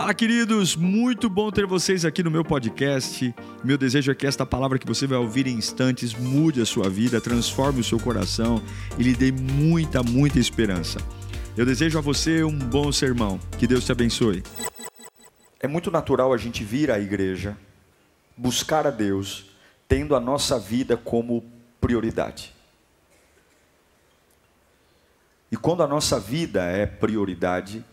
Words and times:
Fala, 0.00 0.14
queridos! 0.14 0.76
Muito 0.76 1.28
bom 1.28 1.50
ter 1.50 1.66
vocês 1.66 2.06
aqui 2.06 2.22
no 2.22 2.30
meu 2.30 2.42
podcast. 2.42 3.34
Meu 3.62 3.76
desejo 3.76 4.10
é 4.10 4.14
que 4.14 4.26
esta 4.26 4.46
palavra 4.46 4.78
que 4.78 4.86
você 4.86 5.06
vai 5.06 5.18
ouvir 5.18 5.46
em 5.46 5.52
instantes 5.52 6.14
mude 6.14 6.58
a 6.58 6.64
sua 6.64 6.88
vida, 6.88 7.20
transforme 7.20 7.80
o 7.80 7.84
seu 7.84 8.00
coração 8.00 8.62
e 8.98 9.02
lhe 9.02 9.14
dê 9.14 9.30
muita, 9.30 10.02
muita 10.02 10.38
esperança. 10.38 10.98
Eu 11.54 11.66
desejo 11.66 11.98
a 11.98 12.00
você 12.00 12.42
um 12.42 12.58
bom 12.58 12.90
sermão. 12.90 13.38
Que 13.58 13.66
Deus 13.66 13.84
te 13.84 13.92
abençoe. 13.92 14.42
É 15.60 15.68
muito 15.68 15.90
natural 15.90 16.32
a 16.32 16.38
gente 16.38 16.64
vir 16.64 16.90
à 16.90 16.98
igreja, 16.98 17.54
buscar 18.34 18.86
a 18.86 18.90
Deus, 18.90 19.50
tendo 19.86 20.16
a 20.16 20.20
nossa 20.20 20.58
vida 20.58 20.96
como 20.96 21.44
prioridade. 21.78 22.54
E 25.52 25.58
quando 25.58 25.82
a 25.82 25.86
nossa 25.86 26.18
vida 26.18 26.62
é 26.62 26.86
prioridade, 26.86 27.84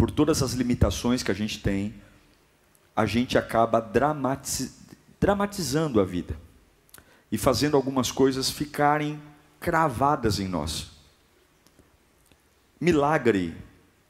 por 0.00 0.10
todas 0.10 0.42
as 0.42 0.54
limitações 0.54 1.22
que 1.22 1.30
a 1.30 1.34
gente 1.34 1.60
tem, 1.60 1.94
a 2.96 3.04
gente 3.04 3.36
acaba 3.36 3.80
dramatiz... 3.80 4.78
dramatizando 5.20 6.00
a 6.00 6.04
vida 6.06 6.38
e 7.30 7.36
fazendo 7.36 7.76
algumas 7.76 8.10
coisas 8.10 8.48
ficarem 8.48 9.20
cravadas 9.60 10.40
em 10.40 10.48
nós. 10.48 10.92
Milagre 12.80 13.54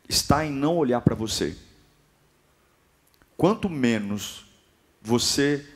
está 0.08 0.46
em 0.46 0.52
não 0.52 0.76
olhar 0.76 1.00
para 1.00 1.16
você. 1.16 1.56
Quanto 3.36 3.68
menos 3.68 4.46
você 5.02 5.66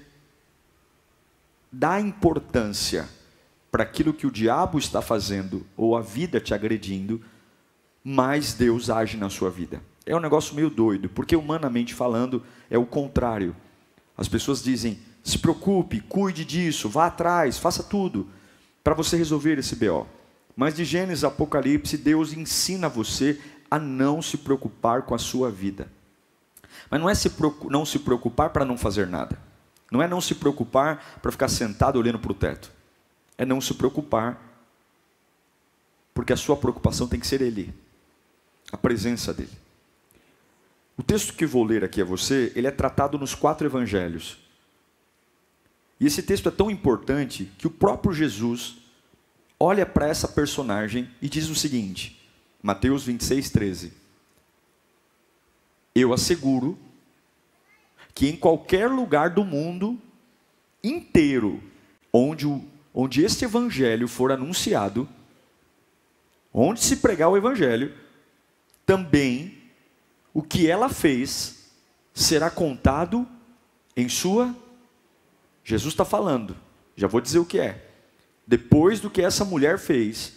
dá 1.73 2.01
importância 2.01 3.09
para 3.69 3.83
aquilo 3.83 4.15
que 4.15 4.29
o 4.29 4.30
diabo 4.30 4.79
está 4.79 5.02
fazendo 5.02 5.66
ou 5.77 5.96
a 5.96 6.01
vida 6.01 6.41
te 6.41 6.55
agredindo, 6.55 7.21
mais 8.05 8.55
Deus 8.55 8.91
age 8.91 9.16
na 9.16 9.29
sua 9.29 9.51
vida. 9.51 9.83
É 10.07 10.15
um 10.15 10.21
negócio 10.21 10.55
meio 10.55 10.69
doido, 10.69 11.09
porque 11.09 11.35
humanamente 11.35 11.95
falando 11.95 12.43
é 12.71 12.77
o 12.77 12.85
contrário. 12.85 13.57
As 14.17 14.29
pessoas 14.29 14.63
dizem: 14.63 14.99
se 15.23 15.38
preocupe, 15.38 16.01
cuide 16.01 16.45
disso, 16.45 16.88
vá 16.88 17.07
atrás, 17.07 17.59
faça 17.59 17.83
tudo 17.83 18.29
para 18.83 18.95
você 18.95 19.16
resolver 19.16 19.59
esse 19.59 19.74
BO. 19.77 20.07
Mas 20.55 20.74
de 20.74 20.85
Gênesis 20.85 21.24
a 21.24 21.29
Apocalipse, 21.29 21.96
Deus 21.96 22.33
ensina 22.33 22.88
você 22.88 23.41
a 23.71 23.79
não 23.79 24.21
se 24.21 24.37
preocupar 24.37 25.02
com 25.02 25.15
a 25.15 25.19
sua 25.19 25.51
vida. 25.51 25.91
Mas 26.91 27.01
não 27.01 27.09
é 27.09 27.15
se 27.15 27.33
não 27.71 27.85
se 27.85 27.99
preocupar 27.99 28.51
para 28.51 28.65
não 28.65 28.77
fazer 28.77 29.07
nada. 29.07 29.39
Não 29.91 30.02
é 30.02 30.07
não 30.07 30.21
se 30.21 30.35
preocupar 30.35 31.18
para 31.23 31.33
ficar 31.33 31.49
sentado 31.49 31.99
olhando 31.99 32.18
para 32.18 32.33
o 32.33 32.35
teto. 32.35 32.71
É 33.39 33.45
não 33.45 33.61
se 33.61 33.74
preocupar, 33.74 34.41
porque 36.13 36.33
a 36.33 36.37
sua 36.37 36.57
preocupação 36.57 37.09
tem 37.09 37.18
que 37.18 37.27
ser 37.27 37.41
Ele, 37.41 37.74
a 38.71 38.77
presença 38.77 39.33
dEle. 39.33 39.63
O 40.96 41.02
texto 41.02 41.34
que 41.34 41.45
vou 41.45 41.64
ler 41.64 41.84
aqui 41.84 42.00
a 42.00 42.04
você, 42.04 42.52
ele 42.54 42.66
é 42.66 42.70
tratado 42.70 43.18
nos 43.18 43.34
quatro 43.34 43.66
evangelhos. 43.66 44.38
E 45.98 46.06
esse 46.06 46.23
texto 46.23 46.48
é 46.48 46.52
tão 46.52 46.70
importante 46.70 47.50
que 47.59 47.66
o 47.66 47.70
próprio 47.70 48.12
Jesus 48.12 48.76
olha 49.59 49.84
para 49.87 50.09
essa 50.09 50.28
personagem 50.28 51.10
e 51.20 51.28
diz 51.28 51.48
o 51.48 51.54
seguinte: 51.54 52.20
Mateus 52.62 53.04
26, 53.04 53.50
13. 53.50 53.92
Eu 55.95 56.12
asseguro 56.12 56.78
que 58.15 58.28
em 58.28 58.37
qualquer 58.37 58.88
lugar 58.88 59.30
do 59.30 59.45
mundo 59.45 59.98
inteiro 60.82 61.62
onde, 62.12 62.46
onde 62.92 63.24
este 63.24 63.45
evangelho 63.45 64.06
for 64.06 64.31
anunciado, 64.31 65.09
onde 66.53 66.81
se 66.81 66.97
pregar 66.97 67.28
o 67.28 67.37
evangelho, 67.37 67.92
também 68.87 69.53
o 70.34 70.43
que 70.43 70.69
ela 70.69 70.88
fez 70.88 71.71
será 72.12 72.50
contado 72.50 73.27
em 73.97 74.09
sua. 74.09 74.54
Jesus 75.65 75.94
está 75.94 76.04
falando, 76.04 76.56
já 76.97 77.06
vou 77.06 77.21
dizer 77.21 77.38
o 77.38 77.47
que 77.47 77.59
é. 77.59 77.91
Depois 78.47 79.00
do 79.00 79.09
que 79.09 79.22
essa 79.22 79.45
mulher 79.45 79.78
fez, 79.78 80.34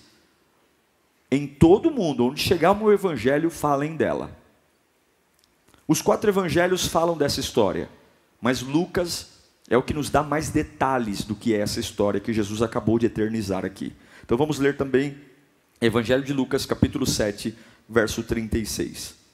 em 1.30 1.46
todo 1.46 1.91
mundo, 1.91 2.28
onde 2.28 2.40
chegar 2.40 2.72
o 2.72 2.94
evangelho, 2.94 3.50
falem 3.50 3.97
dela. 3.97 4.31
Os 5.85 6.02
quatro 6.02 6.29
evangelhos 6.29 6.88
falam 6.88 7.18
dessa 7.18 7.41
história, 7.41 7.90
mas 8.40 8.62
Lucas 8.62 9.31
é 9.69 9.75
o 9.75 9.84
que 9.84 9.94
nos 9.94 10.09
dá 10.09 10.24
mais 10.24 10.50
detalhes 10.50 11.24
do 11.24 11.35
que 11.35 11.53
é 11.53 11.59
essa 11.59 11.79
história 11.79 12.22
que 12.22 12.31
Jesus 12.31 12.62
acabou 12.62 12.97
de 12.97 13.08
eternizar 13.08 13.66
aqui. 13.66 13.94
Então 14.24 14.38
vamos 14.38 14.59
ler 14.59 14.78
também 14.78 15.18
Evangelho 15.79 16.24
de 16.24 16.34
Lucas, 16.34 16.66
capítulo 16.66 17.06
7, 17.06 17.56
verso 17.88 18.24
36. 18.24 19.27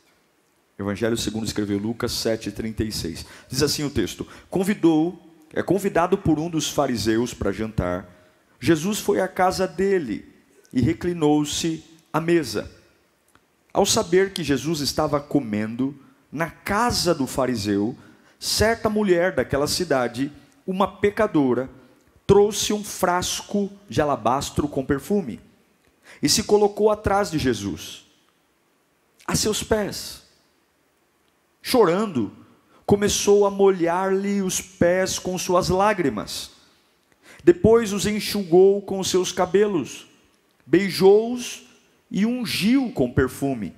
Evangelho 0.83 1.17
segundo 1.17 1.45
escreveu 1.45 1.77
Lucas 1.77 2.11
7:36. 2.11 3.25
Diz 3.49 3.63
assim 3.63 3.83
o 3.83 3.89
texto: 3.89 4.27
Convidou, 4.49 5.19
é 5.53 5.63
convidado 5.63 6.17
por 6.17 6.39
um 6.39 6.49
dos 6.49 6.69
fariseus 6.69 7.33
para 7.33 7.51
jantar. 7.51 8.09
Jesus 8.59 8.99
foi 8.99 9.21
à 9.21 9.27
casa 9.27 9.67
dele 9.67 10.25
e 10.71 10.81
reclinou-se 10.81 11.83
à 12.11 12.19
mesa. 12.19 12.69
Ao 13.73 13.85
saber 13.85 14.33
que 14.33 14.43
Jesus 14.43 14.81
estava 14.81 15.19
comendo 15.19 15.95
na 16.31 16.49
casa 16.49 17.13
do 17.13 17.27
fariseu, 17.27 17.95
certa 18.39 18.89
mulher 18.89 19.33
daquela 19.33 19.67
cidade, 19.67 20.31
uma 20.65 20.87
pecadora, 20.87 21.69
trouxe 22.25 22.73
um 22.73 22.83
frasco 22.83 23.71
de 23.89 24.01
alabastro 24.01 24.67
com 24.67 24.85
perfume 24.85 25.39
e 26.21 26.29
se 26.29 26.43
colocou 26.43 26.89
atrás 26.89 27.29
de 27.29 27.37
Jesus, 27.37 28.05
a 29.25 29.35
seus 29.35 29.63
pés 29.63 30.22
chorando, 31.63 32.29
começou 32.85 33.47
a 33.47 33.49
molhar-lhe 33.49 34.41
os 34.41 34.59
pés 34.59 35.17
com 35.17 35.37
suas 35.37 35.69
lágrimas. 35.69 36.51
Depois 37.41 37.93
os 37.93 38.05
enxugou 38.05 38.81
com 38.81 39.01
seus 39.03 39.31
cabelos, 39.31 40.05
beijou-os 40.65 41.63
e 42.11 42.25
ungiu 42.25 42.91
com 42.91 43.11
perfume. 43.11 43.73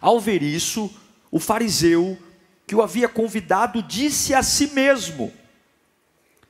Ao 0.00 0.18
ver 0.18 0.42
isso, 0.42 0.90
o 1.30 1.38
fariseu 1.38 2.18
que 2.66 2.74
o 2.74 2.82
havia 2.82 3.08
convidado 3.08 3.82
disse 3.82 4.34
a 4.34 4.42
si 4.42 4.68
mesmo: 4.68 5.30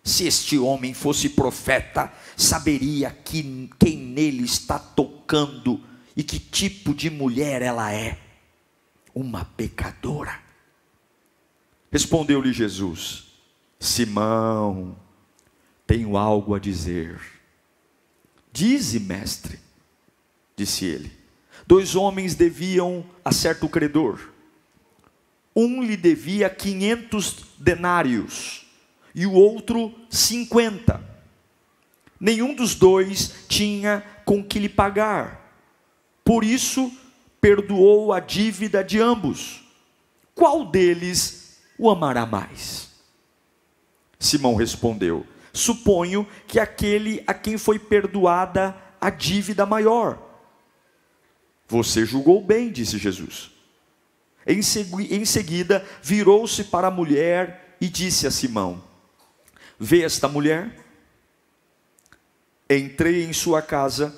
Se 0.02 0.26
este 0.26 0.56
homem 0.56 0.94
fosse 0.94 1.28
profeta, 1.30 2.12
saberia 2.36 3.10
que, 3.10 3.68
quem 3.78 3.96
nele 3.96 4.44
está 4.44 4.78
tocando 4.78 5.80
e 6.16 6.22
que 6.22 6.38
tipo 6.38 6.94
de 6.94 7.10
mulher 7.10 7.62
ela 7.62 7.92
é 7.92 8.29
uma 9.14 9.44
pecadora. 9.44 10.40
Respondeu-lhe 11.90 12.52
Jesus: 12.52 13.28
Simão, 13.78 14.96
tenho 15.86 16.16
algo 16.16 16.54
a 16.54 16.58
dizer. 16.58 17.20
Dize, 18.52 19.00
mestre, 19.00 19.58
disse 20.56 20.84
ele. 20.84 21.12
Dois 21.66 21.94
homens 21.94 22.34
deviam 22.34 23.04
a 23.24 23.32
certo 23.32 23.68
credor. 23.68 24.30
Um 25.54 25.82
lhe 25.82 25.96
devia 25.96 26.48
quinhentos 26.48 27.44
denários 27.58 28.66
e 29.14 29.26
o 29.26 29.32
outro 29.32 29.94
cinquenta. 30.08 31.04
Nenhum 32.18 32.54
dos 32.54 32.74
dois 32.74 33.46
tinha 33.48 34.04
com 34.24 34.44
que 34.44 34.58
lhe 34.58 34.68
pagar. 34.68 35.40
Por 36.24 36.44
isso, 36.44 36.92
perdoou 37.40 38.12
a 38.12 38.20
dívida 38.20 38.84
de 38.84 39.00
ambos. 39.00 39.64
Qual 40.34 40.64
deles 40.64 41.58
o 41.78 41.90
amará 41.90 42.26
mais? 42.26 42.90
Simão 44.18 44.54
respondeu: 44.54 45.26
Suponho 45.52 46.26
que 46.46 46.60
aquele 46.60 47.22
a 47.26 47.34
quem 47.34 47.56
foi 47.56 47.78
perdoada 47.78 48.76
a 49.00 49.10
dívida 49.10 49.64
maior. 49.64 50.18
Você 51.66 52.04
julgou 52.04 52.44
bem, 52.44 52.70
disse 52.70 52.98
Jesus. 52.98 53.50
Em, 54.46 54.60
em 55.10 55.24
seguida, 55.24 55.86
virou-se 56.02 56.64
para 56.64 56.88
a 56.88 56.90
mulher 56.90 57.76
e 57.80 57.88
disse 57.88 58.26
a 58.26 58.30
Simão: 58.30 58.82
Vê 59.78 60.02
esta 60.02 60.28
mulher? 60.28 60.76
Entrei 62.68 63.24
em 63.24 63.32
sua 63.32 63.60
casa, 63.60 64.14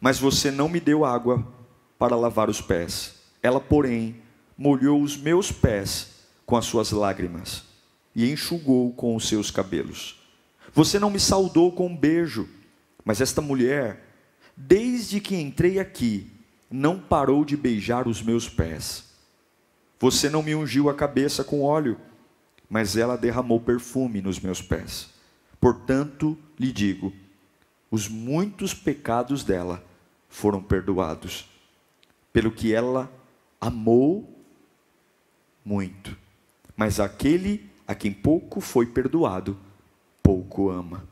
mas 0.00 0.18
você 0.18 0.50
não 0.50 0.68
me 0.68 0.78
deu 0.78 1.04
água 1.04 1.55
para 1.98 2.16
lavar 2.16 2.48
os 2.48 2.60
pés. 2.60 3.14
Ela, 3.42 3.60
porém, 3.60 4.16
molhou 4.56 5.02
os 5.02 5.16
meus 5.16 5.52
pés 5.52 6.16
com 6.44 6.56
as 6.56 6.64
suas 6.64 6.90
lágrimas 6.90 7.64
e 8.14 8.30
enxugou 8.30 8.92
com 8.92 9.14
os 9.14 9.28
seus 9.28 9.50
cabelos. 9.50 10.20
Você 10.72 10.98
não 10.98 11.10
me 11.10 11.20
saudou 11.20 11.72
com 11.72 11.86
um 11.86 11.96
beijo, 11.96 12.48
mas 13.04 13.20
esta 13.20 13.40
mulher, 13.40 14.04
desde 14.56 15.20
que 15.20 15.36
entrei 15.36 15.78
aqui, 15.78 16.30
não 16.70 16.98
parou 16.98 17.44
de 17.44 17.56
beijar 17.56 18.08
os 18.08 18.22
meus 18.22 18.48
pés. 18.48 19.04
Você 19.98 20.28
não 20.28 20.42
me 20.42 20.54
ungiu 20.54 20.90
a 20.90 20.94
cabeça 20.94 21.42
com 21.44 21.62
óleo, 21.62 21.98
mas 22.68 22.96
ela 22.96 23.16
derramou 23.16 23.60
perfume 23.60 24.20
nos 24.20 24.40
meus 24.40 24.60
pés. 24.60 25.08
Portanto, 25.60 26.36
lhe 26.58 26.72
digo: 26.72 27.12
os 27.90 28.08
muitos 28.08 28.74
pecados 28.74 29.44
dela 29.44 29.84
foram 30.28 30.62
perdoados 30.62 31.48
pelo 32.36 32.50
que 32.50 32.74
ela 32.74 33.10
amou 33.58 34.44
muito. 35.64 36.14
Mas 36.76 37.00
aquele 37.00 37.64
a 37.88 37.94
quem 37.94 38.12
pouco 38.12 38.60
foi 38.60 38.84
perdoado, 38.84 39.58
pouco 40.22 40.68
ama. 40.68 41.08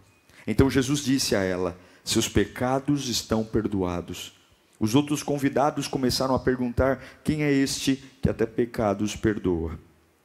Então 0.47 0.69
Jesus 0.69 1.01
disse 1.03 1.35
a 1.35 1.43
ela: 1.43 1.79
Seus 2.05 2.29
pecados 2.29 3.09
estão 3.09 3.43
perdoados. 3.43 4.35
Os 4.79 4.95
outros 4.95 5.23
convidados 5.23 5.89
começaram 5.89 6.35
a 6.35 6.39
perguntar: 6.39 7.03
Quem 7.25 7.43
é 7.43 7.51
este 7.51 7.97
que 8.21 8.29
até 8.29 8.45
pecados 8.45 9.17
perdoa? 9.17 9.81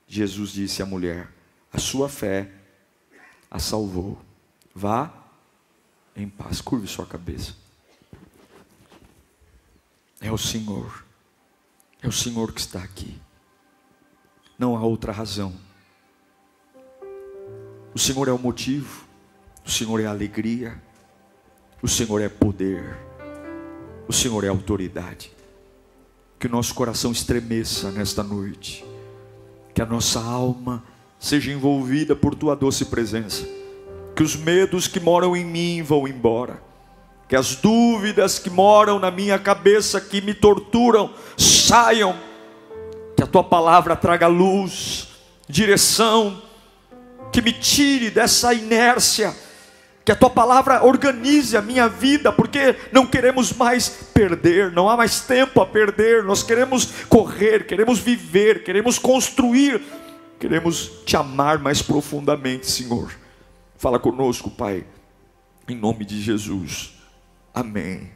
Jesus 0.06 0.52
disse 0.52 0.82
à 0.82 0.86
mulher: 0.86 1.30
A 1.72 1.78
sua 1.78 2.10
fé 2.10 2.52
a 3.50 3.58
salvou. 3.58 4.20
Vá 4.76 5.14
em 6.14 6.28
paz. 6.28 6.60
Curve 6.60 6.88
sua 6.88 7.06
cabeça. 7.06 7.69
É 10.22 10.32
o 10.32 10.38
Senhor. 10.38 11.06
É 12.02 12.08
o 12.08 12.12
Senhor 12.12 12.52
que 12.52 12.60
está 12.60 12.80
aqui. 12.80 13.20
Não 14.58 14.76
há 14.76 14.82
outra 14.82 15.12
razão. 15.12 15.54
O 17.94 18.00
Senhor 18.00 18.28
é 18.28 18.32
o 18.32 18.38
motivo. 18.38 19.06
O 19.66 19.70
Senhor 19.70 20.02
é 20.02 20.06
a 20.06 20.12
alegria. 20.12 20.82
O 21.82 21.88
Senhor 21.88 22.22
é 22.22 22.28
poder. 22.28 22.98
O 24.08 24.14
Senhor 24.14 24.44
é 24.44 24.50
autoridade. 24.50 25.32
Que 26.38 26.48
o 26.48 26.50
nosso 26.50 26.76
coração 26.76 27.12
estremeça 27.12 27.90
nesta 27.92 28.22
noite. 28.22 28.86
Que 29.74 29.82
a 29.82 29.86
nossa 29.86 30.20
alma 30.20 30.84
seja 31.18 31.52
envolvida 31.52 32.16
por 32.16 32.36
tua 32.36 32.56
doce 32.56 32.86
presença. 32.86 33.48
Que 34.16 34.24
os 34.24 34.36
medos 34.36 34.88
que 34.88 35.00
moram 35.00 35.36
em 35.36 35.46
mim 35.46 35.82
vão 35.82 36.08
embora. 36.08 36.69
Que 37.30 37.36
as 37.36 37.56
dúvidas 37.56 38.38
que 38.38 38.50
moram 38.50 39.00
na 39.00 39.10
minha 39.10 39.40
cabeça, 39.40 40.02
que 40.02 40.20
me 40.20 40.34
torturam, 40.34 41.14
saiam. 41.38 42.14
Que 43.16 43.24
a 43.24 43.28
tua 43.28 43.44
palavra 43.44 43.96
traga 43.96 44.28
luz, 44.28 45.08
direção, 45.48 46.42
que 47.32 47.42
me 47.42 47.54
tire 47.54 48.10
dessa 48.10 48.54
inércia. 48.54 49.34
Que 50.04 50.12
a 50.12 50.16
tua 50.16 50.30
palavra 50.30 50.84
organize 50.84 51.56
a 51.56 51.62
minha 51.62 51.88
vida, 51.88 52.32
porque 52.32 52.76
não 52.92 53.06
queremos 53.06 53.54
mais 53.54 53.88
perder, 54.14 54.72
não 54.72 54.90
há 54.90 54.98
mais 54.98 55.22
tempo 55.22 55.62
a 55.62 55.66
perder, 55.66 56.24
nós 56.24 56.44
queremos 56.44 56.90
correr, 57.08 57.68
queremos 57.68 58.00
viver, 58.00 58.64
queremos 58.64 58.98
construir 58.98 59.82
Queremos 60.40 60.90
te 61.06 61.18
amar 61.18 61.60
mais 61.60 61.82
profundamente, 61.82 62.66
Senhor. 62.66 63.12
Fala 63.76 64.00
conosco, 64.00 64.50
Pai, 64.50 64.86
em 65.68 65.76
nome 65.76 66.06
de 66.06 66.22
Jesus. 66.22 66.94
Amém. 67.54 68.12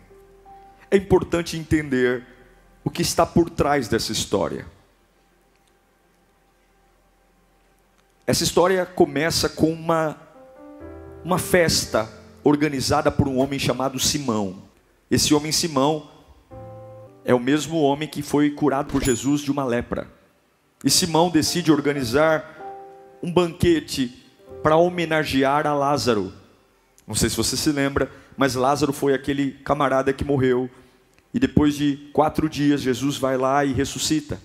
É 0.89 0.97
importante 0.97 1.57
entender 1.57 2.25
o 2.83 2.89
que 2.89 3.01
está 3.01 3.25
por 3.25 3.49
trás 3.49 3.87
dessa 3.87 4.11
história. 4.11 4.65
Essa 8.25 8.43
história 8.43 8.85
começa 8.85 9.49
com 9.49 9.71
uma, 9.71 10.17
uma 11.25 11.37
festa 11.37 12.09
organizada 12.43 13.11
por 13.11 13.27
um 13.27 13.37
homem 13.37 13.59
chamado 13.59 13.99
Simão. 13.99 14.63
Esse 15.09 15.33
homem 15.33 15.51
Simão 15.51 16.09
é 17.25 17.33
o 17.33 17.39
mesmo 17.39 17.81
homem 17.81 18.07
que 18.07 18.21
foi 18.21 18.51
curado 18.51 18.91
por 18.91 19.03
Jesus 19.03 19.41
de 19.41 19.51
uma 19.51 19.65
lepra. 19.65 20.07
E 20.83 20.89
Simão 20.89 21.29
decide 21.29 21.71
organizar 21.71 22.49
um 23.21 23.31
banquete 23.31 24.23
para 24.61 24.75
homenagear 24.75 25.65
a 25.65 25.73
Lázaro. 25.73 26.33
Não 27.07 27.15
sei 27.15 27.29
se 27.29 27.37
você 27.37 27.57
se 27.57 27.71
lembra, 27.71 28.11
mas 28.37 28.55
Lázaro 28.55 28.93
foi 28.93 29.13
aquele 29.13 29.51
camarada 29.51 30.13
que 30.13 30.23
morreu. 30.23 30.69
E 31.33 31.39
depois 31.39 31.75
de 31.75 32.09
quatro 32.13 32.49
dias, 32.49 32.81
Jesus 32.81 33.17
vai 33.17 33.37
lá 33.37 33.65
e 33.65 33.73
ressuscita. 33.73 34.39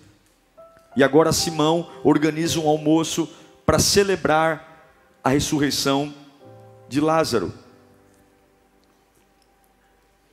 E 0.97 1.05
agora 1.05 1.33
Simão 1.33 1.89
organiza 2.03 2.59
um 2.59 2.69
almoço 2.69 3.29
para 3.65 3.79
celebrar 3.79 4.91
a 5.23 5.29
ressurreição 5.29 6.13
de 6.89 7.01
Lázaro. 7.01 7.53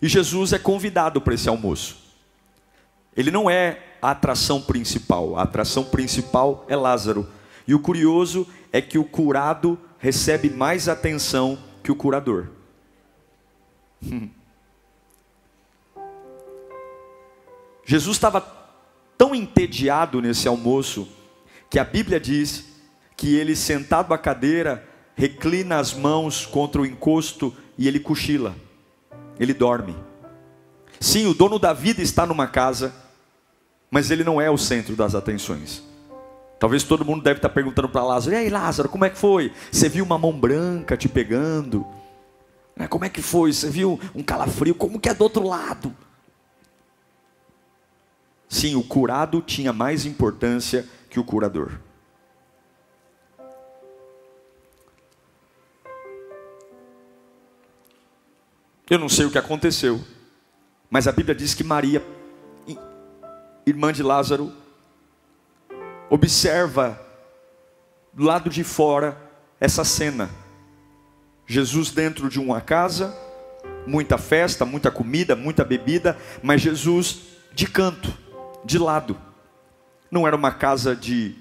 E 0.01 0.07
Jesus 0.07 0.53
é 0.53 0.59
convidado 0.59 1.19
para 1.19 1.33
esse 1.33 1.49
almoço. 1.49 1.97
Ele 3.15 3.31
não 3.31 3.49
é 3.49 3.81
a 4.01 4.11
atração 4.11 4.61
principal. 4.61 5.37
A 5.37 5.43
atração 5.43 5.83
principal 5.83 6.65
é 6.67 6.75
Lázaro. 6.75 7.27
E 7.67 7.73
o 7.73 7.79
curioso 7.79 8.47
é 8.71 8.81
que 8.81 8.97
o 8.97 9.03
curado 9.03 9.79
recebe 9.99 10.49
mais 10.49 10.87
atenção 10.87 11.57
que 11.81 11.91
o 11.91 11.95
curador. 11.95 12.54
Jesus 17.85 18.17
estava 18.17 18.41
tão 19.17 19.35
entediado 19.35 20.21
nesse 20.21 20.47
almoço 20.47 21.07
que 21.69 21.77
a 21.77 21.83
Bíblia 21.83 22.19
diz 22.19 22.65
que 23.15 23.35
ele, 23.35 23.55
sentado 23.55 24.13
à 24.13 24.17
cadeira, 24.17 24.87
reclina 25.15 25.77
as 25.77 25.93
mãos 25.93 26.45
contra 26.45 26.81
o 26.81 26.85
encosto 26.85 27.55
e 27.77 27.87
ele 27.87 27.99
cochila, 27.99 28.55
ele 29.39 29.53
dorme. 29.53 29.95
Sim, 30.99 31.27
o 31.27 31.33
dono 31.33 31.59
da 31.59 31.73
vida 31.73 32.01
está 32.01 32.25
numa 32.25 32.47
casa 32.47 33.05
mas 33.95 34.11
ele 34.11 34.25
não 34.25 34.41
é 34.41 34.49
o 34.49 34.57
centro 34.57 34.93
das 34.93 35.15
atenções. 35.15 35.81
Talvez 36.59 36.83
todo 36.83 37.05
mundo 37.05 37.23
deve 37.23 37.37
estar 37.37 37.47
perguntando 37.47 37.87
para 37.87 38.03
Lázaro: 38.03 38.35
e 38.35 38.39
aí, 38.39 38.49
Lázaro, 38.49 38.89
como 38.89 39.05
é 39.05 39.09
que 39.09 39.17
foi? 39.17 39.53
Você 39.71 39.87
viu 39.87 40.03
uma 40.03 40.17
mão 40.17 40.37
branca 40.37 40.97
te 40.97 41.07
pegando? 41.07 41.85
Né, 42.75 42.87
como 42.87 43.05
é 43.05 43.09
que 43.09 43.21
foi? 43.21 43.53
Você 43.53 43.69
viu 43.69 43.99
um 44.13 44.21
calafrio? 44.21 44.75
Como 44.75 44.99
que 44.99 45.09
é 45.09 45.13
do 45.13 45.23
outro 45.23 45.47
lado? 45.47 45.95
Sim, 48.49 48.75
o 48.75 48.83
curado 48.83 49.41
tinha 49.41 49.71
mais 49.71 50.05
importância 50.05 50.87
que 51.09 51.19
o 51.19 51.23
curador. 51.23 51.79
Eu 58.89 58.99
não 58.99 59.09
sei 59.09 59.25
o 59.25 59.31
que 59.31 59.37
aconteceu, 59.37 59.99
mas 60.89 61.07
a 61.07 61.11
Bíblia 61.11 61.33
diz 61.33 61.53
que 61.53 61.63
Maria 61.63 62.05
irmã 63.65 63.91
de 63.91 64.03
Lázaro, 64.03 64.53
observa 66.09 67.01
do 68.13 68.23
lado 68.23 68.49
de 68.49 68.63
fora 68.63 69.17
essa 69.59 69.83
cena. 69.83 70.29
Jesus 71.47 71.91
dentro 71.91 72.29
de 72.29 72.39
uma 72.39 72.61
casa, 72.61 73.15
muita 73.85 74.17
festa, 74.17 74.65
muita 74.65 74.89
comida, 74.89 75.35
muita 75.35 75.63
bebida, 75.63 76.17
mas 76.41 76.61
Jesus 76.61 77.19
de 77.53 77.67
canto, 77.67 78.13
de 78.63 78.77
lado. 78.77 79.17
Não 80.09 80.27
era 80.27 80.35
uma 80.35 80.51
casa 80.51 80.95
de 80.95 81.35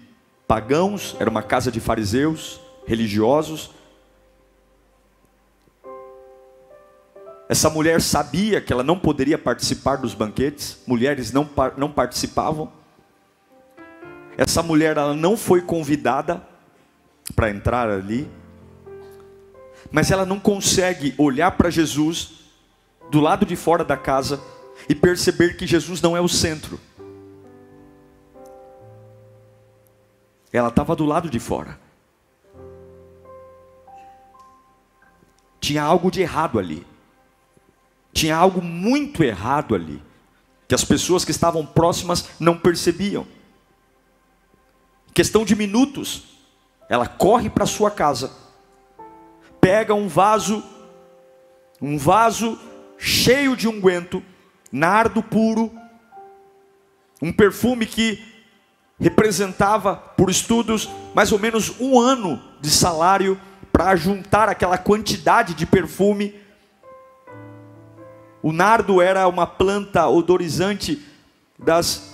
pagãos, 0.47 1.17
era 1.19 1.31
uma 1.31 1.43
casa 1.43 1.71
de 1.71 1.81
fariseus, 1.81 2.61
religiosos, 2.87 3.71
Essa 7.49 7.69
mulher 7.69 8.01
sabia 8.01 8.61
que 8.61 8.73
ela 8.73 8.83
não 8.83 8.99
poderia 8.99 9.37
participar 9.37 9.97
dos 9.97 10.15
banquetes, 10.15 10.79
mulheres 10.87 11.31
não, 11.31 11.49
não 11.77 11.93
participavam. 11.93 12.73
Essa 14.37 14.63
mulher 14.63 14.97
ela 14.97 15.15
não 15.15 15.37
foi 15.37 15.61
convidada 15.61 16.43
para 17.37 17.51
entrar 17.51 17.91
ali, 17.91 18.29
mas 19.91 20.11
ela 20.11 20.25
não 20.27 20.39
consegue 20.39 21.15
olhar 21.19 21.53
para 21.53 21.71
Jesus 21.71 22.33
do 23.11 23.21
lado 23.21 23.47
de 23.47 23.57
fora 23.57 23.85
da 23.85 23.97
casa 23.97 24.41
e 24.89 24.95
perceber 24.95 25.57
que 25.57 25.67
Jesus 25.67 26.01
não 26.01 26.17
é 26.17 26.21
o 26.21 26.29
centro. 26.29 26.81
Ela 30.53 30.69
estava 30.69 30.95
do 30.95 31.05
lado 31.05 31.29
de 31.29 31.39
fora. 31.39 31.79
Tinha 35.61 35.83
algo 35.83 36.11
de 36.11 36.21
errado 36.21 36.59
ali. 36.59 36.87
Tinha 38.13 38.37
algo 38.37 38.63
muito 38.63 39.25
errado 39.25 39.75
ali, 39.75 40.01
que 40.69 40.75
as 40.75 40.85
pessoas 40.85 41.25
que 41.25 41.33
estavam 41.33 41.67
próximas 41.67 42.29
não 42.39 42.57
percebiam. 42.57 43.27
Questão 45.13 45.45
de 45.45 45.57
minutos, 45.57 46.39
ela 46.89 47.09
corre 47.09 47.51
para 47.51 47.67
sua 47.67 47.91
casa, 47.91 48.31
pega 49.65 49.95
um 49.95 50.09
vaso, 50.09 50.63
um 51.81 51.97
vaso 51.97 52.59
cheio 52.99 53.57
de 53.57 53.67
unguento, 53.67 54.23
nardo 54.71 55.23
puro, 55.23 55.73
um 57.23 57.33
perfume 57.33 57.87
que 57.87 58.23
representava, 59.01 59.97
por 59.97 60.29
estudos, 60.29 60.91
mais 61.15 61.33
ou 61.33 61.39
menos 61.39 61.81
um 61.81 61.99
ano 61.99 62.39
de 62.61 62.71
salário 62.71 63.41
para 63.73 63.97
juntar 63.97 64.51
aquela 64.51 64.77
quantidade 64.77 65.55
de 65.55 65.65
perfume 65.65 66.39
o 68.43 68.53
nardo 68.53 69.01
era 69.01 69.27
uma 69.27 69.47
planta 69.47 70.07
odorizante 70.07 71.03
das 71.59 72.13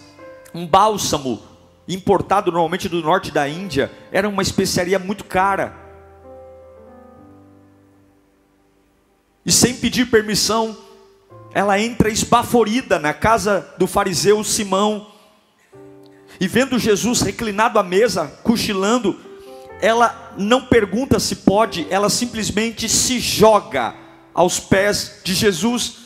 um 0.54 0.64
bálsamo 0.64 1.42
importado 1.88 2.52
normalmente 2.52 2.88
do 2.88 3.02
norte 3.02 3.32
da 3.32 3.48
Índia, 3.48 3.90
era 4.12 4.28
uma 4.28 4.40
especiaria 4.40 5.00
muito 5.00 5.24
cara. 5.24 5.89
E 9.44 9.50
sem 9.50 9.74
pedir 9.74 10.10
permissão, 10.10 10.76
ela 11.52 11.78
entra 11.80 12.10
esbaforida 12.10 12.98
na 12.98 13.12
casa 13.12 13.74
do 13.78 13.86
fariseu 13.86 14.42
Simão. 14.44 15.08
e 16.40 16.46
vendo 16.46 16.78
Jesus 16.78 17.20
reclinado 17.20 17.78
à 17.78 17.82
mesa, 17.82 18.26
cochilando, 18.42 19.18
ela 19.80 20.34
não 20.38 20.66
pergunta 20.66 21.18
se 21.18 21.36
pode, 21.36 21.86
ela 21.90 22.08
simplesmente 22.08 22.88
se 22.88 23.18
joga 23.18 23.94
aos 24.32 24.60
pés 24.60 25.20
de 25.24 25.34
Jesus. 25.34 25.96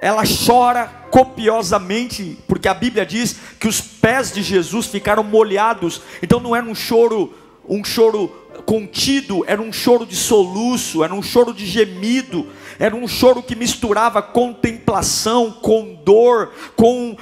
Ela 0.00 0.22
chora 0.46 0.86
copiosamente, 1.10 2.38
porque 2.46 2.68
a 2.68 2.74
Bíblia 2.74 3.06
diz 3.06 3.36
que 3.58 3.68
os 3.68 3.80
pés 3.80 4.32
de 4.32 4.42
Jesus 4.42 4.86
ficaram 4.86 5.22
molhados. 5.22 6.02
Então 6.22 6.40
não 6.40 6.54
era 6.54 6.66
um 6.66 6.74
choro, 6.74 7.34
um 7.68 7.82
choro 7.82 8.43
contido, 8.66 9.44
era 9.46 9.60
um 9.60 9.72
choro 9.72 10.06
de 10.06 10.16
soluço, 10.16 11.04
era 11.04 11.14
um 11.14 11.22
choro 11.22 11.52
de 11.52 11.66
gemido, 11.66 12.46
era 12.78 12.94
um 12.94 13.06
choro 13.06 13.42
que 13.42 13.54
misturava 13.54 14.22
contemplação 14.22 15.50
com 15.50 15.94
dor, 16.04 16.52
com 16.76 17.16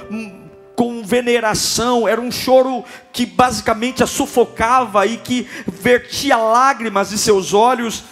com 0.75 1.03
veneração, 1.03 2.07
era 2.07 2.19
um 2.19 2.31
choro 2.31 2.83
que 3.11 3.25
basicamente 3.25 4.03
a 4.03 4.07
sufocava 4.07 5.05
e 5.05 5.17
que 5.17 5.47
vertia 5.67 6.35
lágrimas 6.35 7.11
de 7.11 7.17
seus 7.17 7.53
olhos. 7.53 8.03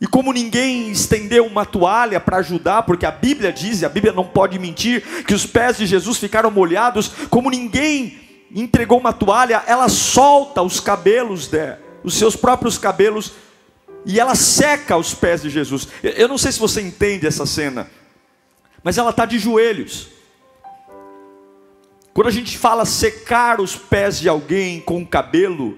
E 0.00 0.06
como 0.06 0.32
ninguém 0.32 0.90
estendeu 0.90 1.46
uma 1.46 1.64
toalha 1.64 2.20
para 2.20 2.38
ajudar, 2.38 2.82
porque 2.82 3.06
a 3.06 3.10
Bíblia 3.10 3.52
diz, 3.52 3.80
e 3.80 3.86
a 3.86 3.88
Bíblia 3.88 4.12
não 4.12 4.24
pode 4.24 4.58
mentir, 4.58 5.24
que 5.24 5.34
os 5.34 5.46
pés 5.46 5.78
de 5.78 5.86
Jesus 5.86 6.18
ficaram 6.18 6.50
molhados, 6.50 7.08
como 7.30 7.50
ninguém 7.50 8.18
entregou 8.54 8.98
uma 8.98 9.12
toalha, 9.12 9.62
ela 9.66 9.88
solta 9.88 10.62
os 10.62 10.80
cabelos 10.80 11.46
dela, 11.46 11.80
os 12.04 12.14
seus 12.14 12.36
próprios 12.36 12.76
cabelos, 12.76 13.32
e 14.04 14.20
ela 14.20 14.34
seca 14.34 14.96
os 14.96 15.14
pés 15.14 15.40
de 15.40 15.48
Jesus. 15.48 15.88
Eu 16.02 16.28
não 16.28 16.36
sei 16.36 16.52
se 16.52 16.60
você 16.60 16.82
entende 16.82 17.26
essa 17.26 17.46
cena, 17.46 17.90
mas 18.82 18.98
ela 18.98 19.10
está 19.10 19.24
de 19.24 19.38
joelhos. 19.38 20.08
Quando 22.12 22.28
a 22.28 22.30
gente 22.30 22.56
fala 22.58 22.84
secar 22.84 23.60
os 23.60 23.74
pés 23.74 24.20
de 24.20 24.28
alguém 24.28 24.80
com 24.80 25.02
o 25.02 25.06
cabelo, 25.06 25.76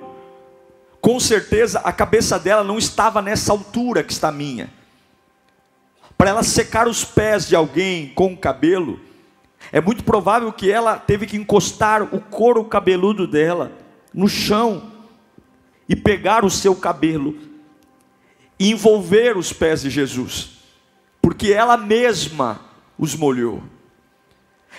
com 1.00 1.20
certeza 1.20 1.78
a 1.78 1.92
cabeça 1.92 2.38
dela 2.38 2.64
não 2.64 2.76
estava 2.76 3.22
nessa 3.22 3.52
altura 3.52 4.02
que 4.02 4.12
está 4.12 4.32
minha. 4.32 4.68
Para 6.18 6.30
ela 6.30 6.42
secar 6.42 6.88
os 6.88 7.04
pés 7.04 7.46
de 7.46 7.54
alguém 7.54 8.08
com 8.14 8.32
o 8.32 8.36
cabelo, 8.36 8.98
é 9.70 9.80
muito 9.80 10.02
provável 10.02 10.52
que 10.52 10.70
ela 10.70 10.98
teve 10.98 11.26
que 11.26 11.36
encostar 11.36 12.02
o 12.02 12.20
couro 12.20 12.64
cabeludo 12.64 13.26
dela 13.26 13.70
no 14.12 14.28
chão 14.28 14.95
e 15.88 15.94
pegar 15.94 16.44
o 16.44 16.50
seu 16.50 16.74
cabelo 16.74 17.36
e 18.58 18.70
envolver 18.70 19.36
os 19.36 19.52
pés 19.52 19.82
de 19.82 19.90
Jesus, 19.90 20.50
porque 21.20 21.52
ela 21.52 21.76
mesma 21.76 22.60
os 22.98 23.14
molhou. 23.14 23.62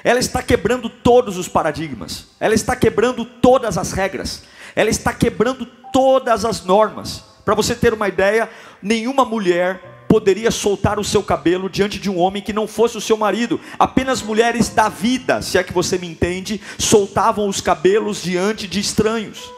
Ela 0.03 0.19
está 0.19 0.43
quebrando 0.43 0.89
todos 0.89 1.37
os 1.37 1.47
paradigmas, 1.47 2.27
ela 2.39 2.53
está 2.53 2.75
quebrando 2.75 3.25
todas 3.25 3.77
as 3.77 3.91
regras, 3.91 4.43
ela 4.75 4.89
está 4.89 5.13
quebrando 5.13 5.65
todas 5.91 6.45
as 6.45 6.63
normas. 6.63 7.23
Para 7.43 7.55
você 7.55 7.73
ter 7.73 7.93
uma 7.93 8.07
ideia, 8.07 8.49
nenhuma 8.81 9.25
mulher 9.25 10.05
poderia 10.07 10.51
soltar 10.51 10.99
o 10.99 11.03
seu 11.03 11.21
cabelo 11.21 11.69
diante 11.69 11.99
de 11.99 12.09
um 12.09 12.17
homem 12.17 12.41
que 12.41 12.53
não 12.53 12.67
fosse 12.67 12.97
o 12.97 13.01
seu 13.01 13.17
marido. 13.17 13.59
Apenas 13.77 14.21
mulheres 14.21 14.69
da 14.69 14.89
vida, 14.89 15.41
se 15.41 15.57
é 15.57 15.63
que 15.63 15.73
você 15.73 15.97
me 15.97 16.07
entende, 16.07 16.61
soltavam 16.77 17.47
os 17.47 17.59
cabelos 17.59 18.21
diante 18.21 18.67
de 18.67 18.79
estranhos. 18.79 19.56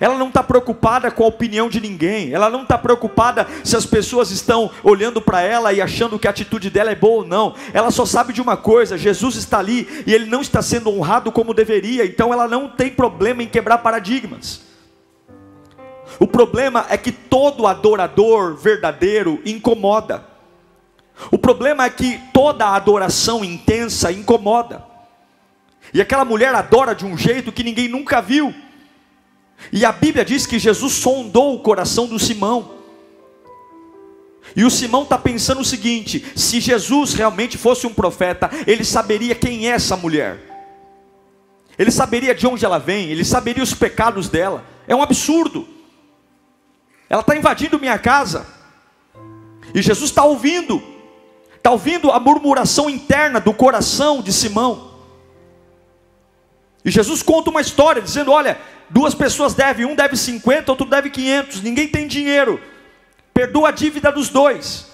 Ela 0.00 0.16
não 0.18 0.28
está 0.28 0.42
preocupada 0.42 1.10
com 1.10 1.24
a 1.24 1.28
opinião 1.28 1.68
de 1.68 1.80
ninguém. 1.80 2.32
Ela 2.32 2.50
não 2.50 2.62
está 2.62 2.76
preocupada 2.76 3.46
se 3.62 3.76
as 3.76 3.86
pessoas 3.86 4.30
estão 4.30 4.70
olhando 4.82 5.20
para 5.20 5.42
ela 5.42 5.72
e 5.72 5.80
achando 5.80 6.18
que 6.18 6.26
a 6.26 6.30
atitude 6.30 6.70
dela 6.70 6.90
é 6.90 6.94
boa 6.94 7.22
ou 7.22 7.26
não. 7.26 7.54
Ela 7.72 7.90
só 7.90 8.04
sabe 8.04 8.32
de 8.32 8.42
uma 8.42 8.56
coisa: 8.56 8.98
Jesus 8.98 9.36
está 9.36 9.58
ali 9.58 10.04
e 10.06 10.12
ele 10.12 10.26
não 10.26 10.40
está 10.40 10.60
sendo 10.62 10.90
honrado 10.90 11.30
como 11.30 11.54
deveria. 11.54 12.04
Então 12.04 12.32
ela 12.32 12.48
não 12.48 12.68
tem 12.68 12.90
problema 12.90 13.42
em 13.42 13.48
quebrar 13.48 13.78
paradigmas. 13.78 14.62
O 16.18 16.26
problema 16.26 16.86
é 16.88 16.96
que 16.96 17.10
todo 17.10 17.66
adorador 17.66 18.54
verdadeiro 18.56 19.40
incomoda. 19.44 20.24
O 21.30 21.38
problema 21.38 21.84
é 21.84 21.90
que 21.90 22.20
toda 22.32 22.74
adoração 22.74 23.44
intensa 23.44 24.10
incomoda. 24.10 24.84
E 25.92 26.00
aquela 26.00 26.24
mulher 26.24 26.54
adora 26.54 26.94
de 26.94 27.04
um 27.04 27.16
jeito 27.16 27.52
que 27.52 27.62
ninguém 27.62 27.88
nunca 27.88 28.20
viu. 28.20 28.54
E 29.72 29.84
a 29.84 29.92
Bíblia 29.92 30.24
diz 30.24 30.46
que 30.46 30.58
Jesus 30.58 30.94
sondou 30.94 31.54
o 31.54 31.60
coração 31.60 32.06
do 32.06 32.18
Simão. 32.18 32.74
E 34.54 34.64
o 34.64 34.70
Simão 34.70 35.02
está 35.02 35.18
pensando 35.18 35.60
o 35.60 35.64
seguinte: 35.64 36.24
se 36.36 36.60
Jesus 36.60 37.14
realmente 37.14 37.58
fosse 37.58 37.86
um 37.86 37.94
profeta, 37.94 38.50
ele 38.66 38.84
saberia 38.84 39.34
quem 39.34 39.68
é 39.68 39.72
essa 39.72 39.96
mulher, 39.96 40.38
ele 41.78 41.90
saberia 41.90 42.34
de 42.34 42.46
onde 42.46 42.64
ela 42.64 42.78
vem, 42.78 43.08
ele 43.08 43.24
saberia 43.24 43.62
os 43.62 43.74
pecados 43.74 44.28
dela. 44.28 44.64
É 44.86 44.94
um 44.94 45.02
absurdo. 45.02 45.66
Ela 47.08 47.20
está 47.20 47.36
invadindo 47.36 47.78
minha 47.78 47.98
casa, 47.98 48.46
e 49.74 49.82
Jesus 49.82 50.10
está 50.10 50.24
ouvindo, 50.24 50.82
está 51.56 51.70
ouvindo 51.70 52.10
a 52.10 52.20
murmuração 52.20 52.88
interna 52.88 53.40
do 53.40 53.52
coração 53.52 54.22
de 54.22 54.32
Simão. 54.32 54.92
E 56.84 56.90
Jesus 56.90 57.22
conta 57.22 57.50
uma 57.50 57.60
história 57.60 58.02
dizendo: 58.02 58.30
olha, 58.30 58.60
duas 58.94 59.12
pessoas 59.12 59.54
devem, 59.54 59.84
um 59.84 59.96
deve 59.96 60.16
50, 60.16 60.70
outro 60.70 60.86
deve 60.86 61.10
500, 61.10 61.60
ninguém 61.62 61.88
tem 61.88 62.06
dinheiro, 62.06 62.60
perdoa 63.34 63.70
a 63.70 63.72
dívida 63.72 64.12
dos 64.12 64.28
dois. 64.28 64.86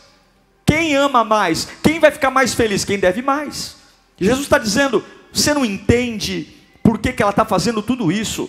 Quem 0.64 0.96
ama 0.96 1.22
mais? 1.22 1.68
Quem 1.82 2.00
vai 2.00 2.10
ficar 2.10 2.30
mais 2.30 2.54
feliz? 2.54 2.82
Quem 2.82 2.98
deve 2.98 3.20
mais. 3.20 3.76
Jesus 4.18 4.44
está 4.44 4.56
dizendo: 4.56 5.04
você 5.30 5.52
não 5.52 5.66
entende 5.66 6.48
por 6.82 6.98
que, 6.98 7.12
que 7.12 7.22
ela 7.22 7.30
está 7.30 7.44
fazendo 7.44 7.82
tudo 7.82 8.10
isso. 8.10 8.48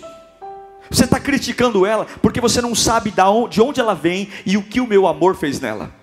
Você 0.90 1.04
está 1.04 1.20
criticando 1.20 1.86
ela 1.86 2.06
porque 2.22 2.40
você 2.40 2.62
não 2.62 2.74
sabe 2.74 3.14
de 3.50 3.62
onde 3.62 3.80
ela 3.82 3.94
vem 3.94 4.30
e 4.46 4.56
o 4.56 4.64
que 4.64 4.80
o 4.80 4.88
meu 4.88 5.06
amor 5.06 5.36
fez 5.36 5.60
nela. 5.60 5.94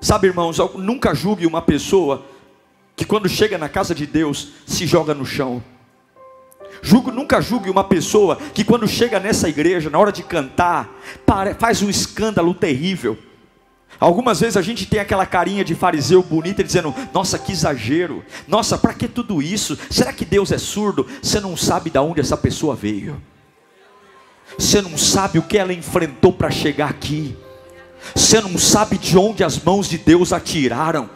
Sabe, 0.00 0.28
irmãos, 0.28 0.58
nunca 0.76 1.14
julgue 1.14 1.46
uma 1.46 1.60
pessoa 1.60 2.24
que 2.94 3.04
quando 3.04 3.28
chega 3.28 3.58
na 3.58 3.68
casa 3.68 3.92
de 3.92 4.06
Deus 4.06 4.50
se 4.66 4.86
joga 4.86 5.14
no 5.14 5.26
chão. 5.26 5.62
Julgo, 6.82 7.10
nunca 7.10 7.40
julgue 7.40 7.70
uma 7.70 7.84
pessoa 7.84 8.36
que 8.54 8.64
quando 8.64 8.86
chega 8.86 9.18
nessa 9.18 9.48
igreja, 9.48 9.90
na 9.90 9.98
hora 9.98 10.12
de 10.12 10.22
cantar, 10.22 10.88
faz 11.58 11.82
um 11.82 11.90
escândalo 11.90 12.54
terrível. 12.54 13.18
Algumas 14.00 14.38
vezes 14.40 14.56
a 14.56 14.62
gente 14.62 14.86
tem 14.86 15.00
aquela 15.00 15.26
carinha 15.26 15.64
de 15.64 15.74
fariseu 15.74 16.22
bonita 16.22 16.62
dizendo: 16.62 16.94
Nossa, 17.12 17.38
que 17.38 17.50
exagero, 17.50 18.24
nossa, 18.46 18.78
para 18.78 18.94
que 18.94 19.08
tudo 19.08 19.42
isso? 19.42 19.76
Será 19.90 20.12
que 20.12 20.24
Deus 20.24 20.52
é 20.52 20.58
surdo? 20.58 21.06
Você 21.20 21.40
não 21.40 21.56
sabe 21.56 21.90
de 21.90 21.98
onde 21.98 22.20
essa 22.20 22.36
pessoa 22.36 22.76
veio, 22.76 23.20
você 24.56 24.80
não 24.80 24.96
sabe 24.96 25.38
o 25.38 25.42
que 25.42 25.58
ela 25.58 25.72
enfrentou 25.72 26.32
para 26.32 26.50
chegar 26.50 26.88
aqui, 26.88 27.36
você 28.14 28.40
não 28.40 28.56
sabe 28.56 28.98
de 28.98 29.18
onde 29.18 29.42
as 29.42 29.58
mãos 29.58 29.88
de 29.88 29.98
Deus 29.98 30.32
a 30.32 30.38
tiraram. 30.38 31.10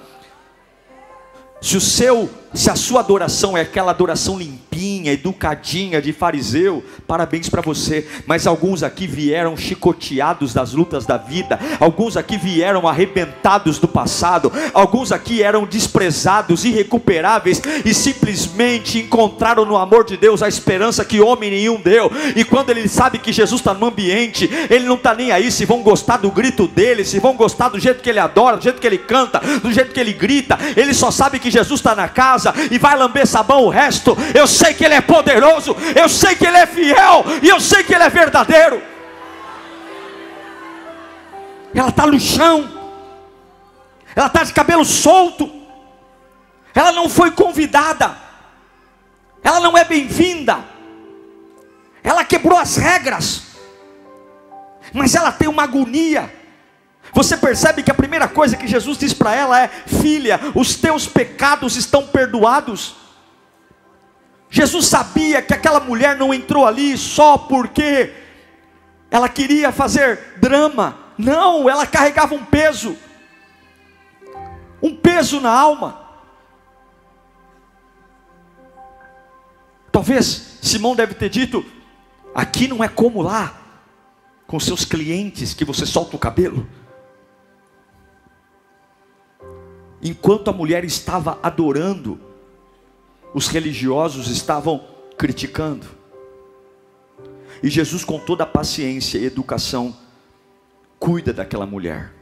Se 1.61 1.77
o 1.77 1.81
seu, 1.81 2.29
se 2.55 2.71
a 2.71 2.77
sua 2.77 3.01
adoração 3.01 3.57
é 3.57 3.63
aquela 3.63 3.93
adoração 3.93 4.39
limpinha, 4.39 5.13
educadinha 5.13 6.03
de 6.03 6.13
fariseu, 6.13 6.85
parabéns 7.07 7.49
para 7.49 7.63
você. 7.63 8.07
Mas 8.27 8.47
alguns 8.47 8.83
aqui 8.83 9.07
vieram 9.07 9.57
chicoteados 9.57 10.53
das 10.53 10.73
lutas 10.73 11.07
da 11.07 11.17
vida, 11.17 11.59
alguns 11.81 12.17
aqui 12.17 12.37
vieram 12.37 12.87
arrebentados 12.87 13.79
do 13.79 13.89
passado, 13.89 14.53
alguns 14.75 15.13
aqui 15.13 15.43
eram 15.43 15.65
desprezados, 15.65 16.65
irrecuperáveis 16.65 17.63
e 17.85 17.95
simplesmente 17.95 18.99
encontraram 18.99 19.65
no 19.65 19.77
amor 19.77 20.05
de 20.05 20.17
Deus 20.17 20.43
a 20.43 20.49
esperança 20.49 21.05
que 21.05 21.21
homem 21.21 21.51
nenhum 21.51 21.81
deu. 21.81 22.11
E 22.37 22.45
quando 22.45 22.71
ele 22.71 22.87
sabe 22.89 23.19
que 23.19 23.33
Jesus 23.33 23.61
está 23.61 23.73
no 23.73 23.87
ambiente, 23.87 24.51
ele 24.69 24.85
não 24.87 24.97
está 24.97 25.15
nem 25.15 25.33
aí 25.33 25.51
se 25.51 25.65
vão 25.65 25.83
gostar 25.83 26.19
do 26.19 26.31
grito 26.31 26.67
dele, 26.67 27.05
se 27.05 27.19
vão 27.19 27.35
gostar 27.35 27.71
do 27.71 27.81
jeito 27.81 28.03
que 28.03 28.11
ele 28.11 28.19
adora, 28.19 28.57
do 28.57 28.63
jeito 28.63 28.81
que 28.81 28.87
ele 28.87 28.99
canta, 28.99 29.41
do 29.63 29.73
jeito 29.73 29.93
que 29.93 30.01
ele 30.01 30.13
grita. 30.13 30.59
Ele 30.77 30.93
só 30.93 31.11
sabe 31.11 31.39
que 31.39 31.51
Jesus 31.51 31.81
está 31.81 31.95
na 31.95 32.09
casa 32.09 32.42
e 32.71 32.79
vai 32.79 32.97
lamber 32.97 33.27
sabão 33.27 33.65
o 33.65 33.69
resto. 33.69 34.17
Eu 34.35 34.47
sei 34.47 34.75
que 34.75 34.85
Ele 34.85 34.95
é 34.95 35.01
poderoso, 35.01 35.77
eu 35.95 36.09
sei 36.09 36.35
que 36.35 36.47
Ele 36.47 36.57
é 36.57 36.67
fiel 36.67 37.25
e 37.43 37.49
eu 37.49 37.61
sei 37.61 37.85
que 37.85 37.95
Ele 37.95 38.05
é 38.05 38.09
verdadeiro. 38.09 38.83
Ela 41.75 41.89
está 41.89 42.07
no 42.07 42.21
chão, 42.21 42.71
ela 44.15 44.27
está 44.27 44.45
de 44.45 44.53
cabelo 44.53 44.85
solto, 44.85 45.51
ela 46.75 46.93
não 46.93 47.09
foi 47.09 47.31
convidada, 47.31 48.15
ela 49.43 49.59
não 49.61 49.77
é 49.77 49.85
bem-vinda, 49.85 50.59
ela 52.05 52.25
quebrou 52.25 52.59
as 52.59 52.77
regras, 52.77 53.43
mas 54.93 55.15
ela 55.15 55.33
tem 55.33 55.49
uma 55.49 55.63
agonia 55.63 56.42
você 57.13 57.37
percebe 57.37 57.83
que 57.83 57.91
a 57.91 57.95
primeira 57.95 58.27
coisa 58.27 58.57
que 58.57 58.67
Jesus 58.67 58.97
diz 58.97 59.13
para 59.13 59.35
ela 59.35 59.61
é: 59.61 59.69
Filha, 59.69 60.41
os 60.55 60.75
teus 60.77 61.07
pecados 61.07 61.77
estão 61.77 62.07
perdoados. 62.07 62.97
Jesus 64.49 64.87
sabia 64.87 65.41
que 65.43 65.53
aquela 65.55 65.81
mulher 65.81 66.17
não 66.17 66.33
entrou 66.33 66.67
ali 66.67 66.97
só 66.97 67.37
porque 67.37 68.13
ela 69.11 69.29
queria 69.29 69.71
fazer 69.71 70.37
drama. 70.39 70.99
Não, 71.19 71.69
ela 71.69 71.87
carregava 71.87 72.35
um 72.35 72.45
peso, 72.45 72.97
um 74.83 74.97
peso 74.97 75.41
na 75.41 75.51
alma. 75.51 76.01
Talvez 79.91 80.59
Simão 80.63 80.97
deve 80.97 81.15
ter 81.15 81.29
dito: 81.29 81.65
aqui 82.35 82.67
não 82.67 82.83
é 82.83 82.89
como 82.89 83.21
lá, 83.21 83.55
com 84.47 84.59
seus 84.59 84.87
clientes 84.87 85.53
que 85.53 85.65
você 85.65 85.85
solta 85.85 86.17
o 86.17 86.19
cabelo. 86.19 86.67
Enquanto 90.03 90.49
a 90.49 90.53
mulher 90.53 90.85
estava 90.85 91.39
adorando, 91.43 92.21
os 93.33 93.47
religiosos 93.47 94.29
estavam 94.29 94.85
criticando. 95.17 95.87
E 97.63 97.71
Jesus, 97.71 98.05
com 98.05 98.19
toda 98.19 98.43
a 98.43 98.47
paciência 98.47 99.19
e 99.19 99.25
educação, 99.25 99.97
cuida 100.99 101.33
daquela 101.33 101.65
mulher. 101.65 102.13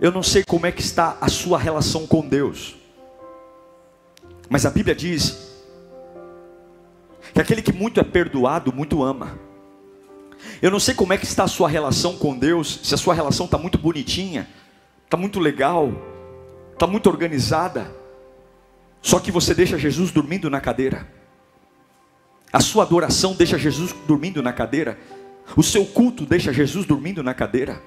Eu 0.00 0.12
não 0.12 0.22
sei 0.22 0.44
como 0.44 0.66
é 0.66 0.72
que 0.72 0.80
está 0.80 1.18
a 1.20 1.28
sua 1.28 1.58
relação 1.58 2.06
com 2.06 2.26
Deus. 2.26 2.76
Mas 4.48 4.64
a 4.64 4.70
Bíblia 4.70 4.94
diz 4.94 5.50
que 7.34 7.40
aquele 7.40 7.62
que 7.62 7.72
muito 7.72 8.00
é 8.00 8.04
perdoado, 8.04 8.72
muito 8.72 9.02
ama. 9.02 9.38
Eu 10.62 10.70
não 10.70 10.80
sei 10.80 10.94
como 10.94 11.12
é 11.12 11.18
que 11.18 11.26
está 11.26 11.44
a 11.44 11.48
sua 11.48 11.68
relação 11.68 12.16
com 12.16 12.36
Deus, 12.36 12.80
se 12.82 12.94
a 12.94 12.98
sua 12.98 13.12
relação 13.12 13.46
está 13.46 13.58
muito 13.58 13.76
bonitinha, 13.76 14.48
está 15.10 15.16
muito 15.16 15.40
legal, 15.40 15.90
está 16.72 16.86
muito 16.86 17.08
organizada, 17.08 17.92
só 19.02 19.18
que 19.18 19.32
você 19.32 19.52
deixa 19.52 19.76
Jesus 19.76 20.12
dormindo 20.12 20.48
na 20.48 20.60
cadeira. 20.60 21.04
A 22.52 22.60
sua 22.60 22.84
adoração 22.84 23.34
deixa 23.34 23.58
Jesus 23.58 23.92
dormindo 24.06 24.40
na 24.40 24.52
cadeira. 24.52 24.96
O 25.56 25.64
seu 25.64 25.84
culto 25.84 26.24
deixa 26.24 26.52
Jesus 26.52 26.86
dormindo 26.86 27.24
na 27.24 27.34
cadeira. 27.34 27.82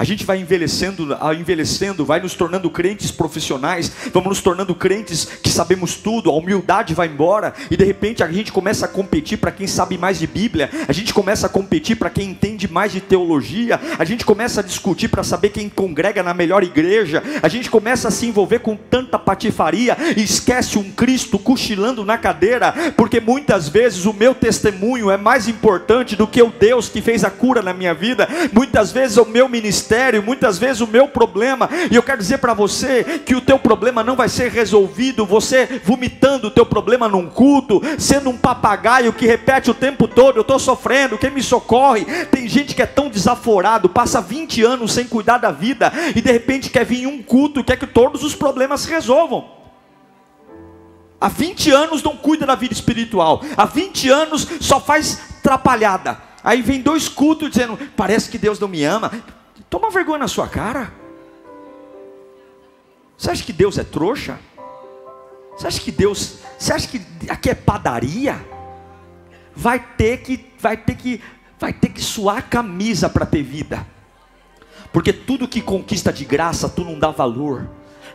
A 0.00 0.04
gente 0.04 0.24
vai 0.24 0.40
envelhecendo, 0.40 1.14
envelhecendo, 1.38 2.06
vai 2.06 2.20
nos 2.20 2.32
tornando 2.32 2.70
crentes 2.70 3.10
profissionais, 3.10 3.92
vamos 4.14 4.30
nos 4.30 4.40
tornando 4.40 4.74
crentes 4.74 5.26
que 5.26 5.50
sabemos 5.50 5.96
tudo, 5.96 6.30
a 6.30 6.32
humildade 6.32 6.94
vai 6.94 7.06
embora 7.06 7.52
e 7.70 7.76
de 7.76 7.84
repente 7.84 8.24
a 8.24 8.32
gente 8.32 8.50
começa 8.50 8.86
a 8.86 8.88
competir 8.88 9.36
para 9.36 9.52
quem 9.52 9.66
sabe 9.66 9.98
mais 9.98 10.18
de 10.18 10.26
Bíblia, 10.26 10.70
a 10.88 10.92
gente 10.94 11.12
começa 11.12 11.48
a 11.48 11.50
competir 11.50 11.96
para 11.96 12.08
quem 12.08 12.30
entende 12.30 12.66
mais 12.66 12.92
de 12.92 13.02
teologia, 13.02 13.78
a 13.98 14.04
gente 14.06 14.24
começa 14.24 14.60
a 14.60 14.62
discutir 14.62 15.08
para 15.08 15.22
saber 15.22 15.50
quem 15.50 15.68
congrega 15.68 16.22
na 16.22 16.32
melhor 16.32 16.62
igreja, 16.62 17.22
a 17.42 17.48
gente 17.48 17.68
começa 17.68 18.08
a 18.08 18.10
se 18.10 18.24
envolver 18.24 18.60
com 18.60 18.76
tanta 18.76 19.18
patifaria 19.18 19.98
e 20.16 20.22
esquece 20.22 20.78
um 20.78 20.90
Cristo 20.92 21.38
cochilando 21.38 22.06
na 22.06 22.16
cadeira, 22.16 22.72
porque 22.96 23.20
muitas 23.20 23.68
vezes 23.68 24.06
o 24.06 24.14
meu 24.14 24.34
testemunho 24.34 25.10
é 25.10 25.18
mais 25.18 25.46
importante 25.46 26.16
do 26.16 26.26
que 26.26 26.40
o 26.40 26.50
Deus 26.50 26.88
que 26.88 27.02
fez 27.02 27.22
a 27.22 27.30
cura 27.30 27.60
na 27.60 27.74
minha 27.74 27.92
vida, 27.92 28.26
muitas 28.50 28.92
vezes 28.92 29.18
o 29.18 29.26
meu 29.26 29.46
ministério 29.46 29.89
ministério, 29.90 30.22
muitas 30.22 30.56
vezes 30.56 30.80
o 30.80 30.86
meu 30.86 31.08
problema, 31.08 31.68
e 31.90 31.96
eu 31.96 32.02
quero 32.02 32.18
dizer 32.18 32.38
para 32.38 32.54
você 32.54 33.02
que 33.26 33.34
o 33.34 33.40
teu 33.40 33.58
problema 33.58 34.04
não 34.04 34.14
vai 34.14 34.28
ser 34.28 34.50
resolvido 34.50 35.26
você 35.26 35.80
vomitando 35.84 36.46
o 36.46 36.50
teu 36.50 36.64
problema 36.64 37.08
num 37.08 37.28
culto, 37.28 37.82
sendo 37.98 38.30
um 38.30 38.36
papagaio 38.36 39.12
que 39.12 39.26
repete 39.26 39.70
o 39.70 39.74
tempo 39.74 40.06
todo, 40.06 40.36
eu 40.36 40.42
estou 40.42 40.60
sofrendo, 40.60 41.18
quem 41.18 41.30
me 41.30 41.42
socorre? 41.42 42.04
Tem 42.26 42.48
gente 42.48 42.74
que 42.74 42.82
é 42.82 42.86
tão 42.86 43.08
desaforado, 43.08 43.88
passa 43.88 44.20
20 44.20 44.62
anos 44.62 44.92
sem 44.92 45.06
cuidar 45.08 45.38
da 45.38 45.50
vida, 45.50 45.92
e 46.14 46.20
de 46.20 46.30
repente 46.30 46.70
quer 46.70 46.84
vir 46.84 47.02
em 47.02 47.06
um 47.06 47.22
culto 47.22 47.64
quer 47.64 47.76
que 47.76 47.86
todos 47.86 48.22
os 48.22 48.34
problemas 48.34 48.82
se 48.82 48.90
resolvam. 48.90 49.44
Há 51.20 51.28
20 51.28 51.70
anos 51.70 52.02
não 52.02 52.16
cuida 52.16 52.46
da 52.46 52.54
vida 52.54 52.72
espiritual. 52.72 53.42
Há 53.56 53.66
20 53.66 54.08
anos 54.08 54.46
só 54.60 54.80
faz 54.80 55.20
trapalhada. 55.42 56.18
Aí 56.42 56.62
vem 56.62 56.80
dois 56.80 57.08
cultos 57.08 57.50
dizendo: 57.50 57.78
parece 57.94 58.30
que 58.30 58.38
Deus 58.38 58.58
não 58.58 58.68
me 58.68 58.82
ama. 58.82 59.12
Toma 59.70 59.88
vergonha 59.90 60.18
na 60.18 60.28
sua 60.28 60.48
cara. 60.48 60.92
Você 63.16 63.30
acha 63.30 63.44
que 63.44 63.52
Deus 63.52 63.78
é 63.78 63.84
trouxa? 63.84 64.38
Você 65.56 65.66
acha 65.66 65.80
que 65.80 65.92
Deus, 65.92 66.38
você 66.58 66.72
acha 66.72 66.88
que 66.88 67.00
aqui 67.28 67.50
é 67.50 67.54
padaria? 67.54 68.44
Vai 69.54 69.78
ter 69.78 70.18
que, 70.18 70.52
vai 70.58 70.76
ter 70.76 70.96
que, 70.96 71.22
vai 71.58 71.72
ter 71.72 71.90
que 71.90 72.02
suar 72.02 72.38
a 72.38 72.42
camisa 72.42 73.08
para 73.08 73.24
ter 73.24 73.42
vida. 73.42 73.86
Porque 74.92 75.12
tudo 75.12 75.46
que 75.46 75.60
conquista 75.60 76.12
de 76.12 76.24
graça, 76.24 76.68
tu 76.68 76.82
não 76.84 76.98
dá 76.98 77.10
valor. 77.10 77.68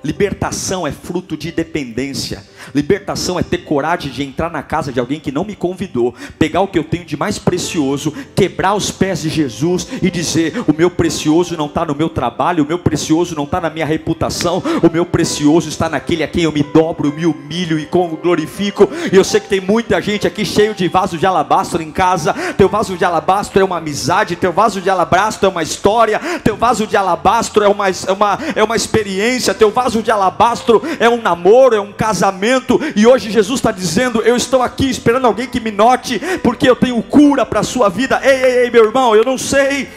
Libertação 0.05 0.85
é 0.85 0.91
fruto 0.91 1.35
de 1.35 1.51
dependência. 1.51 2.43
Libertação 2.75 3.39
é 3.39 3.43
ter 3.43 3.59
coragem 3.59 4.11
de 4.11 4.23
entrar 4.23 4.51
na 4.51 4.61
casa 4.61 4.93
de 4.93 4.99
alguém 4.99 5.19
que 5.19 5.31
não 5.31 5.43
me 5.43 5.55
convidou, 5.55 6.13
pegar 6.37 6.61
o 6.61 6.67
que 6.67 6.77
eu 6.77 6.83
tenho 6.83 7.05
de 7.05 7.17
mais 7.17 7.39
precioso, 7.39 8.13
quebrar 8.35 8.75
os 8.75 8.91
pés 8.91 9.23
de 9.23 9.29
Jesus 9.29 9.87
e 10.03 10.11
dizer: 10.11 10.63
o 10.67 10.75
meu 10.77 10.91
precioso 10.91 11.57
não 11.57 11.65
está 11.65 11.83
no 11.83 11.95
meu 11.95 12.07
trabalho, 12.07 12.63
o 12.63 12.67
meu 12.67 12.77
precioso 12.77 13.35
não 13.35 13.45
está 13.45 13.59
na 13.59 13.69
minha 13.71 13.85
reputação, 13.85 14.61
o 14.83 14.91
meu 14.93 15.07
precioso 15.07 15.69
está 15.69 15.89
naquele 15.89 16.23
a 16.23 16.27
quem 16.27 16.43
eu 16.43 16.51
me 16.51 16.61
dobro, 16.61 17.11
me 17.11 17.25
humilho 17.25 17.79
e 17.79 17.87
glorifico. 18.21 18.87
E 19.11 19.15
eu 19.15 19.23
sei 19.23 19.39
que 19.39 19.49
tem 19.49 19.59
muita 19.59 19.99
gente 19.99 20.27
aqui 20.27 20.45
cheio 20.45 20.75
de 20.75 20.87
vaso 20.87 21.17
de 21.17 21.25
alabastro 21.25 21.81
em 21.81 21.91
casa. 21.91 22.31
Teu 22.55 22.69
vaso 22.69 22.95
de 22.95 23.03
alabastro 23.03 23.59
é 23.59 23.63
uma 23.63 23.77
amizade, 23.77 24.35
teu 24.35 24.53
vaso 24.53 24.79
de 24.79 24.89
alabastro 24.89 25.47
é 25.47 25.49
uma 25.49 25.63
história, 25.63 26.19
teu 26.43 26.55
vaso 26.55 26.85
de 26.85 26.95
alabastro 26.95 27.63
é 27.63 27.67
uma, 27.67 27.89
é 27.89 28.11
uma, 28.11 28.39
é 28.55 28.63
uma 28.63 28.75
experiência, 28.75 29.51
teu 29.51 29.71
vaso 29.71 29.94
vaso 29.95 30.03
de 30.03 30.11
alabastro 30.11 30.81
é 30.99 31.09
um 31.09 31.21
namoro, 31.21 31.75
é 31.75 31.79
um 31.79 31.93
casamento, 31.93 32.79
e 32.95 33.07
hoje 33.07 33.31
Jesus 33.31 33.59
está 33.59 33.71
dizendo: 33.71 34.21
Eu 34.21 34.35
estou 34.35 34.61
aqui 34.61 34.89
esperando 34.89 35.25
alguém 35.25 35.47
que 35.47 35.59
me 35.59 35.71
note, 35.71 36.19
porque 36.43 36.69
eu 36.69 36.75
tenho 36.75 37.01
cura 37.03 37.45
para 37.45 37.61
a 37.61 37.63
sua 37.63 37.89
vida. 37.89 38.19
Ei, 38.23 38.43
ei, 38.43 38.63
ei, 38.63 38.71
meu 38.71 38.85
irmão, 38.85 39.15
eu 39.15 39.23
não 39.23 39.37
sei, 39.37 39.87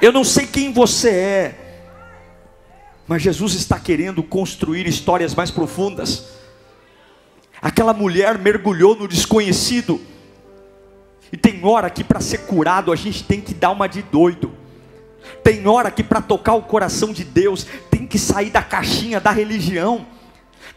eu 0.00 0.12
não 0.12 0.24
sei 0.24 0.46
quem 0.46 0.72
você 0.72 1.10
é, 1.10 1.54
mas 3.06 3.22
Jesus 3.22 3.54
está 3.54 3.78
querendo 3.78 4.22
construir 4.22 4.86
histórias 4.86 5.34
mais 5.34 5.50
profundas. 5.50 6.36
Aquela 7.60 7.92
mulher 7.92 8.38
mergulhou 8.38 8.94
no 8.94 9.08
desconhecido, 9.08 10.00
e 11.32 11.36
tem 11.36 11.64
hora 11.64 11.90
que 11.90 12.02
para 12.02 12.20
ser 12.20 12.38
curado 12.38 12.90
a 12.90 12.96
gente 12.96 13.22
tem 13.22 13.40
que 13.40 13.52
dar 13.52 13.70
uma 13.70 13.86
de 13.86 14.02
doido. 14.02 14.52
Tem 15.42 15.66
hora 15.66 15.90
que 15.90 16.02
para 16.02 16.22
tocar 16.22 16.54
o 16.54 16.62
coração 16.62 17.12
de 17.12 17.22
Deus 17.22 17.66
que 18.08 18.18
sair 18.18 18.50
da 18.50 18.62
caixinha 18.62 19.20
da 19.20 19.30
religião. 19.30 20.06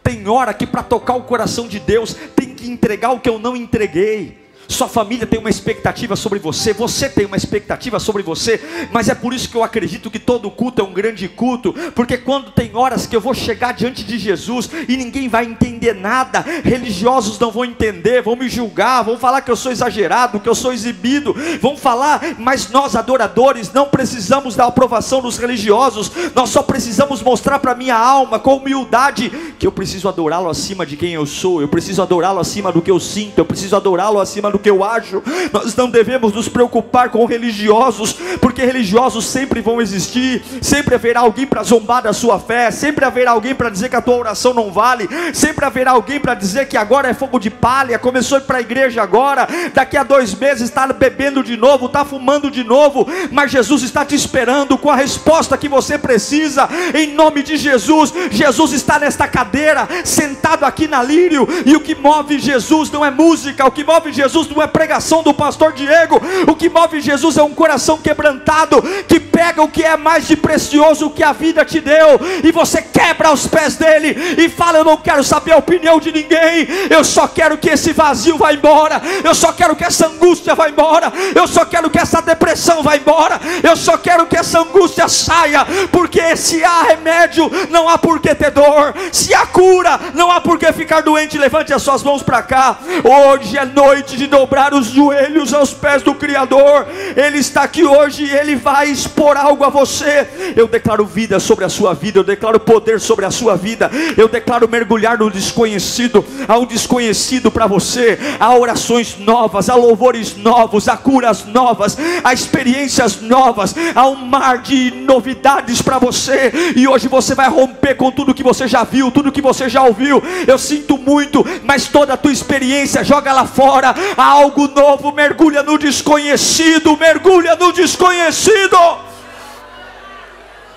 Tem 0.03 0.27
hora 0.27 0.53
que 0.53 0.65
para 0.67 0.83
tocar 0.83 1.15
o 1.15 1.23
coração 1.23 1.67
de 1.67 1.79
Deus 1.79 2.13
tem 2.35 2.53
que 2.53 2.69
entregar 2.69 3.11
o 3.11 3.19
que 3.19 3.29
eu 3.29 3.39
não 3.39 3.55
entreguei. 3.55 4.40
Sua 4.71 4.87
família 4.87 5.27
tem 5.27 5.37
uma 5.37 5.49
expectativa 5.49 6.15
sobre 6.15 6.39
você, 6.39 6.71
você 6.73 7.09
tem 7.09 7.25
uma 7.25 7.35
expectativa 7.35 7.99
sobre 7.99 8.23
você, 8.23 8.59
mas 8.89 9.09
é 9.09 9.13
por 9.13 9.33
isso 9.33 9.49
que 9.49 9.55
eu 9.55 9.63
acredito 9.63 10.09
que 10.09 10.17
todo 10.17 10.49
culto 10.49 10.81
é 10.81 10.83
um 10.83 10.93
grande 10.93 11.27
culto, 11.27 11.73
porque 11.93 12.17
quando 12.17 12.51
tem 12.51 12.71
horas 12.73 13.05
que 13.05 13.13
eu 13.13 13.19
vou 13.19 13.33
chegar 13.33 13.73
diante 13.73 14.01
de 14.03 14.17
Jesus 14.17 14.69
e 14.87 14.95
ninguém 14.95 15.27
vai 15.27 15.45
entender 15.45 15.93
nada, 15.93 16.43
religiosos 16.63 17.37
não 17.37 17.51
vão 17.51 17.65
entender, 17.65 18.21
vão 18.21 18.37
me 18.37 18.47
julgar, 18.47 19.03
vão 19.03 19.17
falar 19.17 19.41
que 19.41 19.51
eu 19.51 19.57
sou 19.57 19.73
exagerado, 19.73 20.39
que 20.39 20.47
eu 20.47 20.55
sou 20.55 20.71
exibido, 20.71 21.35
vão 21.59 21.75
falar, 21.75 22.21
mas 22.39 22.69
nós 22.69 22.95
adoradores 22.95 23.71
não 23.73 23.87
precisamos 23.87 24.55
da 24.55 24.65
aprovação 24.65 25.21
dos 25.21 25.37
religiosos, 25.37 26.09
nós 26.33 26.49
só 26.49 26.63
precisamos 26.63 27.21
mostrar 27.21 27.59
para 27.59 27.75
minha 27.75 27.97
alma 27.97 28.39
com 28.39 28.55
humildade 28.55 29.29
que 29.59 29.67
eu 29.67 29.71
preciso 29.71 30.07
adorá-lo 30.07 30.49
acima 30.49 30.85
de 30.85 30.95
quem 30.95 31.13
eu 31.13 31.25
sou, 31.25 31.61
eu 31.61 31.67
preciso 31.67 32.01
adorá-lo 32.01 32.39
acima 32.39 32.71
do 32.71 32.81
que 32.81 32.89
eu 32.89 32.99
sinto, 32.99 33.37
eu 33.37 33.45
preciso 33.45 33.75
adorá-lo 33.75 34.19
acima 34.19 34.49
do 34.49 34.60
que 34.61 34.69
eu 34.69 34.83
acho. 34.83 35.21
Nós 35.51 35.75
não 35.75 35.89
devemos 35.89 36.33
nos 36.33 36.47
preocupar 36.47 37.09
com 37.09 37.25
religiosos, 37.25 38.13
porque 38.39 38.63
religiosos 38.63 39.25
sempre 39.25 39.61
vão 39.61 39.81
existir, 39.81 40.43
sempre 40.61 40.95
haverá 40.95 41.21
alguém 41.21 41.45
para 41.45 41.63
zombar 41.63 42.03
da 42.03 42.13
sua 42.13 42.39
fé, 42.39 42.71
sempre 42.71 43.03
haverá 43.03 43.31
alguém 43.31 43.55
para 43.55 43.69
dizer 43.69 43.89
que 43.89 43.95
a 43.95 44.01
tua 44.01 44.15
oração 44.15 44.53
não 44.53 44.71
vale, 44.71 45.09
sempre 45.33 45.65
haverá 45.65 45.91
alguém 45.91 46.19
para 46.19 46.33
dizer 46.33 46.67
que 46.67 46.77
agora 46.77 47.09
é 47.09 47.13
fogo 47.13 47.39
de 47.39 47.49
palha, 47.49 47.99
começou 47.99 48.37
a 48.37 48.41
ir 48.41 48.43
para 48.43 48.57
a 48.59 48.61
igreja 48.61 49.01
agora, 49.01 49.47
daqui 49.73 49.97
a 49.97 50.03
dois 50.03 50.33
meses 50.33 50.69
está 50.69 50.87
bebendo 50.87 51.43
de 51.43 51.57
novo, 51.57 51.87
está 51.87 52.05
fumando 52.05 52.51
de 52.51 52.63
novo, 52.63 53.07
mas 53.31 53.51
Jesus 53.51 53.83
está 53.83 54.05
te 54.05 54.15
esperando 54.15 54.77
com 54.77 54.89
a 54.89 54.95
resposta 54.95 55.57
que 55.57 55.67
você 55.67 55.97
precisa, 55.97 56.69
em 56.93 57.13
nome 57.13 57.43
de 57.43 57.57
Jesus. 57.57 58.13
Jesus 58.29 58.73
está 58.73 58.99
nesta 58.99 59.27
cadeira, 59.27 59.87
sentado 60.03 60.65
aqui 60.65 60.87
na 60.87 61.01
lírio, 61.01 61.47
e 61.65 61.75
o 61.75 61.79
que 61.79 61.95
move 61.95 62.39
Jesus 62.39 62.91
não 62.91 63.05
é 63.05 63.11
música, 63.11 63.65
o 63.65 63.71
que 63.71 63.83
move 63.83 64.11
Jesus 64.11 64.47
não 64.51 64.61
é 64.61 64.67
pregação 64.67 65.23
do 65.23 65.33
pastor 65.33 65.73
Diego. 65.73 66.21
O 66.47 66.55
que 66.55 66.69
move 66.69 67.01
Jesus 67.01 67.37
é 67.37 67.43
um 67.43 67.53
coração 67.53 67.97
quebrantado 67.97 68.81
que 69.07 69.19
pega 69.19 69.61
o 69.61 69.67
que 69.67 69.83
é 69.83 69.97
mais 69.97 70.27
de 70.27 70.35
precioso 70.35 71.09
que 71.09 71.23
a 71.23 71.31
vida 71.31 71.65
te 71.65 71.79
deu 71.79 72.19
e 72.43 72.51
você 72.51 72.81
quebra 72.81 73.29
aos 73.29 73.47
pés 73.47 73.75
dele 73.75 74.15
e 74.37 74.49
fala: 74.49 74.79
Eu 74.79 74.83
não 74.83 74.97
quero 74.97 75.23
saber 75.23 75.53
a 75.53 75.57
opinião 75.57 75.99
de 75.99 76.11
ninguém, 76.11 76.67
eu 76.89 77.03
só 77.03 77.27
quero 77.27 77.57
que 77.57 77.69
esse 77.69 77.93
vazio 77.93 78.37
vá 78.37 78.53
embora, 78.53 79.01
eu 79.23 79.33
só 79.33 79.51
quero 79.51 79.75
que 79.75 79.83
essa 79.83 80.07
angústia 80.07 80.55
vá 80.55 80.69
embora, 80.69 81.11
eu 81.33 81.47
só 81.47 81.65
quero 81.65 81.89
que 81.89 81.99
essa 81.99 82.21
depressão 82.21 82.83
vá 82.83 82.95
embora, 82.95 83.39
eu 83.63 83.75
só 83.75 83.97
quero 83.97 84.25
que 84.25 84.37
essa 84.37 84.59
angústia 84.59 85.07
saia, 85.07 85.65
porque 85.91 86.35
se 86.35 86.63
há 86.63 86.83
remédio, 86.83 87.49
não 87.69 87.87
há 87.87 87.97
por 87.97 88.19
que 88.19 88.33
ter 88.35 88.51
dor, 88.51 88.93
se 89.11 89.33
há 89.33 89.45
cura. 89.45 89.99
Não 90.13 90.31
há 90.31 90.41
por 90.41 90.57
que 90.57 90.71
ficar 90.73 91.01
doente. 91.01 91.37
Levante 91.37 91.73
as 91.73 91.81
suas 91.81 92.03
mãos 92.03 92.23
para 92.23 92.41
cá. 92.41 92.77
Hoje 93.03 93.57
é 93.57 93.65
noite 93.65 94.17
de 94.17 94.27
dobrar 94.31 94.73
os 94.73 94.87
joelhos 94.87 95.53
aos 95.53 95.73
pés 95.73 96.01
do 96.01 96.15
Criador. 96.15 96.87
Ele 97.15 97.37
está 97.37 97.63
aqui 97.63 97.83
hoje 97.83 98.23
e 98.23 98.31
ele 98.31 98.55
vai 98.55 98.87
expor 98.87 99.35
algo 99.35 99.65
a 99.65 99.69
você. 99.69 100.27
Eu 100.55 100.67
declaro 100.67 101.05
vida 101.05 101.39
sobre 101.39 101.65
a 101.65 101.69
sua 101.69 101.93
vida. 101.93 102.19
Eu 102.19 102.23
declaro 102.23 102.59
poder 102.59 102.99
sobre 102.99 103.25
a 103.25 103.29
sua 103.29 103.57
vida. 103.57 103.91
Eu 104.17 104.29
declaro 104.29 104.67
mergulhar 104.69 105.17
no 105.17 105.29
desconhecido. 105.29 106.25
Há 106.47 106.57
um 106.57 106.65
desconhecido 106.65 107.51
para 107.51 107.67
você. 107.67 108.17
Há 108.39 108.55
orações 108.55 109.17
novas, 109.19 109.69
há 109.69 109.75
louvores 109.75 110.37
novos, 110.37 110.87
há 110.87 110.95
curas 110.95 111.45
novas, 111.45 111.97
há 112.23 112.33
experiências 112.33 113.19
novas. 113.19 113.75
Há 113.93 114.07
um 114.07 114.15
mar 114.15 114.59
de 114.59 114.91
novidades 114.91 115.81
para 115.81 115.99
você. 115.99 116.73
E 116.75 116.87
hoje 116.87 117.09
você 117.09 117.35
vai 117.35 117.49
romper 117.49 117.95
com 117.95 118.11
tudo 118.11 118.33
que 118.33 118.43
você 118.43 118.65
já 118.65 118.85
viu, 118.85 119.11
tudo 119.11 119.31
que 119.31 119.41
você 119.41 119.67
já 119.67 119.83
ouviu. 119.83 120.23
Eu 120.47 120.57
sinto 120.57 120.97
muito, 120.97 121.45
mas 121.63 121.89
toda 121.89 122.13
a 122.13 122.17
tua 122.17 122.31
experiência 122.31 123.03
joga 123.03 123.33
lá 123.33 123.45
fora. 123.45 123.93
Algo 124.21 124.67
novo, 124.67 125.11
mergulha 125.11 125.63
no 125.63 125.79
desconhecido, 125.79 126.95
mergulha 126.95 127.55
no 127.55 127.71
desconhecido. 127.73 128.77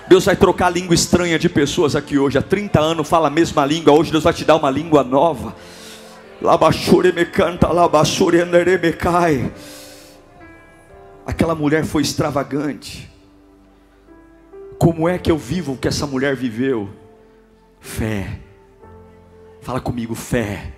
Deus 0.07 0.25
vai 0.25 0.35
trocar 0.35 0.65
a 0.65 0.69
língua 0.71 0.95
estranha 0.95 1.37
de 1.37 1.47
pessoas 1.47 1.95
aqui 1.95 2.17
hoje. 2.17 2.39
Há 2.39 2.41
30 2.41 2.79
anos 2.79 3.07
fala 3.07 3.27
a 3.27 3.29
mesma 3.29 3.63
língua. 3.63 3.93
Hoje 3.93 4.11
Deus 4.11 4.23
vai 4.23 4.33
te 4.33 4.43
dar 4.43 4.55
uma 4.55 4.71
língua 4.71 5.03
nova. 5.03 5.55
Me 7.13 7.25
canta, 7.25 7.69
me 8.81 8.93
cai. 8.93 9.53
Aquela 11.23 11.53
mulher 11.53 11.85
foi 11.85 12.01
extravagante. 12.01 13.07
Como 14.79 15.07
é 15.07 15.19
que 15.19 15.29
eu 15.29 15.37
vivo 15.37 15.73
o 15.73 15.77
que 15.77 15.87
essa 15.87 16.07
mulher 16.07 16.35
viveu? 16.35 16.89
Fé. 17.79 18.39
Fala 19.61 19.79
comigo, 19.79 20.15
fé. 20.15 20.74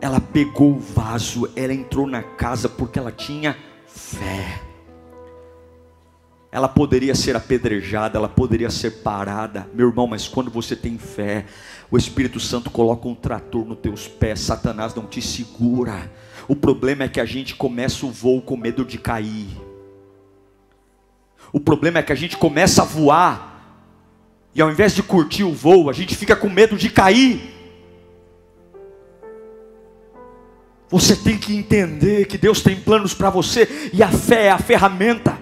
Ela 0.00 0.20
pegou 0.20 0.72
o 0.72 0.78
vaso, 0.78 1.50
ela 1.54 1.74
entrou 1.74 2.06
na 2.06 2.22
casa 2.22 2.68
porque 2.68 2.98
ela 2.98 3.12
tinha 3.12 3.56
fé. 3.86 4.62
Ela 6.52 6.68
poderia 6.68 7.14
ser 7.14 7.36
apedrejada, 7.36 8.18
ela 8.18 8.28
poderia 8.28 8.70
ser 8.70 9.02
parada, 9.02 9.68
meu 9.72 9.88
irmão, 9.88 10.06
mas 10.06 10.26
quando 10.26 10.50
você 10.50 10.74
tem 10.74 10.98
fé, 10.98 11.46
o 11.90 11.96
Espírito 11.96 12.40
Santo 12.40 12.70
coloca 12.70 13.06
um 13.06 13.14
trator 13.14 13.64
nos 13.64 13.78
teus 13.78 14.08
pés, 14.08 14.40
Satanás 14.40 14.94
não 14.94 15.06
te 15.06 15.22
segura. 15.22 16.10
O 16.48 16.56
problema 16.56 17.04
é 17.04 17.08
que 17.08 17.20
a 17.20 17.24
gente 17.24 17.54
começa 17.54 18.04
o 18.04 18.10
voo 18.10 18.42
com 18.42 18.56
medo 18.56 18.84
de 18.84 18.98
cair. 18.98 19.48
O 21.52 21.60
problema 21.60 21.98
é 21.98 22.02
que 22.02 22.12
a 22.12 22.16
gente 22.16 22.36
começa 22.36 22.82
a 22.82 22.84
voar 22.84 23.50
e 24.54 24.60
ao 24.60 24.70
invés 24.70 24.94
de 24.94 25.02
curtir 25.02 25.44
o 25.44 25.52
voo, 25.52 25.88
a 25.88 25.92
gente 25.92 26.16
fica 26.16 26.34
com 26.34 26.48
medo 26.48 26.76
de 26.76 26.90
cair. 26.90 27.59
Você 30.90 31.14
tem 31.14 31.38
que 31.38 31.56
entender 31.56 32.26
que 32.26 32.36
Deus 32.36 32.60
tem 32.60 32.74
planos 32.74 33.14
para 33.14 33.30
você 33.30 33.90
e 33.92 34.02
a 34.02 34.08
fé 34.08 34.46
é 34.46 34.50
a 34.50 34.58
ferramenta. 34.58 35.38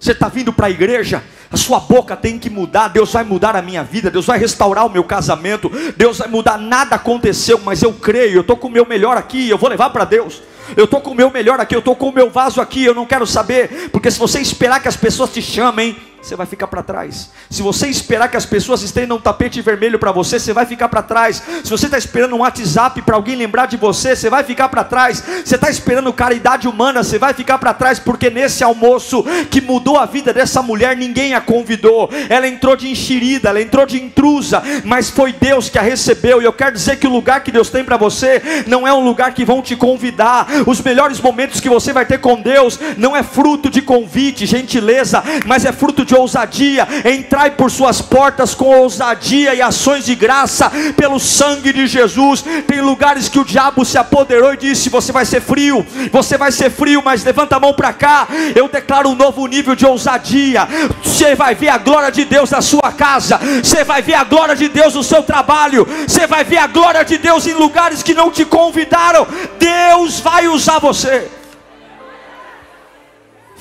Você 0.00 0.12
está 0.12 0.28
vindo 0.28 0.52
para 0.52 0.68
a 0.68 0.70
igreja, 0.70 1.22
a 1.50 1.56
sua 1.56 1.80
boca 1.80 2.16
tem 2.16 2.38
que 2.38 2.48
mudar. 2.48 2.88
Deus 2.88 3.12
vai 3.12 3.24
mudar 3.24 3.54
a 3.56 3.60
minha 3.60 3.82
vida, 3.82 4.10
Deus 4.10 4.24
vai 4.24 4.38
restaurar 4.38 4.86
o 4.86 4.90
meu 4.90 5.04
casamento, 5.04 5.70
Deus 5.96 6.18
vai 6.18 6.28
mudar. 6.28 6.56
Nada 6.56 6.96
aconteceu, 6.96 7.60
mas 7.64 7.82
eu 7.82 7.92
creio, 7.92 8.36
eu 8.36 8.40
estou 8.40 8.56
com 8.56 8.68
o 8.68 8.70
meu 8.70 8.86
melhor 8.86 9.16
aqui, 9.16 9.50
eu 9.50 9.58
vou 9.58 9.68
levar 9.68 9.90
para 9.90 10.04
Deus. 10.04 10.40
Eu 10.76 10.84
estou 10.84 11.00
com 11.00 11.10
o 11.10 11.14
meu 11.14 11.30
melhor 11.30 11.60
aqui, 11.60 11.74
eu 11.74 11.80
estou 11.80 11.96
com 11.96 12.08
o 12.08 12.14
meu 12.14 12.30
vaso 12.30 12.60
aqui, 12.60 12.84
eu 12.84 12.94
não 12.94 13.06
quero 13.06 13.26
saber, 13.26 13.90
porque 13.90 14.10
se 14.10 14.18
você 14.18 14.38
esperar 14.38 14.80
que 14.80 14.88
as 14.88 14.96
pessoas 14.96 15.30
te 15.30 15.42
chamem, 15.42 15.96
você 16.20 16.36
vai 16.36 16.46
ficar 16.46 16.66
para 16.66 16.82
trás. 16.82 17.30
Se 17.48 17.62
você 17.62 17.88
esperar 17.88 18.28
que 18.28 18.36
as 18.36 18.44
pessoas 18.44 18.82
estendam 18.82 19.16
um 19.16 19.20
tapete 19.20 19.60
vermelho 19.60 19.98
para 19.98 20.12
você, 20.12 20.38
você 20.38 20.52
vai 20.52 20.66
ficar 20.66 20.88
para 20.88 21.02
trás. 21.02 21.42
Se 21.64 21.70
você 21.70 21.86
está 21.86 21.96
esperando 21.96 22.34
um 22.34 22.40
WhatsApp 22.40 23.00
para 23.02 23.16
alguém 23.16 23.36
lembrar 23.36 23.66
de 23.66 23.76
você, 23.76 24.14
você 24.14 24.28
vai 24.28 24.44
ficar 24.44 24.68
para 24.68 24.84
trás. 24.84 25.22
Você 25.44 25.54
está 25.54 25.70
esperando 25.70 26.12
caridade 26.12 26.68
humana, 26.68 27.02
você 27.02 27.18
vai 27.18 27.32
ficar 27.32 27.58
para 27.58 27.72
trás, 27.72 27.98
porque 27.98 28.30
nesse 28.30 28.62
almoço 28.64 29.24
que 29.50 29.60
mudou 29.60 29.96
a 29.96 30.06
vida 30.06 30.32
dessa 30.32 30.60
mulher, 30.60 30.96
ninguém 30.96 31.34
a 31.34 31.40
convidou. 31.40 32.10
Ela 32.28 32.48
entrou 32.48 32.76
de 32.76 32.88
enxerida, 32.90 33.48
ela 33.48 33.62
entrou 33.62 33.86
de 33.86 34.02
intrusa, 34.02 34.62
mas 34.84 35.08
foi 35.08 35.32
Deus 35.32 35.68
que 35.68 35.78
a 35.78 35.82
recebeu. 35.82 36.42
E 36.42 36.44
eu 36.44 36.52
quero 36.52 36.72
dizer 36.72 36.96
que 36.98 37.06
o 37.06 37.10
lugar 37.10 37.42
que 37.42 37.52
Deus 37.52 37.70
tem 37.70 37.84
para 37.84 37.96
você 37.96 38.64
não 38.66 38.86
é 38.86 38.92
um 38.92 39.04
lugar 39.04 39.32
que 39.32 39.44
vão 39.44 39.62
te 39.62 39.76
convidar. 39.76 40.46
Os 40.66 40.80
melhores 40.80 41.20
momentos 41.20 41.60
que 41.60 41.68
você 41.68 41.92
vai 41.92 42.04
ter 42.04 42.18
com 42.18 42.40
Deus 42.40 42.78
não 42.96 43.16
é 43.16 43.22
fruto 43.22 43.70
de 43.70 43.80
convite, 43.80 44.46
gentileza, 44.46 45.22
mas 45.46 45.64
é 45.64 45.72
fruto 45.72 46.04
de 46.04 46.07
ousadia, 46.14 46.86
entrai 47.04 47.50
por 47.50 47.70
suas 47.70 48.00
portas 48.00 48.54
com 48.54 48.66
ousadia 48.66 49.54
e 49.54 49.62
ações 49.62 50.04
de 50.04 50.14
graça 50.14 50.70
pelo 50.96 51.18
sangue 51.18 51.72
de 51.72 51.86
Jesus. 51.86 52.44
Tem 52.66 52.80
lugares 52.80 53.28
que 53.28 53.38
o 53.38 53.44
diabo 53.44 53.84
se 53.84 53.98
apoderou 53.98 54.54
e 54.54 54.56
disse: 54.56 54.88
Você 54.88 55.12
vai 55.12 55.24
ser 55.24 55.40
frio, 55.40 55.86
você 56.12 56.36
vai 56.36 56.52
ser 56.52 56.70
frio, 56.70 57.02
mas 57.04 57.24
levanta 57.24 57.56
a 57.56 57.60
mão 57.60 57.72
para 57.72 57.92
cá. 57.92 58.28
Eu 58.54 58.68
declaro 58.68 59.08
um 59.08 59.14
novo 59.14 59.46
nível 59.46 59.74
de 59.74 59.86
ousadia. 59.86 60.66
Você 61.02 61.34
vai 61.34 61.54
ver 61.54 61.68
a 61.68 61.78
glória 61.78 62.10
de 62.10 62.24
Deus 62.24 62.50
na 62.50 62.60
sua 62.60 62.92
casa, 62.92 63.38
você 63.62 63.84
vai 63.84 64.02
ver 64.02 64.14
a 64.14 64.24
glória 64.24 64.56
de 64.56 64.68
Deus 64.68 64.94
no 64.94 65.02
seu 65.02 65.22
trabalho, 65.22 65.86
você 66.06 66.26
vai 66.26 66.44
ver 66.44 66.58
a 66.58 66.66
glória 66.66 67.04
de 67.04 67.18
Deus 67.18 67.46
em 67.46 67.54
lugares 67.54 68.02
que 68.02 68.14
não 68.14 68.30
te 68.30 68.44
convidaram. 68.44 69.26
Deus 69.58 70.20
vai 70.20 70.48
usar 70.48 70.78
você. 70.78 71.28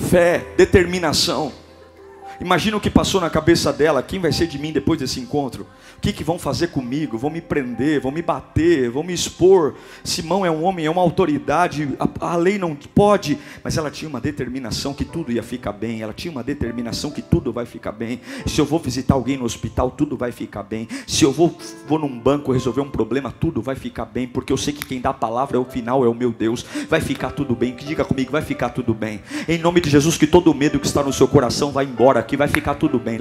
Fé, 0.09 0.45
determinação. 0.55 1.51
Imagina 2.39 2.77
o 2.77 2.81
que 2.81 2.89
passou 2.89 3.19
na 3.19 3.29
cabeça 3.29 3.73
dela: 3.73 4.03
quem 4.03 4.19
vai 4.19 4.31
ser 4.31 4.47
de 4.47 4.59
mim 4.59 4.71
depois 4.71 4.99
desse 4.99 5.19
encontro? 5.19 5.67
O 5.97 5.99
que, 5.99 6.13
que 6.13 6.23
vão 6.23 6.37
fazer 6.37 6.67
comigo? 6.67 7.17
Vão 7.17 7.29
me 7.29 7.41
prender, 7.41 7.99
vão 7.99 8.11
me 8.11 8.21
bater, 8.21 8.89
vão 8.89 9.03
me 9.03 9.13
expor. 9.13 9.75
Simão 10.03 10.45
é 10.45 10.51
um 10.51 10.63
homem, 10.63 10.85
é 10.85 10.91
uma 10.91 11.01
autoridade, 11.01 11.89
a, 11.99 12.33
a, 12.33 12.35
lei 12.35 12.57
não 12.59 12.75
pode, 12.75 13.37
mas 13.63 13.77
ela 13.77 13.89
tinha 13.89 14.07
uma 14.07 14.21
determinação 14.21 14.93
que 14.93 15.03
tudo 15.03 15.31
ia 15.31 15.41
ficar 15.41 15.73
bem. 15.73 16.01
Ela 16.01 16.13
tinha 16.13 16.31
uma 16.31 16.43
determinação 16.43 17.09
que 17.09 17.21
tudo 17.21 17.51
vai 17.51 17.65
ficar 17.65 17.91
bem. 17.91 18.21
Se 18.45 18.61
eu 18.61 18.65
vou 18.65 18.79
visitar 18.79 19.15
alguém 19.15 19.37
no 19.37 19.43
hospital, 19.43 19.89
tudo 19.89 20.15
vai 20.15 20.31
ficar 20.31 20.63
bem. 20.63 20.87
Se 21.07 21.25
eu 21.25 21.31
vou, 21.31 21.57
vou 21.87 21.97
num 21.97 22.19
banco 22.19 22.51
resolver 22.51 22.81
um 22.81 22.89
problema, 22.89 23.33
tudo 23.37 23.59
vai 23.61 23.75
ficar 23.75 24.05
bem, 24.05 24.27
porque 24.27 24.53
eu 24.53 24.57
sei 24.57 24.73
que 24.73 24.85
quem 24.85 25.01
dá 25.01 25.09
a 25.09 25.15
palavra 25.15 25.57
é 25.57 25.59
o 25.59 25.65
final, 25.65 26.05
é 26.05 26.07
o 26.07 26.13
meu 26.13 26.31
Deus. 26.31 26.63
Vai 26.87 27.01
ficar 27.01 27.31
tudo 27.31 27.55
bem. 27.55 27.73
Que 27.73 27.83
diga 27.83 28.05
comigo, 28.05 28.31
vai 28.31 28.43
ficar 28.43 28.69
tudo 28.69 28.93
bem. 28.93 29.19
Em 29.47 29.57
nome 29.57 29.81
de 29.81 29.89
Jesus, 29.89 30.15
que 30.15 30.27
todo 30.27 30.53
medo 30.53 30.79
que 30.79 30.85
está 30.85 31.01
no 31.03 31.11
seu 31.11 31.27
coração 31.27 31.71
vai 31.71 31.85
embora, 31.85 32.21
que 32.21 32.37
vai 32.37 32.47
ficar 32.47 32.75
tudo 32.75 32.99
bem. 32.99 33.17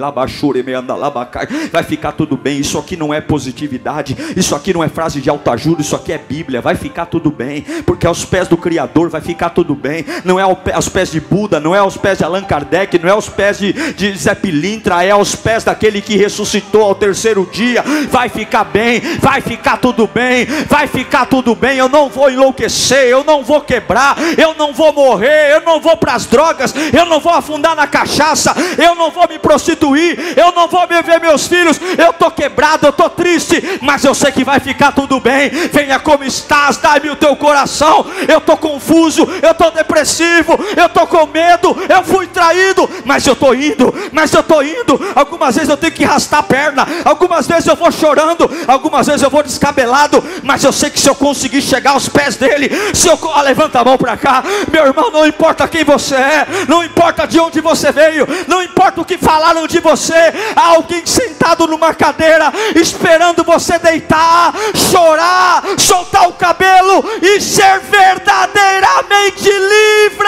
Vai 1.73 1.83
ficar 1.83 2.13
tudo 2.13 2.37
bem 2.37 2.66
isso 2.67 2.79
aqui 2.79 2.97
não 2.97 3.15
é 3.15 3.21
positividade, 3.21 4.17
isso 4.37 4.55
aqui 4.55 4.75
não 4.75 4.83
é 4.83 4.89
frase 4.89 5.21
de 5.21 5.31
autoajuda, 5.31 5.81
isso 5.81 5.95
aqui 5.95 6.13
é 6.13 6.19
Bíblia, 6.19 6.61
vai 6.61 6.75
ficar 6.75 7.07
tudo 7.07 7.31
bem, 7.31 7.63
porque 7.87 8.07
aos 8.07 8.25
pés 8.25 8.49
do 8.49 8.57
Criador 8.57 9.09
vai 9.09 9.21
ficar 9.21 9.51
tudo 9.51 9.75
bem, 9.75 10.05
não 10.25 10.39
é 10.39 10.43
aos 10.43 10.89
pés 10.89 11.13
de 11.13 11.21
Buda, 11.21 11.61
não 11.61 11.75
é 11.75 11.79
aos 11.79 11.97
pés 11.97 12.19
de 12.19 12.25
Allan 12.25 12.43
Kardec, 12.43 12.99
não 12.99 13.09
é 13.09 13.13
aos 13.13 13.29
pés 13.29 13.59
de, 13.59 13.73
de 13.73 14.17
Zé 14.17 14.35
Pilintra, 14.35 15.05
é 15.05 15.13
aos 15.13 15.37
pés 15.37 15.63
daquele 15.63 16.03
que 16.03 16.17
ressuscitou 16.17 16.83
ao 16.83 16.95
terceiro 16.95 17.49
dia, 17.53 17.85
vai 18.11 18.29
ficar 18.29 18.65
bem, 18.65 19.01
vai 19.21 19.41
ficar 19.41 19.77
tudo 19.77 20.09
bem, 20.13 20.45
vai 20.69 20.89
ficar 20.89 21.27
tudo 21.27 21.55
bem, 21.55 21.79
eu 21.79 21.89
não 21.89 22.09
vou 22.09 22.31
enlouquecer, 22.31 23.05
eu 23.05 23.23
não 23.23 23.45
vou 23.45 23.61
quebrar, 23.61 24.17
eu 24.37 24.55
não 24.55 24.73
vou 24.73 24.93
morrer, 24.93 25.53
eu 25.53 25.61
não 25.61 25.81
vou 25.81 25.97
para 25.97 26.15
as 26.15 26.27
drogas, 26.27 26.75
eu 26.93 27.07
não 27.07 27.21
vou 27.21 27.33
afundar 27.33 27.77
na 27.77 27.87
cachaça, 27.87 28.53
eu 28.77 28.97
não 28.97 29.13
vou 29.13 29.29
me 29.29 29.39
prostituir, 29.39 30.35
eu 30.37 30.51
não 30.51 30.67
vou 30.67 30.85
beber 30.89 31.21
meus 31.21 31.47
filhos, 31.47 31.81
eu 31.97 32.11
estou 32.11 32.31
quebrado 32.33 32.56
quebrado, 32.57 32.87
eu 32.87 32.91
estou 32.91 33.11
triste, 33.11 33.79
mas 33.83 34.03
eu 34.03 34.15
sei 34.15 34.33
que 34.33 34.43
vai 34.43 34.59
ficar 34.59 34.93
tudo 34.93 35.21
bem. 35.21 35.51
Venha 35.71 35.99
como 35.99 36.25
estás, 36.25 36.79
dá-me 36.79 37.11
o 37.11 37.17
teu 37.17 37.37
coração. 37.37 38.07
Eu 38.27 38.39
estou 38.39 38.57
confuso, 38.57 39.29
eu 39.43 39.51
estou 39.51 39.71
depressivo, 39.71 40.59
eu 40.75 40.87
estou 40.87 41.07
com 41.07 41.27
medo, 41.27 41.77
eu 41.87 42.03
fui 42.03 42.27
traído, 42.27 42.89
mas 43.05 43.27
eu 43.27 43.35
estou 43.35 43.55
indo, 43.55 43.95
mas 44.11 44.33
eu 44.33 44.41
estou 44.41 44.65
indo. 44.65 44.99
Algumas 45.15 45.55
vezes 45.55 45.69
eu 45.69 45.77
tenho 45.77 45.93
que 45.93 46.05
arrastar 46.05 46.41
a 46.41 46.43
perna, 46.43 46.87
algumas 47.05 47.47
vezes 47.47 47.67
eu 47.67 47.77
vou 47.77 47.93
chorando, 47.93 48.51
algumas 48.67 49.07
vezes 49.07 49.23
eu 49.23 49.31
vou 49.31 49.43
descabelado, 49.43 50.25
mas 50.43 50.65
eu 50.65 50.73
sei 50.73 50.89
que 50.89 50.99
se 50.99 51.11
eu 51.11 51.15
conseguir 51.15 51.61
chegar 51.61 51.91
aos 51.91 52.09
pés 52.09 52.37
dele, 52.37 52.71
se 52.95 53.09
eu 53.09 53.19
ah, 53.35 53.43
levanta 53.43 53.81
a 53.81 53.85
mão 53.85 53.99
para 53.99 54.17
cá, 54.17 54.43
meu 54.73 54.87
irmão, 54.87 55.11
não 55.11 55.27
importa 55.27 55.69
quem 55.69 55.85
você 55.85 56.15
é, 56.15 56.47
não 56.67 56.83
importa 56.83 57.27
de 57.27 57.39
onde 57.39 57.61
você 57.61 57.93
veio, 57.93 58.27
não 58.49 58.63
importa 58.63 59.03
o 59.03 59.05
que 59.05 59.19
falaram 59.19 59.67
de 59.67 59.79
você, 59.81 60.33
há 60.55 60.69
alguém 60.69 61.05
sentado 61.05 61.67
numa 61.67 61.93
cadeira 61.93 62.46
esperando 62.75 63.45
você 63.45 63.79
deitar, 63.79 64.53
chorar, 64.75 65.63
soltar 65.79 66.29
o 66.29 66.35
cabelo 66.35 67.05
e 67.23 67.41
ser 67.41 67.81
verdadeiramente 67.81 69.49
livre. 69.49 70.27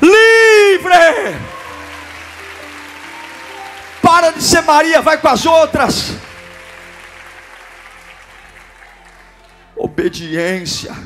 Livre! 0.00 1.36
Para 4.02 4.30
de 4.30 4.42
ser 4.42 4.62
Maria, 4.62 5.02
vai 5.02 5.18
com 5.18 5.28
as 5.28 5.44
outras. 5.44 6.12
Obediência. 9.76 10.96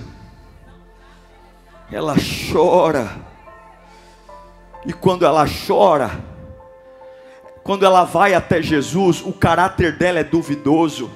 Ela 1.91 2.15
chora. 2.53 3.11
E 4.87 4.93
quando 4.93 5.25
ela 5.25 5.47
chora, 5.67 6.11
quando 7.71 7.87
ela 7.87 8.03
vai 8.03 8.35
até 8.35 8.61
Jesus, 8.61 9.23
o 9.25 9.33
caráter 9.33 9.93
dela 9.93 10.19
é 10.19 10.25
duvidoso. 10.25 11.09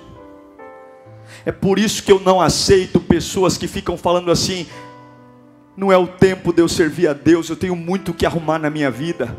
É 1.44 1.50
por 1.50 1.80
isso 1.80 2.00
que 2.00 2.12
eu 2.12 2.20
não 2.20 2.40
aceito 2.40 3.00
pessoas 3.00 3.58
que 3.58 3.66
ficam 3.66 3.98
falando 3.98 4.30
assim: 4.30 4.64
não 5.76 5.90
é 5.90 5.98
o 5.98 6.06
tempo 6.06 6.52
de 6.52 6.62
eu 6.62 6.68
servir 6.68 7.08
a 7.08 7.12
Deus, 7.12 7.48
eu 7.48 7.56
tenho 7.56 7.74
muito 7.74 8.14
que 8.14 8.24
arrumar 8.24 8.60
na 8.60 8.70
minha 8.70 8.88
vida. 8.88 9.36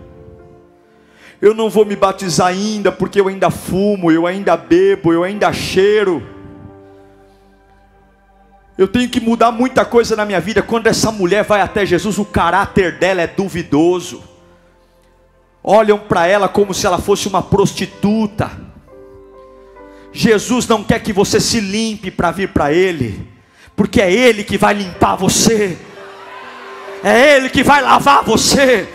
Eu 1.41 1.53
não 1.53 1.69
vou 1.69 1.85
me 1.85 1.95
batizar 1.95 2.47
ainda 2.47 2.91
porque 2.91 3.21
eu 3.21 3.29
ainda 3.29 3.49
fumo, 3.49 4.11
eu 4.11 4.27
ainda 4.27 4.57
bebo, 4.57 5.13
eu 5.13 5.23
ainda 5.23 5.53
cheiro. 5.53 6.21
Eu 8.77 8.89
tenho 8.89 9.07
que 9.07 9.21
mudar 9.21 9.53
muita 9.53 9.85
coisa 9.85 10.17
na 10.17 10.25
minha 10.25 10.41
vida. 10.41 10.61
Quando 10.61 10.87
essa 10.87 11.13
mulher 11.13 11.45
vai 11.45 11.61
até 11.61 11.85
Jesus, 11.85 12.17
o 12.17 12.25
caráter 12.25 12.99
dela 12.99 13.21
é 13.21 13.27
duvidoso. 13.27 14.34
Olham 15.67 15.97
para 15.97 16.27
ela 16.27 16.47
como 16.47 16.75
se 16.75 16.85
ela 16.85 16.99
fosse 16.99 17.27
uma 17.27 17.41
prostituta. 17.41 18.51
Jesus 20.13 20.67
não 20.67 20.83
quer 20.83 20.99
que 20.99 21.11
você 21.11 21.39
se 21.39 21.59
limpe 21.59 22.11
para 22.11 22.29
vir 22.29 22.49
para 22.49 22.71
Ele, 22.71 23.27
porque 23.75 23.99
é 23.99 24.13
Ele 24.13 24.43
que 24.43 24.59
vai 24.59 24.75
limpar 24.75 25.15
você, 25.15 25.75
é 27.03 27.35
Ele 27.35 27.49
que 27.49 27.63
vai 27.63 27.81
lavar 27.81 28.23
você, 28.23 28.87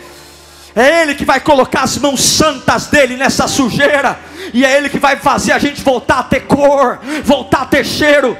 é 0.76 1.02
Ele 1.02 1.16
que 1.16 1.24
vai 1.24 1.40
colocar 1.40 1.82
as 1.82 1.98
mãos 1.98 2.22
santas 2.22 2.86
dele 2.86 3.16
nessa 3.16 3.48
sujeira, 3.48 4.16
e 4.54 4.64
é 4.64 4.76
Ele 4.76 4.88
que 4.88 5.00
vai 5.00 5.16
fazer 5.16 5.50
a 5.50 5.58
gente 5.58 5.82
voltar 5.82 6.20
a 6.20 6.22
ter 6.22 6.46
cor, 6.46 7.00
voltar 7.24 7.62
a 7.62 7.66
ter 7.66 7.84
cheiro. 7.84 8.38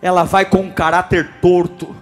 Ela 0.00 0.24
vai 0.24 0.46
com 0.46 0.62
um 0.62 0.70
caráter 0.70 1.34
torto, 1.42 1.94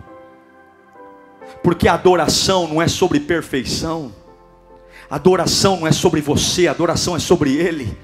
porque 1.62 1.88
a 1.88 1.94
adoração 1.94 2.66
não 2.66 2.80
é 2.80 2.88
sobre 2.88 3.20
perfeição, 3.20 4.12
adoração 5.10 5.80
não 5.80 5.86
é 5.86 5.92
sobre 5.92 6.20
você, 6.20 6.66
adoração 6.68 7.16
é 7.16 7.18
sobre 7.18 7.54
Ele. 7.54 7.96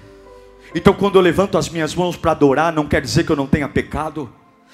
Então, 0.75 0.93
quando 0.93 1.17
eu 1.17 1.23
levanto 1.23 1.57
as 1.57 1.69
minhas 1.69 1.95
mãos 1.95 2.17
para 2.17 2.33
adorar, 2.33 2.73
não 2.73 2.87
quer 2.87 3.01
dizer 3.01 3.25
que 3.25 3.33
eu 3.33 3.37
não 3.37 3.47
tenha 3.47 3.69
pecado 3.69 4.31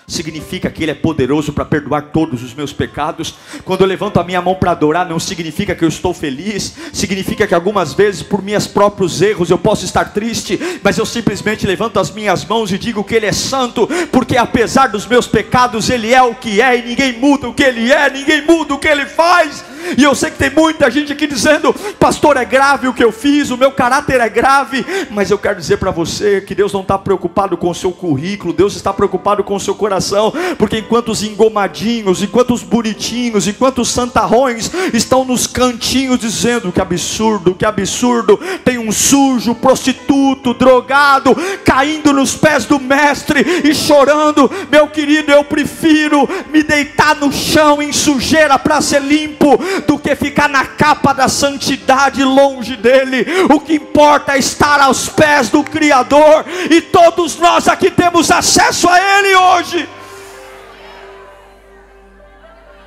significa 0.07 0.71
que 0.71 0.83
Ele 0.83 0.93
é 0.93 0.95
poderoso 0.95 1.53
para 1.53 1.65
perdoar 1.65 2.11
todos 2.13 2.43
os 2.43 2.55
meus 2.55 2.73
pecados. 2.73 3.35
Quando 3.65 3.83
eu 3.83 3.87
levanto 3.87 4.19
a 4.19 4.25
minha 4.25 4.43
mão 4.43 4.55
para 4.55 4.73
adorar, 4.73 5.09
não 5.09 5.19
significa 5.19 5.75
que 5.75 5.85
eu 5.85 5.89
estou 5.89 6.13
feliz, 6.13 6.75
significa 6.93 7.47
que 7.47 7.55
algumas 7.55 7.95
vezes, 7.95 8.23
por 8.23 8.43
meus 8.43 8.67
próprios 8.67 9.23
erros, 9.23 9.51
eu 9.51 9.59
posso 9.59 9.85
estar 9.85 10.13
triste, 10.13 10.59
mas 10.83 10.99
eu 10.99 11.07
simplesmente 11.07 11.67
levanto 11.67 11.99
as 11.99 12.11
minhas 12.11 12.45
mãos 12.45 12.73
e 12.73 12.79
digo 12.79 13.05
que 13.05 13.15
Ele 13.15 13.27
é 13.27 13.33
santo, 13.33 13.89
porque 14.11 14.37
apesar 14.37 14.89
dos 14.89 15.07
meus 15.07 15.27
pecados, 15.27 15.89
Ele 15.91 16.13
é 16.13 16.23
o 16.23 16.35
que 16.35 16.61
é, 16.61 16.79
e 16.79 16.83
ninguém 16.83 17.19
muda 17.19 17.49
o 17.49 17.55
que 17.55 17.63
Ele 17.63 17.91
é, 17.91 18.11
ninguém 18.11 18.43
muda 18.43 18.75
o 18.75 18.79
que 18.79 18.89
Ele 18.89 19.07
faz. 19.07 19.72
E 19.97 20.03
eu 20.03 20.15
sei 20.15 20.31
que 20.31 20.39
tem 20.39 20.51
muita 20.51 20.91
gente 20.91 21.13
aqui 21.13 21.27
dizendo, 21.27 21.73
pastor, 21.99 22.37
é 22.37 22.45
grave 22.45 22.89
o 22.89 22.95
que 22.95 23.05
eu 23.05 23.13
fiz, 23.13 23.51
o 23.51 23.57
meu 23.57 23.73
caráter 23.73 24.21
é 24.21 24.29
grave, 24.29 24.85
mas 25.11 25.31
eu 25.31 25.39
quero 25.39 25.59
dizer 25.59 25.77
para 25.77 25.91
você 25.91 26.41
que 26.41 26.55
Deus 26.55 26.73
não 26.73 26.83
está 26.83 26.99
preocupado 26.99 27.57
com 27.57 27.71
o 27.71 27.75
seu 27.75 27.93
currículo, 27.93 28.53
Deus 28.53 28.77
está 28.77 28.93
preocupado 28.93 29.45
com 29.45 29.55
o 29.55 29.61
seu 29.61 29.75
coração, 29.75 30.33
porque 30.59 30.79
enquanto 30.79 31.11
os 31.11 31.23
engomadinhos, 31.23 32.23
enquanto 32.23 32.55
os 32.55 32.63
bonitinhos, 32.63 33.47
enquanto 33.47 33.83
os 33.83 33.91
santarrões 33.91 34.71
estão 34.93 35.25
nos 35.25 35.47
cantinhos 35.47 36.19
dizendo 36.19 36.73
que 36.73 36.81
absurdo, 36.81 37.55
que 37.55 37.65
absurdo, 37.65 38.39
tem 38.65 38.79
um 38.79 38.93
sujo, 38.93 39.55
prostituto, 39.55 40.55
drogado, 40.55 41.37
caindo 41.65 42.13
nos 42.13 42.35
pés 42.35 42.65
do 42.65 42.79
mestre 42.79 43.45
e 43.65 43.75
chorando, 43.75 44.51
meu 44.71 44.89
querido, 44.89 45.33
eu 45.33 45.45
prefiro 45.45 46.29
me 46.53 46.63
deitar 46.63 47.17
no 47.17 47.33
chão 47.33 47.83
em 47.83 47.93
sujeira 47.93 48.59
para 48.59 48.81
ser 48.81 49.03
limpo 49.03 49.59
do 49.81 49.99
que 49.99 50.15
ficar 50.15 50.49
na 50.49 50.67
capa 50.67 51.13
da 51.13 51.29
santidade 51.29 52.23
longe 52.23 52.77
dele. 52.77 53.25
O 53.53 53.61
que 53.61 53.75
importa 53.75 54.35
é 54.35 54.39
estar 54.39 54.81
aos 54.81 55.09
pés 55.09 55.49
do 55.49 55.65
Criador, 55.65 56.45
e 56.71 56.81
todos 56.81 57.37
nós 57.39 57.69
aqui 57.69 57.91
temos 57.91 58.31
acesso 58.31 58.89
a 58.89 58.99
Ele 58.99 59.37
hoje. 59.37 59.89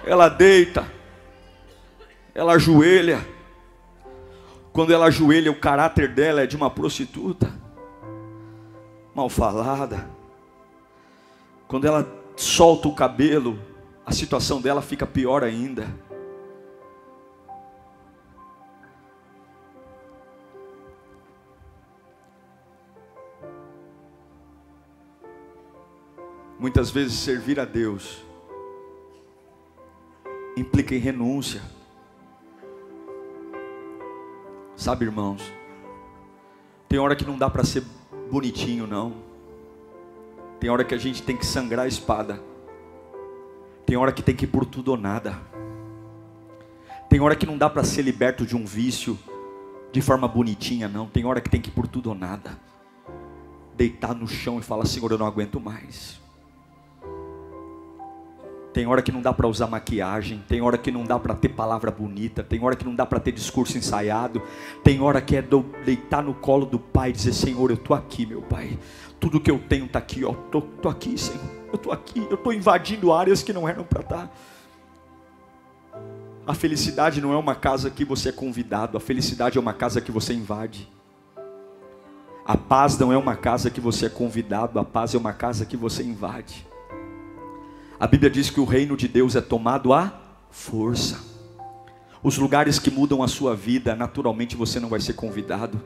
Ela 0.06 0.30
deita, 0.30 0.86
ela 2.34 2.54
ajoelha. 2.54 3.26
Quando 4.72 4.94
ela 4.94 5.06
ajoelha, 5.06 5.52
o 5.52 5.60
caráter 5.60 6.10
dela 6.10 6.44
é 6.44 6.46
de 6.46 6.56
uma 6.56 6.70
prostituta, 6.70 7.52
mal 9.16 9.30
falada. 9.30 10.08
Quando 11.68 11.88
ela 11.88 12.06
solta 12.36 12.88
o 12.88 12.94
cabelo, 12.94 13.58
a 14.06 14.12
situação 14.12 14.62
dela 14.62 14.82
fica 14.82 15.08
pior 15.08 15.44
ainda. 15.44 15.88
Muitas 26.66 26.90
vezes 26.90 27.20
servir 27.20 27.60
a 27.60 27.64
Deus 27.64 28.26
implica 30.58 30.96
em 30.96 30.98
renúncia. 30.98 31.62
Sabe, 34.76 35.06
irmãos, 35.06 35.44
tem 36.90 36.98
hora 36.98 37.16
que 37.16 37.24
não 37.24 37.38
dá 37.38 37.52
para 37.52 37.64
ser 37.64 37.84
bonitinho, 38.32 38.88
não. 38.88 39.14
Tem 40.60 40.68
hora 40.72 40.84
que 40.84 40.96
a 40.96 40.98
gente 40.98 41.22
tem 41.22 41.38
que 41.38 41.46
sangrar 41.46 41.86
a 41.86 41.88
espada. 41.88 42.42
Tem 43.86 43.96
hora 43.96 44.12
que 44.12 44.24
tem 44.24 44.36
que 44.36 44.46
ir 44.46 44.48
por 44.48 44.66
tudo 44.66 44.90
ou 44.90 44.98
nada. 44.98 45.40
Tem 47.08 47.20
hora 47.20 47.36
que 47.36 47.46
não 47.46 47.60
dá 47.60 47.70
para 47.70 47.84
ser 47.84 48.02
liberto 48.02 48.44
de 48.44 48.56
um 48.56 48.66
vício 48.66 49.20
de 49.92 50.02
forma 50.02 50.28
bonitinha, 50.28 50.88
não. 50.88 51.06
Tem 51.06 51.26
hora 51.26 51.42
que 51.42 51.50
tem 51.52 51.62
que 51.62 51.70
ir 51.70 51.74
por 51.74 51.88
tudo 51.88 52.10
ou 52.10 52.16
nada. 52.16 52.60
Deitar 53.76 54.16
no 54.16 54.28
chão 54.28 54.58
e 54.58 54.64
falar: 54.64 54.88
Senhor, 54.88 55.12
eu 55.12 55.20
não 55.20 55.28
aguento 55.28 55.60
mais. 55.60 56.25
Tem 58.76 58.86
hora 58.86 59.02
que 59.02 59.10
não 59.10 59.22
dá 59.22 59.32
para 59.32 59.48
usar 59.48 59.68
maquiagem, 59.68 60.44
tem 60.50 60.62
hora 60.62 60.78
que 60.78 60.92
não 60.92 61.06
dá 61.06 61.18
para 61.18 61.34
ter 61.34 61.48
palavra 61.48 61.90
bonita, 61.90 62.44
tem 62.44 62.62
hora 62.62 62.76
que 62.76 62.84
não 62.84 62.94
dá 62.94 63.06
para 63.06 63.22
ter 63.22 63.32
discurso 63.32 63.78
ensaiado, 63.78 64.42
tem 64.84 65.00
hora 65.00 65.22
que 65.22 65.38
é 65.38 65.44
deitar 65.86 66.22
no 66.22 66.34
colo 66.34 66.66
do 66.66 66.78
Pai 66.78 67.12
e 67.12 67.14
dizer: 67.14 67.32
Senhor, 67.32 67.72
eu 67.72 67.76
estou 67.76 67.96
aqui, 67.96 68.26
meu 68.26 68.42
Pai. 68.42 68.78
Tudo 69.18 69.40
que 69.40 69.50
eu 69.50 69.58
tenho 69.58 69.86
está 69.86 70.00
aqui, 70.00 70.26
ó. 70.26 70.34
Tô, 70.34 70.60
tô 70.62 70.90
aqui, 70.90 71.18
Senhor. 71.18 71.40
Eu 71.70 71.76
estou 71.76 71.94
aqui. 71.94 72.28
Eu 72.30 72.36
estou 72.36 72.52
invadindo 72.52 73.14
áreas 73.14 73.42
que 73.42 73.54
não 73.54 73.66
eram 73.66 73.86
para 73.86 74.02
estar. 74.02 74.28
Tá. 74.28 74.30
A 76.46 76.54
felicidade 76.54 77.22
não 77.22 77.32
é 77.32 77.38
uma 77.38 77.56
casa 77.56 77.90
que 77.90 78.04
você 78.04 78.28
é 78.28 78.34
convidado, 78.34 78.98
a 78.98 79.00
felicidade 79.00 79.58
é 79.58 79.62
uma 79.62 79.74
casa 79.74 80.02
que 80.02 80.12
você 80.12 80.34
invade. 80.34 80.92
A 82.46 82.58
paz 82.58 83.00
não 83.00 83.14
é 83.14 83.18
uma 83.18 83.38
casa 83.38 83.70
que 83.70 83.80
você 83.80 84.08
é 84.08 84.10
convidado, 84.10 84.78
a 84.78 84.84
paz 84.84 85.16
é 85.16 85.18
uma 85.18 85.32
casa 85.32 85.66
que 85.66 85.78
você 85.78 86.04
invade. 86.04 86.75
A 87.98 88.08
Bíblia 88.08 88.30
diz 88.30 88.50
que 88.50 88.60
o 88.60 88.66
reino 88.66 88.98
de 88.98 89.08
Deus 89.08 89.36
é 89.36 89.42
tomado 89.42 89.94
à 89.94 90.14
força. 90.52 91.24
Os 92.22 92.38
lugares 92.38 92.78
que 92.78 92.92
mudam 92.92 93.24
a 93.24 93.28
sua 93.28 93.56
vida, 93.56 93.96
naturalmente 93.96 94.56
você 94.56 94.82
não 94.82 94.90
vai 94.90 95.00
ser 95.00 95.14
convidado. 95.14 95.82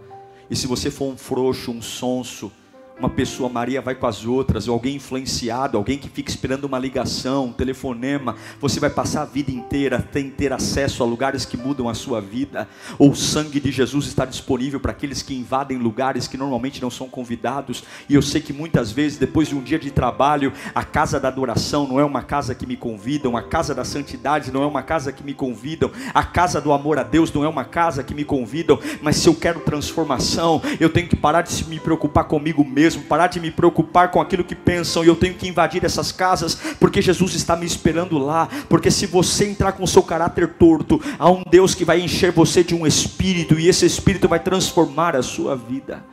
E 0.49 0.55
se 0.55 0.65
você 0.65 0.89
for 0.89 1.13
um 1.13 1.17
frouxo, 1.17 1.71
um 1.71 1.81
sonso, 1.81 2.51
uma 2.99 3.09
pessoa 3.09 3.49
Maria 3.49 3.81
vai 3.81 3.95
com 3.95 4.05
as 4.05 4.25
outras, 4.25 4.67
ou 4.67 4.73
alguém 4.73 4.97
influenciado, 4.97 5.77
alguém 5.77 5.97
que 5.97 6.09
fica 6.09 6.29
esperando 6.29 6.65
uma 6.65 6.77
ligação, 6.77 7.45
um 7.45 7.53
telefonema, 7.53 8.35
você 8.59 8.79
vai 8.79 8.89
passar 8.89 9.21
a 9.21 9.25
vida 9.25 9.51
inteira 9.51 10.05
sem 10.12 10.29
ter 10.29 10.51
acesso 10.51 11.01
a 11.01 11.05
lugares 11.05 11.45
que 11.45 11.55
mudam 11.55 11.88
a 11.88 11.93
sua 11.93 12.19
vida, 12.19 12.67
ou 12.97 13.12
o 13.12 13.15
sangue 13.15 13.59
de 13.59 13.71
Jesus 13.71 14.05
está 14.05 14.25
disponível 14.25 14.81
para 14.81 14.91
aqueles 14.91 15.21
que 15.21 15.33
invadem 15.33 15.77
lugares 15.77 16.27
que 16.27 16.38
normalmente 16.38 16.81
não 16.81 16.91
são 16.91 17.07
convidados, 17.07 17.83
e 18.09 18.15
eu 18.15 18.21
sei 18.21 18.41
que 18.41 18.51
muitas 18.51 18.91
vezes, 18.91 19.17
depois 19.17 19.47
de 19.47 19.55
um 19.55 19.62
dia 19.62 19.79
de 19.79 19.91
trabalho, 19.91 20.51
a 20.75 20.83
casa 20.83 21.19
da 21.19 21.29
adoração 21.29 21.88
não 21.88 21.99
é 21.99 22.03
uma 22.03 22.21
casa 22.21 22.53
que 22.53 22.67
me 22.67 22.75
convidam, 22.75 23.38
a 23.38 23.41
casa 23.41 23.73
da 23.73 23.85
santidade 23.85 24.51
não 24.51 24.62
é 24.62 24.65
uma 24.65 24.83
casa 24.83 25.13
que 25.13 25.23
me 25.23 25.33
convidam, 25.33 25.89
a 26.13 26.23
casa 26.23 26.59
do 26.59 26.73
amor 26.73 26.99
a 26.99 27.03
Deus 27.03 27.31
não 27.31 27.45
é 27.45 27.47
uma 27.47 27.63
casa 27.63 28.03
que 28.03 28.13
me 28.13 28.25
convidam, 28.25 28.77
mas 29.01 29.15
se 29.15 29.29
eu 29.29 29.35
quero 29.35 29.62
transformação, 29.62 30.62
eu 30.81 30.89
tenho 30.89 31.07
que 31.07 31.15
parar 31.15 31.43
de 31.43 31.63
me 31.65 31.79
preocupar 31.79 32.25
comigo 32.25 32.65
mesmo 32.65 32.88
mesmo, 32.89 33.04
parar 33.04 33.28
de 33.28 33.39
me 33.39 33.52
preocupar 33.52 34.10
com 34.10 34.19
aquilo 34.19 34.43
que 34.43 34.56
pensam, 34.56 35.04
e 35.04 35.08
eu 35.08 35.15
tenho 35.15 35.36
que 35.36 35.47
invadir 35.47 35.86
essas 35.86 36.12
casas, 36.12 36.56
porque 36.80 37.02
Jesus 37.02 37.36
está 37.36 37.56
me 37.56 37.65
esperando 37.65 38.17
lá. 38.17 38.49
Porque 38.67 38.89
se 38.89 39.06
você 39.06 39.47
entrar 39.47 39.73
com 39.73 39.84
o 39.84 39.88
seu 39.88 40.02
caráter 40.02 40.56
torto, 40.56 40.99
há 41.19 41.30
um 41.30 41.43
Deus 41.43 41.75
que 41.75 41.86
vai 41.86 42.02
encher 42.02 42.32
você 42.32 42.63
de 42.63 42.73
um 42.73 42.88
espírito, 42.88 43.60
e 43.60 43.67
esse 43.67 43.86
espírito 43.86 44.28
vai 44.28 44.39
transformar 44.39 45.15
a 45.15 45.21
sua 45.21 45.56
vida. 45.56 46.04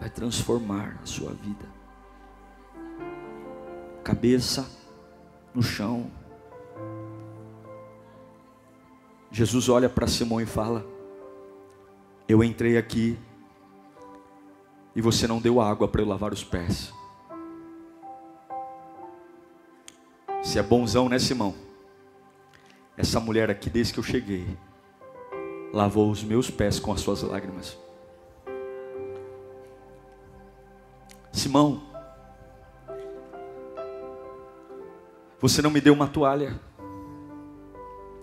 Vai 0.00 0.10
transformar 0.10 0.98
a 1.02 1.06
sua 1.06 1.30
vida. 1.30 1.72
Cabeça 4.02 4.68
no 5.54 5.62
chão. 5.62 6.10
Jesus 9.30 9.68
olha 9.68 9.88
para 9.88 10.08
Simão 10.08 10.40
e 10.40 10.46
fala: 10.46 10.84
Eu 12.28 12.42
entrei 12.42 12.76
aqui 12.76 13.16
e 14.94 15.00
você 15.00 15.26
não 15.26 15.40
deu 15.40 15.60
água 15.60 15.88
para 15.88 16.00
eu 16.00 16.06
lavar 16.06 16.32
os 16.32 16.44
pés. 16.44 16.92
Se 20.42 20.58
é 20.58 20.62
bonzão, 20.62 21.08
né, 21.08 21.18
Simão? 21.18 21.54
Essa 22.96 23.18
mulher 23.18 23.50
aqui, 23.50 23.68
desde 23.68 23.92
que 23.92 23.98
eu 23.98 24.04
cheguei, 24.04 24.46
lavou 25.72 26.10
os 26.10 26.22
meus 26.22 26.50
pés 26.50 26.78
com 26.78 26.92
as 26.92 27.00
suas 27.00 27.22
lágrimas. 27.22 27.76
Simão, 31.32 31.82
você 35.40 35.60
não 35.60 35.70
me 35.70 35.80
deu 35.80 35.92
uma 35.92 36.06
toalha. 36.06 36.60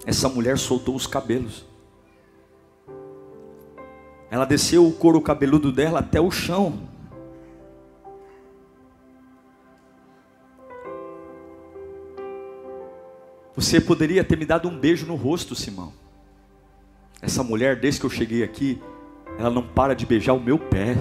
Essa 0.05 0.29
mulher 0.29 0.57
soltou 0.57 0.95
os 0.95 1.05
cabelos. 1.05 1.65
Ela 4.31 4.45
desceu 4.45 4.87
o 4.87 4.93
couro 4.93 5.19
cabeludo 5.19 5.73
dela 5.73 5.99
até 5.99 6.21
o 6.21 6.31
chão. 6.31 6.79
Você 13.53 13.81
poderia 13.81 14.23
ter 14.23 14.37
me 14.37 14.45
dado 14.45 14.69
um 14.69 14.79
beijo 14.79 15.05
no 15.05 15.15
rosto, 15.15 15.53
Simão. 15.53 15.91
Essa 17.21 17.43
mulher, 17.43 17.77
desde 17.77 17.99
que 17.99 18.05
eu 18.05 18.09
cheguei 18.09 18.41
aqui, 18.41 18.81
ela 19.37 19.49
não 19.49 19.61
para 19.61 19.93
de 19.93 20.05
beijar 20.05 20.31
o 20.31 20.39
meu 20.39 20.57
pé. 20.57 20.95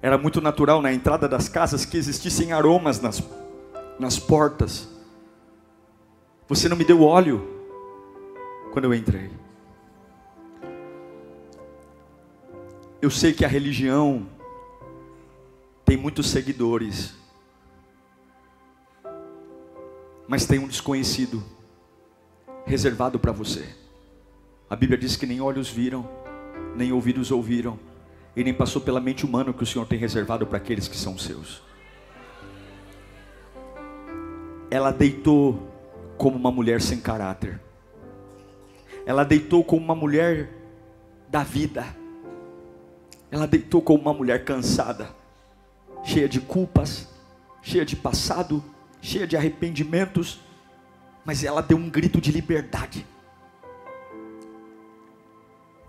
Era 0.00 0.16
muito 0.16 0.40
natural 0.40 0.80
na 0.80 0.94
entrada 0.94 1.28
das 1.28 1.46
casas 1.46 1.84
que 1.84 1.98
existissem 1.98 2.52
aromas 2.52 3.02
nas, 3.02 3.22
nas 3.98 4.18
portas. 4.18 4.88
Você 6.48 6.70
não 6.70 6.76
me 6.76 6.84
deu 6.86 7.02
óleo 7.02 7.46
quando 8.72 8.86
eu 8.86 8.94
entrei. 8.94 9.39
Eu 13.02 13.10
sei 13.10 13.32
que 13.32 13.46
a 13.46 13.48
religião 13.48 14.26
tem 15.86 15.96
muitos 15.96 16.28
seguidores, 16.28 17.14
mas 20.28 20.44
tem 20.44 20.58
um 20.58 20.68
desconhecido 20.68 21.42
reservado 22.66 23.18
para 23.18 23.32
você. 23.32 23.74
A 24.68 24.76
Bíblia 24.76 24.98
diz 24.98 25.16
que 25.16 25.24
nem 25.24 25.40
olhos 25.40 25.70
viram, 25.70 26.06
nem 26.76 26.92
ouvidos 26.92 27.30
ouviram, 27.30 27.78
e 28.36 28.44
nem 28.44 28.52
passou 28.52 28.82
pela 28.82 29.00
mente 29.00 29.24
humana 29.24 29.50
o 29.50 29.54
que 29.54 29.62
o 29.62 29.66
Senhor 29.66 29.86
tem 29.86 29.98
reservado 29.98 30.46
para 30.46 30.58
aqueles 30.58 30.86
que 30.86 30.96
são 30.96 31.16
seus. 31.16 31.62
Ela 34.70 34.92
deitou 34.92 35.72
como 36.18 36.36
uma 36.36 36.52
mulher 36.52 36.82
sem 36.82 37.00
caráter. 37.00 37.58
Ela 39.06 39.24
deitou 39.24 39.64
como 39.64 39.82
uma 39.82 39.94
mulher 39.94 40.52
da 41.30 41.42
vida. 41.42 41.99
Ela 43.30 43.46
deitou 43.46 43.80
como 43.80 44.02
uma 44.02 44.12
mulher 44.14 44.44
cansada, 44.44 45.14
cheia 46.02 46.28
de 46.28 46.40
culpas, 46.40 47.08
cheia 47.62 47.84
de 47.84 47.94
passado, 47.94 48.62
cheia 49.00 49.26
de 49.26 49.36
arrependimentos, 49.36 50.40
mas 51.24 51.44
ela 51.44 51.62
deu 51.62 51.76
um 51.76 51.88
grito 51.88 52.20
de 52.20 52.32
liberdade. 52.32 53.06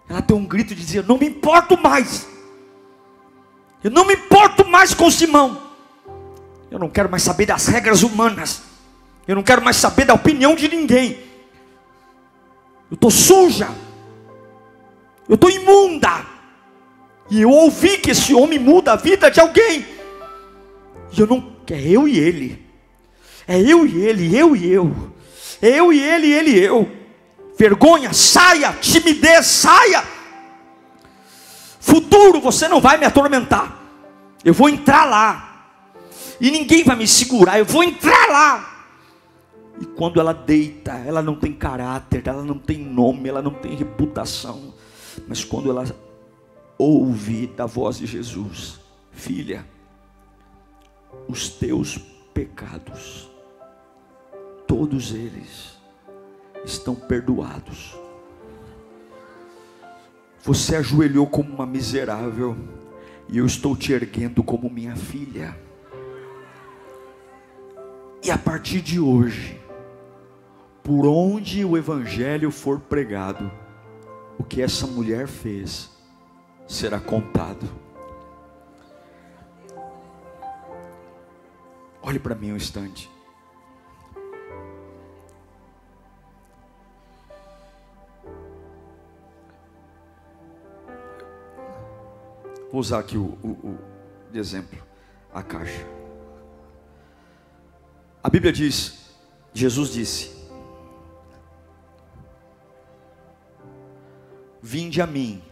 Ela 0.08 0.22
deu 0.22 0.38
um 0.38 0.46
grito 0.46 0.76
de 0.76 0.82
dizer: 0.82 1.06
não 1.06 1.18
me 1.18 1.28
importo 1.28 1.78
mais. 1.78 2.28
Eu 3.84 3.90
não 3.90 4.06
me 4.06 4.14
importo 4.14 4.68
mais 4.68 4.94
com 4.94 5.10
Simão. 5.10 5.72
Eu 6.70 6.78
não 6.78 6.90
quero 6.90 7.10
mais 7.10 7.24
saber 7.24 7.46
das 7.46 7.68
regras 7.68 8.04
humanas. 8.04 8.62
Eu 9.28 9.36
não 9.36 9.44
quero 9.44 9.62
mais 9.62 9.78
saber 9.78 10.06
da 10.06 10.14
opinião 10.14 10.56
de 10.56 10.68
ninguém. 10.68 11.20
Eu 12.90 12.96
estou 12.96 13.10
suja. 13.10 13.70
Eu 15.28 15.36
estou 15.36 15.50
imunda. 15.50 16.31
E 17.32 17.42
eu 17.42 17.50
ouvi 17.50 17.98
que 17.98 18.12
esse 18.12 18.34
homem 18.34 18.60
muda 18.60 18.92
a 18.92 18.98
vida 18.98 19.32
de 19.32 19.40
alguém. 19.40 19.86
E 21.14 21.20
eu 21.22 21.26
não. 21.26 21.56
É 21.70 21.80
eu 21.80 22.06
e 22.06 22.20
ele. 22.20 22.62
É 23.48 23.58
eu 23.58 23.88
e 23.88 24.04
ele, 24.04 24.38
eu 24.38 24.54
e 24.54 24.70
eu. 24.70 25.14
É 25.62 25.70
eu 25.70 25.94
e 25.94 26.00
ele, 26.02 26.30
ele 26.30 26.50
e 26.52 26.60
eu. 26.60 26.92
Vergonha, 27.58 28.12
saia. 28.12 28.74
Timidez, 28.74 29.46
saia. 29.46 30.04
Futuro, 31.80 32.42
você 32.42 32.68
não 32.68 32.82
vai 32.82 32.98
me 32.98 33.06
atormentar. 33.06 33.80
Eu 34.44 34.54
vou 34.54 34.68
entrar 34.68 35.06
lá. 35.06 35.70
E 36.42 36.52
ninguém 36.52 36.84
vai 36.84 36.98
me 36.98 37.08
segurar. 37.08 37.58
Eu 37.58 37.66
vou 37.66 37.82
entrar 37.82 38.28
lá. 38.30 38.86
E 39.80 39.86
quando 39.86 40.20
ela 40.20 40.34
deita, 40.34 40.92
ela 41.08 41.22
não 41.22 41.36
tem 41.36 41.54
caráter, 41.54 42.24
ela 42.28 42.44
não 42.44 42.60
tem 42.60 42.78
nome, 42.78 43.30
ela 43.30 43.42
não 43.42 43.54
tem 43.54 43.74
reputação. 43.74 44.74
Mas 45.30 45.46
quando 45.46 45.70
ela 45.70 45.86
ouve 46.82 47.46
da 47.46 47.66
voz 47.68 47.98
de 47.98 48.08
Jesus: 48.08 48.80
Filha, 49.12 49.66
os 51.28 51.50
teus 51.50 51.98
pecados, 52.34 53.30
todos 54.68 55.14
eles 55.14 55.78
estão 56.66 56.96
perdoados. 56.96 57.96
Você 60.44 60.76
ajoelhou 60.76 61.28
como 61.28 61.54
uma 61.54 61.68
miserável, 61.68 62.58
e 63.30 63.38
eu 63.38 63.46
estou 63.46 63.76
te 63.76 63.94
erguendo 63.94 64.44
como 64.44 64.70
minha 64.70 64.96
filha. 64.96 65.56
E 68.24 68.32
a 68.32 68.38
partir 68.38 68.82
de 68.82 69.00
hoje, 69.00 69.60
por 70.84 71.06
onde 71.06 71.64
o 71.64 71.78
Evangelho 71.78 72.50
for 72.50 72.80
pregado, 72.80 73.52
o 74.38 74.44
que 74.44 74.62
essa 74.62 74.88
mulher 74.88 75.28
fez, 75.28 75.92
será 76.72 77.00
contado. 77.00 77.70
Olhe 82.02 82.18
para 82.18 82.34
mim 82.34 82.54
um 82.54 82.56
instante. 82.56 83.12
Vou 92.72 92.80
usar 92.80 93.00
aqui 93.00 93.18
o, 93.18 93.38
o, 93.44 93.50
o 93.50 93.78
de 94.32 94.40
exemplo, 94.40 94.82
a 95.34 95.44
caixa. 95.44 95.86
A 98.24 98.30
Bíblia 98.30 98.54
diz, 98.54 99.14
Jesus 99.54 99.92
disse: 99.92 100.50
Vinde 104.62 105.02
a 105.02 105.08
mim, 105.08 105.44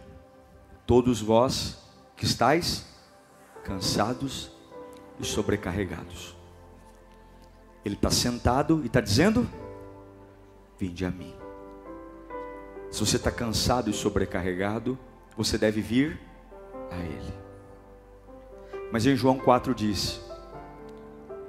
todos 0.90 1.20
vós 1.20 1.78
que 2.16 2.24
estáis 2.24 2.84
cansados 3.62 4.50
e 5.20 5.24
sobrecarregados. 5.24 6.36
Ele 7.84 7.94
está 7.94 8.10
sentado 8.10 8.80
e 8.82 8.86
está 8.86 9.00
dizendo: 9.00 9.48
Vinde 10.76 11.04
a 11.04 11.10
mim. 11.12 11.32
Se 12.90 13.06
você 13.06 13.18
está 13.18 13.30
cansado 13.30 13.88
e 13.88 13.92
sobrecarregado, 13.92 14.98
você 15.36 15.56
deve 15.56 15.80
vir 15.80 16.18
a 16.90 16.96
Ele. 16.96 17.34
Mas 18.90 19.06
em 19.06 19.14
João 19.14 19.38
4 19.38 19.72
diz: 19.72 20.20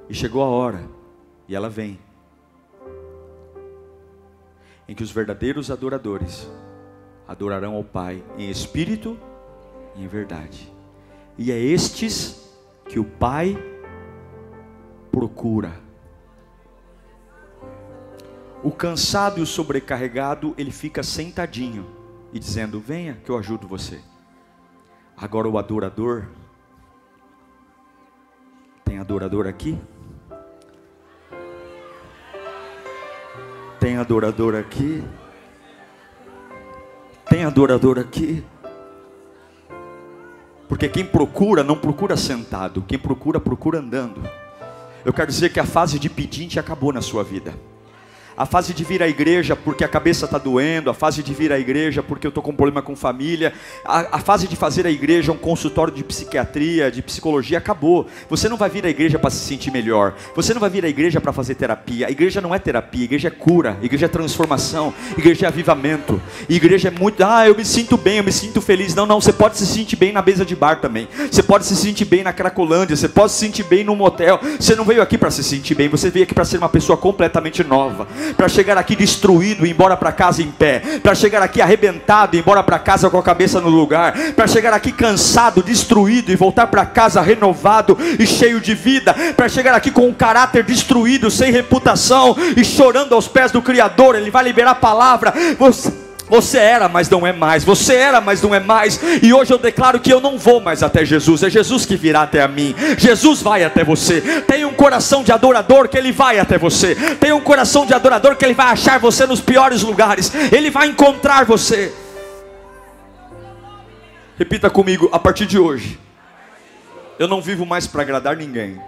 E 0.08 0.14
chegou 0.14 0.44
a 0.44 0.50
hora, 0.50 0.88
e 1.48 1.56
ela 1.56 1.68
vem, 1.68 2.00
em 4.88 4.94
que 4.94 5.02
os 5.02 5.10
verdadeiros 5.10 5.72
adoradores 5.72 6.48
adorarão 7.28 7.74
ao 7.74 7.84
Pai 7.84 8.24
em 8.38 8.48
espírito 8.48 9.18
e 9.18 9.31
em 9.96 10.08
verdade. 10.08 10.72
E 11.38 11.52
é 11.52 11.58
estes 11.58 12.50
que 12.88 13.00
o 13.00 13.04
Pai 13.04 13.58
procura. 15.12 15.74
O 18.64 18.72
cansado 18.72 19.40
e 19.40 19.42
o 19.42 19.46
sobrecarregado, 19.46 20.54
ele 20.58 20.72
fica 20.72 21.02
sentadinho 21.02 21.86
e 22.32 22.40
dizendo: 22.40 22.80
Venha 22.80 23.16
que 23.24 23.30
eu 23.30 23.38
ajudo 23.38 23.68
você. 23.68 24.00
Agora 25.18 25.48
o 25.48 25.58
adorador, 25.58 26.28
tem 28.84 29.00
adorador 29.00 29.48
aqui? 29.48 29.78
Tem 33.80 33.98
adorador 33.98 34.56
aqui? 34.56 35.04
Tem 37.30 37.46
adorador 37.46 37.98
aqui? 37.98 38.44
Porque 40.72 40.88
quem 40.88 41.04
procura, 41.04 41.66
não 41.66 41.76
procura 41.76 42.16
sentado, 42.16 42.82
quem 42.82 42.98
procura, 42.98 43.42
procura 43.42 43.80
andando. 43.80 44.22
Eu 45.04 45.12
quero 45.12 45.28
dizer 45.28 45.52
que 45.52 45.60
a 45.60 45.66
fase 45.66 46.00
de 46.00 46.10
pedinte 46.10 46.62
acabou 46.62 46.94
na 46.94 47.02
sua 47.02 47.26
vida 47.26 47.54
a 48.42 48.46
fase 48.48 48.74
de 48.74 48.84
vir 48.84 49.04
à 49.04 49.08
igreja 49.08 49.56
porque 49.56 49.84
a 49.84 49.88
cabeça 49.88 50.26
está 50.26 50.40
doendo, 50.40 50.90
a 50.90 50.96
fase 50.96 51.22
de 51.22 51.32
vir 51.32 51.54
à 51.54 51.60
igreja 51.60 52.02
porque 52.02 52.26
eu 52.26 52.30
estou 52.30 52.42
com 52.42 52.50
um 52.50 52.56
problema 52.56 52.82
com 52.82 52.96
família, 52.96 53.54
a, 53.86 54.18
a, 54.18 54.20
fase 54.20 54.48
de 54.48 54.56
fazer 54.56 54.88
a 54.88 54.90
igreja 54.90 55.32
um 55.32 55.38
consultório 55.38 55.94
de 55.94 56.04
psiquiatria, 56.04 56.90
de 56.90 57.04
psicologia, 57.04 57.60
acabou. 57.60 58.08
Você 58.32 58.50
não 58.50 58.58
vai 58.58 58.68
vir 58.68 58.84
à 58.84 58.90
igreja 58.90 59.20
para 59.20 59.30
se 59.30 59.46
sentir 59.46 59.70
melhor, 59.70 60.16
você 60.36 60.56
não 60.56 60.60
vai 60.60 60.72
vir 60.72 60.84
à 60.84 60.90
igreja 60.90 61.22
para 61.22 61.32
fazer 61.32 61.54
terapia. 61.54 62.08
A 62.08 62.10
igreja 62.10 62.42
não 62.42 62.54
é 62.54 62.58
terapia, 62.58 63.02
a 63.02 63.06
igreja 63.06 63.28
é 63.28 63.32
cura, 63.32 63.78
a 63.80 63.86
igreja 63.86 64.08
é 64.08 64.10
transformação, 64.10 64.92
a 65.16 65.20
igreja 65.20 65.46
é 65.46 65.48
avivamento. 65.48 66.20
A 66.50 66.52
igreja 66.52 66.88
é 66.88 66.92
muito, 66.92 67.24
ah, 67.24 67.48
eu 67.48 67.56
me 67.56 67.64
sinto 67.64 67.96
bem, 67.96 68.18
eu 68.18 68.24
me 68.24 68.32
sinto 68.32 68.60
feliz. 68.60 68.96
Não, 68.96 69.06
não, 69.06 69.22
você 69.22 69.32
pode 69.32 69.56
se 69.56 69.68
sentir 69.68 69.98
bem 69.98 70.12
na 70.12 70.22
mesa 70.24 70.44
de 70.44 70.56
bar 70.56 70.82
também, 70.82 71.08
você 71.30 71.44
pode 71.44 71.64
se 71.68 71.76
sentir 71.76 72.06
bem 72.06 72.24
na 72.24 72.34
Cracolândia, 72.34 72.96
você 72.96 73.08
pode 73.08 73.34
se 73.34 73.38
sentir 73.38 73.64
bem 73.64 73.84
num 73.84 73.96
motel. 73.96 74.40
Você 74.60 74.76
não 74.76 74.84
veio 74.84 75.04
aqui 75.04 75.16
para 75.16 75.30
se 75.30 75.44
sentir 75.44 75.76
bem, 75.76 75.88
você 75.88 76.10
veio 76.10 76.24
aqui 76.24 76.34
para 76.34 76.44
ser 76.44 76.58
uma 76.58 76.70
pessoa 76.70 76.98
completamente 76.98 77.64
nova. 77.64 78.08
Para 78.36 78.48
chegar 78.48 78.78
aqui 78.78 78.96
destruído 78.96 79.66
e 79.66 79.70
embora 79.72 79.96
para 79.98 80.12
casa 80.12 80.42
em 80.42 80.52
pé, 80.52 80.82
para 81.02 81.16
chegar 81.16 81.42
aqui 81.42 81.62
arrebentado 81.62 82.36
e 82.36 82.40
embora 82.40 82.64
para 82.64 82.80
casa 82.80 83.10
com 83.10 83.18
a 83.18 83.24
cabeça 83.24 83.60
no 83.60 83.70
lugar, 83.70 84.14
para 84.34 84.48
chegar 84.48 84.74
aqui 84.74 84.92
cansado, 84.92 85.64
destruído 85.64 86.32
e 86.32 86.36
voltar 86.36 86.68
para 86.68 86.86
casa 86.86 87.22
renovado 87.22 87.98
e 88.20 88.26
cheio 88.26 88.60
de 88.60 88.74
vida, 88.74 89.14
para 89.36 89.50
chegar 89.50 89.74
aqui 89.74 89.92
com 89.92 90.08
um 90.08 90.14
caráter 90.14 90.64
destruído, 90.64 91.32
sem 91.32 91.52
reputação 91.52 92.36
e 92.56 92.64
chorando 92.64 93.16
aos 93.16 93.28
pés 93.28 93.52
do 93.52 93.62
Criador. 93.62 94.16
Ele 94.16 94.32
vai 94.32 94.44
liberar 94.44 94.72
a 94.72 94.76
palavra. 94.76 95.34
Você 95.58 95.92
você 96.32 96.60
era, 96.60 96.88
mas 96.88 97.10
não 97.10 97.28
é 97.28 97.34
mais. 97.34 97.66
Você 97.66 97.94
era, 97.94 98.22
mas 98.22 98.42
não 98.42 98.56
é 98.56 98.60
mais. 98.62 98.98
E 99.22 99.34
hoje 99.34 99.52
eu 99.52 99.58
declaro 99.58 100.00
que 100.00 100.14
eu 100.14 100.22
não 100.22 100.38
vou 100.38 100.62
mais 100.62 100.82
até 100.82 101.04
Jesus. 101.04 101.44
É 101.44 101.50
Jesus 101.50 101.86
que 101.86 101.98
virá 101.98 102.22
até 102.22 102.42
a 102.42 102.48
mim. 102.48 102.74
Jesus 102.98 103.42
vai 103.42 103.66
até 103.66 103.84
você. 103.84 104.22
Tem 104.44 104.64
um 104.64 104.74
coração 104.74 105.26
de 105.26 105.32
adorador 105.34 105.90
que 105.90 105.98
ele 105.98 106.14
vai 106.14 106.40
até 106.40 106.58
você. 106.58 106.96
Tem 107.16 107.34
um 107.34 107.42
coração 107.42 107.86
de 107.86 107.94
adorador 107.94 108.38
que 108.38 108.46
ele 108.46 108.54
vai 108.54 108.68
achar 108.68 108.98
você 108.98 109.26
nos 109.26 109.42
piores 109.42 109.82
lugares. 109.82 110.32
Ele 110.54 110.70
vai 110.70 110.88
encontrar 110.88 111.44
você. 111.44 111.94
Repita 114.40 114.70
comigo, 114.70 115.10
a 115.12 115.20
partir 115.20 115.46
de 115.46 115.60
hoje. 115.60 116.00
Eu 117.20 117.28
não 117.28 117.42
vivo 117.42 117.66
mais 117.66 117.88
para 117.88 118.04
agradar 118.04 118.38
ninguém. 118.38 118.82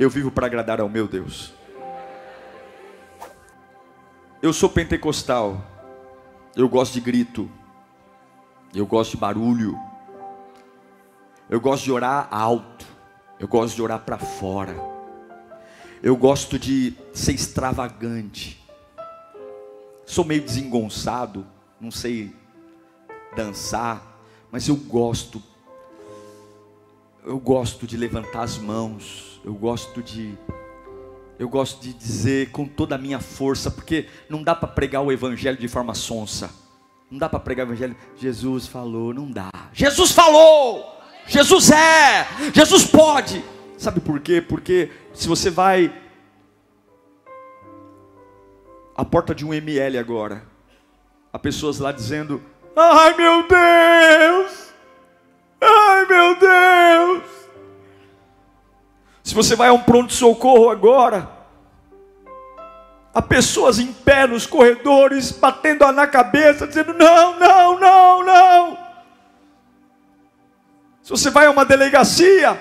Eu 0.00 0.10
vivo 0.10 0.32
para 0.32 0.46
agradar 0.46 0.80
ao 0.80 0.88
meu 0.88 1.06
Deus. 1.06 1.59
Eu 4.42 4.54
sou 4.54 4.70
pentecostal. 4.70 5.62
Eu 6.56 6.66
gosto 6.66 6.94
de 6.94 7.00
grito. 7.00 7.50
Eu 8.74 8.86
gosto 8.86 9.10
de 9.10 9.16
barulho. 9.18 9.78
Eu 11.50 11.60
gosto 11.60 11.84
de 11.84 11.92
orar 11.92 12.26
alto. 12.30 12.86
Eu 13.38 13.46
gosto 13.46 13.76
de 13.76 13.82
orar 13.82 14.00
para 14.00 14.16
fora. 14.16 14.74
Eu 16.02 16.16
gosto 16.16 16.58
de 16.58 16.96
ser 17.12 17.32
extravagante. 17.32 18.66
Sou 20.06 20.24
meio 20.24 20.42
desengonçado, 20.42 21.46
não 21.78 21.90
sei 21.90 22.34
dançar, 23.36 24.18
mas 24.50 24.66
eu 24.68 24.76
gosto. 24.76 25.42
Eu 27.24 27.38
gosto 27.38 27.86
de 27.86 27.94
levantar 27.98 28.44
as 28.44 28.56
mãos. 28.56 29.38
Eu 29.44 29.52
gosto 29.52 30.02
de 30.02 30.34
eu 31.40 31.48
gosto 31.48 31.80
de 31.80 31.94
dizer 31.94 32.50
com 32.50 32.66
toda 32.66 32.96
a 32.96 32.98
minha 32.98 33.18
força, 33.18 33.70
porque 33.70 34.06
não 34.28 34.42
dá 34.42 34.54
para 34.54 34.68
pregar 34.68 35.02
o 35.02 35.10
evangelho 35.10 35.56
de 35.56 35.68
forma 35.68 35.94
sonsa. 35.94 36.50
Não 37.10 37.18
dá 37.18 37.30
para 37.30 37.40
pregar 37.40 37.66
o 37.66 37.70
evangelho. 37.70 37.96
Jesus 38.14 38.66
falou, 38.66 39.14
não 39.14 39.30
dá. 39.30 39.50
Jesus 39.72 40.12
falou! 40.12 41.00
Jesus 41.26 41.70
é! 41.70 42.28
Jesus 42.54 42.84
pode! 42.84 43.42
Sabe 43.78 44.00
por 44.00 44.20
quê? 44.20 44.42
Porque 44.42 44.90
se 45.14 45.26
você 45.26 45.48
vai 45.48 45.90
à 48.94 49.02
porta 49.02 49.34
de 49.34 49.42
um 49.42 49.54
ML 49.54 49.96
agora, 49.96 50.44
há 51.32 51.38
pessoas 51.38 51.78
lá 51.78 51.90
dizendo: 51.90 52.42
Ai 52.76 53.16
meu 53.16 53.48
Deus! 53.48 54.74
Ai 55.58 56.04
meu 56.04 56.38
Deus! 56.38 57.39
Se 59.30 59.34
você 59.36 59.54
vai 59.54 59.68
a 59.68 59.72
um 59.72 59.78
pronto-socorro 59.78 60.70
agora, 60.70 61.30
há 63.14 63.22
pessoas 63.22 63.78
em 63.78 63.92
pé 63.92 64.26
nos 64.26 64.44
corredores, 64.44 65.30
batendo 65.30 65.86
na 65.92 66.08
cabeça, 66.08 66.66
dizendo: 66.66 66.92
não, 66.94 67.38
não, 67.38 67.78
não, 67.78 68.24
não. 68.24 68.78
Se 71.00 71.10
você 71.10 71.30
vai 71.30 71.46
a 71.46 71.50
uma 71.52 71.64
delegacia, 71.64 72.58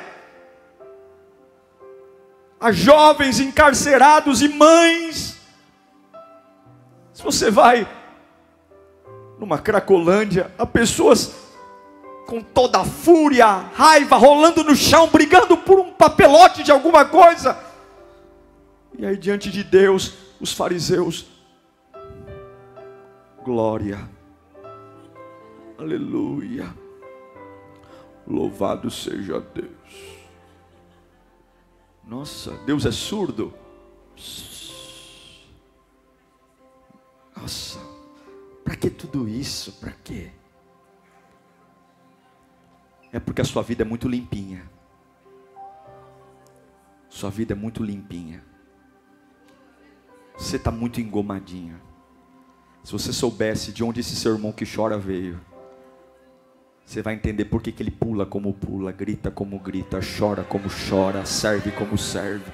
há 2.62 2.72
jovens 2.72 3.40
encarcerados 3.40 4.44
e 4.44 4.48
mães. 4.48 5.40
Se 7.12 7.24
você 7.24 7.50
vai 7.50 7.90
numa 9.40 9.58
Cracolândia, 9.58 10.54
há 10.56 10.68
pessoas 10.68 11.49
com 12.30 12.44
toda 12.44 12.82
a 12.82 12.86
fúria, 12.86 13.48
raiva, 13.48 14.16
rolando 14.16 14.64
no 14.64 14.76
chão, 14.76 15.08
brigando 15.08 15.58
por 15.58 15.80
um 15.80 15.92
papelote 15.92 16.62
de 16.62 16.72
alguma 16.72 17.04
coisa. 17.04 17.60
E 18.96 19.04
aí, 19.04 19.18
diante 19.18 19.50
de 19.50 19.64
Deus, 19.64 20.14
os 20.40 20.54
fariseus, 20.54 21.26
glória, 23.44 24.08
aleluia, 25.76 26.72
louvado 28.28 28.92
seja 28.92 29.40
Deus. 29.40 30.20
Nossa, 32.08 32.52
Deus 32.64 32.86
é 32.86 32.92
surdo. 32.92 33.52
Nossa, 37.36 37.80
para 38.64 38.76
que 38.76 38.92
tudo 38.92 39.28
isso? 39.28 39.72
Para 39.80 39.94
quê? 40.04 40.30
É 43.12 43.20
porque 43.20 43.42
a 43.42 43.46
sua 43.46 43.64
vida 43.64 43.84
é 43.84 43.86
muito 43.86 44.08
limpinha. 44.08 44.64
Sua 47.10 47.30
vida 47.30 47.54
é 47.54 47.56
muito 47.56 47.84
limpinha. 47.84 48.44
Você 50.38 50.56
está 50.56 50.72
muito 50.72 51.02
engomadinha. 51.02 51.82
Se 52.84 52.92
você 52.92 53.12
soubesse 53.12 53.72
de 53.72 53.84
onde 53.84 54.00
esse 54.00 54.16
seu 54.16 54.34
irmão 54.34 54.52
que 54.52 54.64
chora 54.66 54.98
veio, 54.98 55.40
você 56.86 57.02
vai 57.02 57.14
entender 57.14 57.46
por 57.46 57.62
que, 57.62 57.72
que 57.72 57.84
ele 57.84 57.92
pula 57.92 58.26
como 58.26 58.54
pula, 58.54 58.92
grita 58.92 59.30
como 59.30 59.60
grita, 59.60 60.00
chora 60.00 60.44
como 60.44 60.70
chora, 60.70 61.26
serve 61.26 61.72
como 61.72 61.98
serve, 61.98 62.52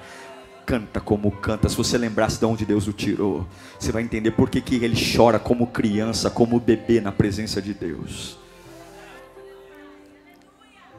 canta 0.66 1.00
como 1.00 1.32
canta. 1.32 1.70
Se 1.70 1.78
você 1.78 1.98
lembrasse 1.98 2.40
de 2.40 2.46
onde 2.46 2.66
Deus 2.66 2.88
o 2.88 2.94
tirou, 2.94 3.48
você 3.80 3.92
vai 3.92 4.04
entender 4.04 4.32
por 4.32 4.50
que, 4.50 4.60
que 4.62 4.76
ele 4.76 4.98
chora 5.16 5.38
como 5.38 5.68
criança, 5.68 6.30
como 6.30 6.60
bebê 6.60 7.00
na 7.00 7.12
presença 7.12 7.62
de 7.62 7.74
Deus. 7.74 8.45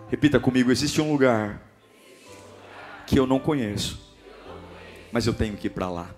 Repita 0.08 0.38
comigo: 0.38 0.70
existe 0.70 1.00
um 1.00 1.10
lugar 1.10 1.60
que 3.06 3.18
eu 3.18 3.26
não 3.26 3.38
conheço, 3.38 4.14
mas 5.12 5.26
eu 5.26 5.34
tenho 5.34 5.56
que 5.56 5.66
ir 5.66 5.70
para 5.70 5.90
lá. 5.90 6.10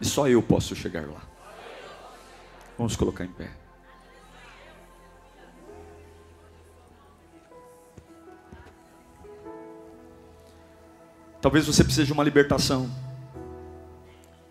E 0.00 0.04
só 0.04 0.26
eu 0.28 0.42
posso 0.42 0.74
chegar 0.74 1.06
lá. 1.06 1.22
Vamos 2.78 2.96
colocar 2.96 3.24
em 3.24 3.32
pé. 3.32 3.50
Talvez 11.40 11.66
você 11.66 11.82
precise 11.82 12.06
de 12.06 12.12
uma 12.12 12.24
libertação. 12.24 12.90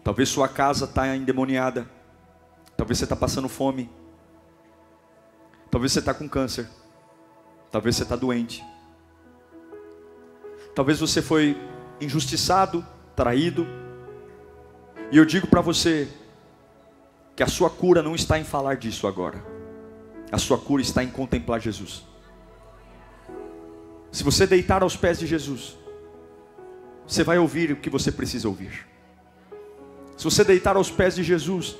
Talvez 0.04 0.30
sua 0.30 0.48
casa 0.48 0.86
está 0.86 1.16
endemoniada. 1.16 1.90
Talvez 2.76 2.98
você 2.98 3.04
está 3.04 3.16
passando 3.16 3.50
fome. 3.50 3.90
Talvez 5.70 5.92
você 5.92 6.00
está 6.00 6.14
com 6.14 6.28
câncer. 6.28 6.68
Talvez 7.72 7.95
você 7.95 8.03
está 8.03 8.15
doente. 8.15 8.63
Talvez 10.76 10.99
você 10.99 11.22
foi 11.22 11.57
injustiçado, 11.99 12.86
traído. 13.15 13.67
E 15.11 15.17
eu 15.17 15.26
digo 15.26 15.47
para 15.47 15.61
você 15.61 16.07
que 17.36 17.43
a 17.43 17.47
sua 17.47 17.70
cura 17.70 18.01
não 18.01 18.15
está 18.15 18.39
em 18.39 18.43
falar 18.43 18.76
disso 18.76 19.07
agora. 19.07 19.43
A 20.32 20.38
sua 20.38 20.57
cura 20.57 20.82
está 20.82 21.03
em 21.03 21.09
contemplar 21.09 21.59
Jesus. 21.59 22.03
Se 24.11 24.24
você 24.24 24.47
deitar 24.47 24.82
aos 24.82 24.95
pés 24.95 25.20
de 25.20 25.28
Jesus, 25.28 25.78
você 27.05 27.24
vai 27.24 27.38
ouvir 27.38 27.72
o 27.72 27.76
que 27.76 27.89
você 27.89 28.11
precisa 28.11 28.47
ouvir. 28.47 28.88
Se 30.17 30.24
você 30.24 30.43
deitar 30.43 30.76
aos 30.76 30.91
pés 30.91 31.15
de 31.15 31.24
Jesus, 31.24 31.76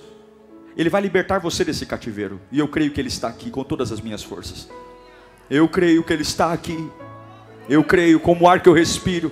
Ele 0.77 0.89
vai 0.89 1.01
libertar 1.01 1.39
você 1.39 1.63
desse 1.63 1.85
cativeiro. 1.85 2.39
E 2.51 2.59
eu 2.59 2.67
creio 2.67 2.91
que 2.91 3.01
Ele 3.01 3.09
está 3.09 3.27
aqui 3.27 3.51
com 3.51 3.63
todas 3.63 3.91
as 3.91 3.99
minhas 4.01 4.23
forças. 4.23 4.69
Eu 5.50 5.68
creio 5.68 6.04
que 6.04 6.14
Ele 6.14 6.22
está 6.22 6.54
aqui. 6.54 6.89
Eu 7.68 7.84
creio 7.84 8.20
como 8.20 8.47
ar 8.47 8.60
que 8.62 8.70
eu 8.70 8.74
respiro. 8.74 9.32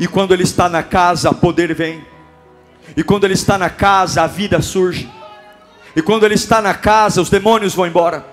E 0.00 0.06
quando 0.06 0.32
Ele 0.32 0.42
está 0.42 0.68
na 0.68 0.82
casa, 0.82 1.32
poder 1.32 1.74
vem. 1.74 2.04
E 2.96 3.02
quando 3.02 3.24
Ele 3.24 3.34
está 3.34 3.58
na 3.58 3.68
casa, 3.68 4.22
a 4.22 4.26
vida 4.26 4.62
surge. 4.62 5.08
E 5.94 6.02
quando 6.02 6.24
Ele 6.24 6.34
está 6.34 6.62
na 6.62 6.74
casa, 6.74 7.20
os 7.20 7.28
demônios 7.28 7.74
vão 7.74 7.86
embora. 7.86 8.24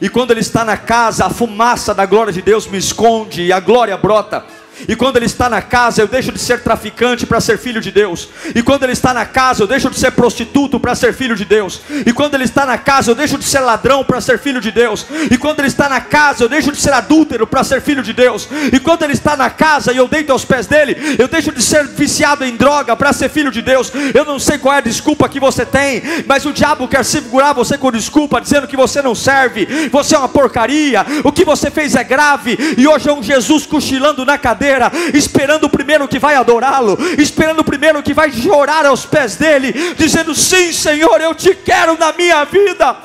E 0.00 0.08
quando 0.08 0.30
Ele 0.30 0.40
está 0.40 0.64
na 0.64 0.76
casa, 0.76 1.26
a 1.26 1.30
fumaça 1.30 1.94
da 1.94 2.06
glória 2.06 2.32
de 2.32 2.40
Deus 2.40 2.66
me 2.66 2.78
esconde 2.78 3.42
e 3.42 3.52
a 3.52 3.60
glória 3.60 3.96
brota. 3.96 4.44
E 4.88 4.96
quando 4.96 5.16
ele 5.16 5.26
está 5.26 5.48
na 5.48 5.62
casa, 5.62 6.02
eu 6.02 6.08
deixo 6.08 6.32
de 6.32 6.38
ser 6.38 6.60
traficante 6.60 7.26
para 7.26 7.40
ser 7.40 7.58
filho 7.58 7.80
de 7.80 7.90
Deus. 7.90 8.28
E 8.54 8.62
quando 8.62 8.82
ele 8.82 8.92
está 8.92 9.14
na 9.14 9.24
casa, 9.24 9.62
eu 9.62 9.66
deixo 9.66 9.88
de 9.90 9.98
ser 9.98 10.10
prostituto 10.12 10.80
para 10.80 10.94
ser 10.94 11.14
filho 11.14 11.36
de 11.36 11.44
Deus. 11.44 11.80
E 12.04 12.12
quando 12.12 12.34
ele 12.34 12.44
está 12.44 12.66
na 12.66 12.78
casa, 12.78 13.10
eu 13.10 13.14
deixo 13.14 13.38
de 13.38 13.44
ser 13.44 13.60
ladrão 13.60 14.04
para 14.04 14.20
ser 14.20 14.38
filho 14.38 14.60
de 14.60 14.70
Deus. 14.70 15.06
E 15.30 15.38
quando 15.38 15.60
ele 15.60 15.68
está 15.68 15.88
na 15.88 16.00
casa, 16.00 16.44
eu 16.44 16.48
deixo 16.48 16.72
de 16.72 16.80
ser 16.80 16.92
adúltero 16.92 17.46
para 17.46 17.62
ser 17.62 17.80
filho 17.80 18.02
de 18.02 18.12
Deus. 18.12 18.48
E 18.72 18.80
quando 18.80 19.02
ele 19.02 19.12
está 19.12 19.36
na 19.36 19.50
casa 19.50 19.92
e 19.92 19.96
eu 19.96 20.08
deito 20.08 20.32
aos 20.32 20.44
pés 20.44 20.66
dele, 20.66 20.96
eu 21.18 21.28
deixo 21.28 21.52
de 21.52 21.62
ser 21.62 21.86
viciado 21.86 22.44
em 22.44 22.56
droga 22.56 22.96
para 22.96 23.12
ser 23.12 23.28
filho 23.28 23.50
de 23.50 23.62
Deus. 23.62 23.92
Eu 24.14 24.24
não 24.24 24.38
sei 24.38 24.58
qual 24.58 24.74
é 24.74 24.78
a 24.78 24.80
desculpa 24.80 25.28
que 25.28 25.38
você 25.38 25.64
tem, 25.64 26.02
mas 26.26 26.44
o 26.44 26.52
diabo 26.52 26.88
quer 26.88 27.04
segurar 27.04 27.52
você 27.52 27.78
com 27.78 27.92
desculpa, 27.92 28.40
dizendo 28.40 28.66
que 28.66 28.76
você 28.76 29.00
não 29.02 29.14
serve, 29.14 29.88
você 29.90 30.14
é 30.14 30.18
uma 30.18 30.28
porcaria, 30.28 31.04
o 31.22 31.30
que 31.30 31.44
você 31.44 31.70
fez 31.70 31.94
é 31.94 32.02
grave. 32.02 32.58
E 32.76 32.88
hoje 32.88 33.08
é 33.08 33.12
um 33.12 33.22
Jesus 33.22 33.66
cochilando 33.66 34.24
na 34.24 34.38
cadeira 34.38 34.61
cadeira, 34.62 34.92
esperando 35.12 35.64
o 35.64 35.70
primeiro 35.70 36.06
que 36.06 36.18
vai 36.18 36.36
adorá-lo, 36.36 36.96
esperando 37.18 37.60
o 37.60 37.64
primeiro 37.64 38.02
que 38.02 38.14
vai 38.14 38.30
chorar 38.30 38.86
aos 38.86 39.04
pés 39.04 39.36
dele, 39.36 39.72
dizendo: 39.96 40.34
Sim, 40.34 40.72
Senhor, 40.72 41.20
eu 41.20 41.34
te 41.34 41.54
quero 41.54 41.98
na 41.98 42.12
minha 42.12 42.44
vida. 42.44 42.96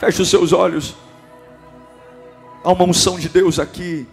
Feche 0.00 0.22
os 0.22 0.28
seus 0.28 0.52
olhos. 0.52 0.96
Há 2.64 2.72
uma 2.72 2.84
unção 2.84 3.18
de 3.18 3.28
Deus 3.28 3.58
aqui. 3.58 4.06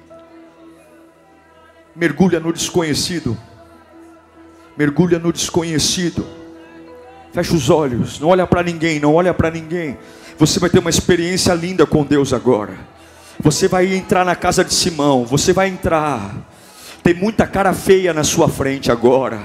Mergulha 1.96 2.40
no 2.40 2.54
desconhecido. 2.54 3.38
Mergulha 4.78 5.18
no 5.18 5.34
desconhecido. 5.34 6.26
Feche 7.34 7.56
os 7.56 7.70
olhos. 7.70 8.20
Não 8.20 8.30
olha 8.30 8.46
para 8.46 8.62
ninguém. 8.62 9.00
Não 9.00 9.16
olha 9.16 9.34
para 9.34 9.50
ninguém. 9.50 9.98
Você 10.38 10.60
vai 10.60 10.70
ter 10.70 10.80
uma 10.80 10.90
experiência 10.90 11.54
linda 11.54 11.86
com 11.86 12.04
Deus 12.04 12.34
agora. 12.34 12.91
Você 13.44 13.68
vai 13.68 13.92
entrar 13.94 14.24
na 14.24 14.36
casa 14.36 14.64
de 14.64 14.74
Simão. 14.74 15.26
Você 15.26 15.52
vai 15.52 15.68
entrar. 15.68 16.32
Tem 17.02 17.14
muita 17.14 17.48
cara 17.48 17.74
feia 17.74 18.14
na 18.14 18.24
sua 18.24 18.48
frente 18.48 18.92
agora. 18.92 19.40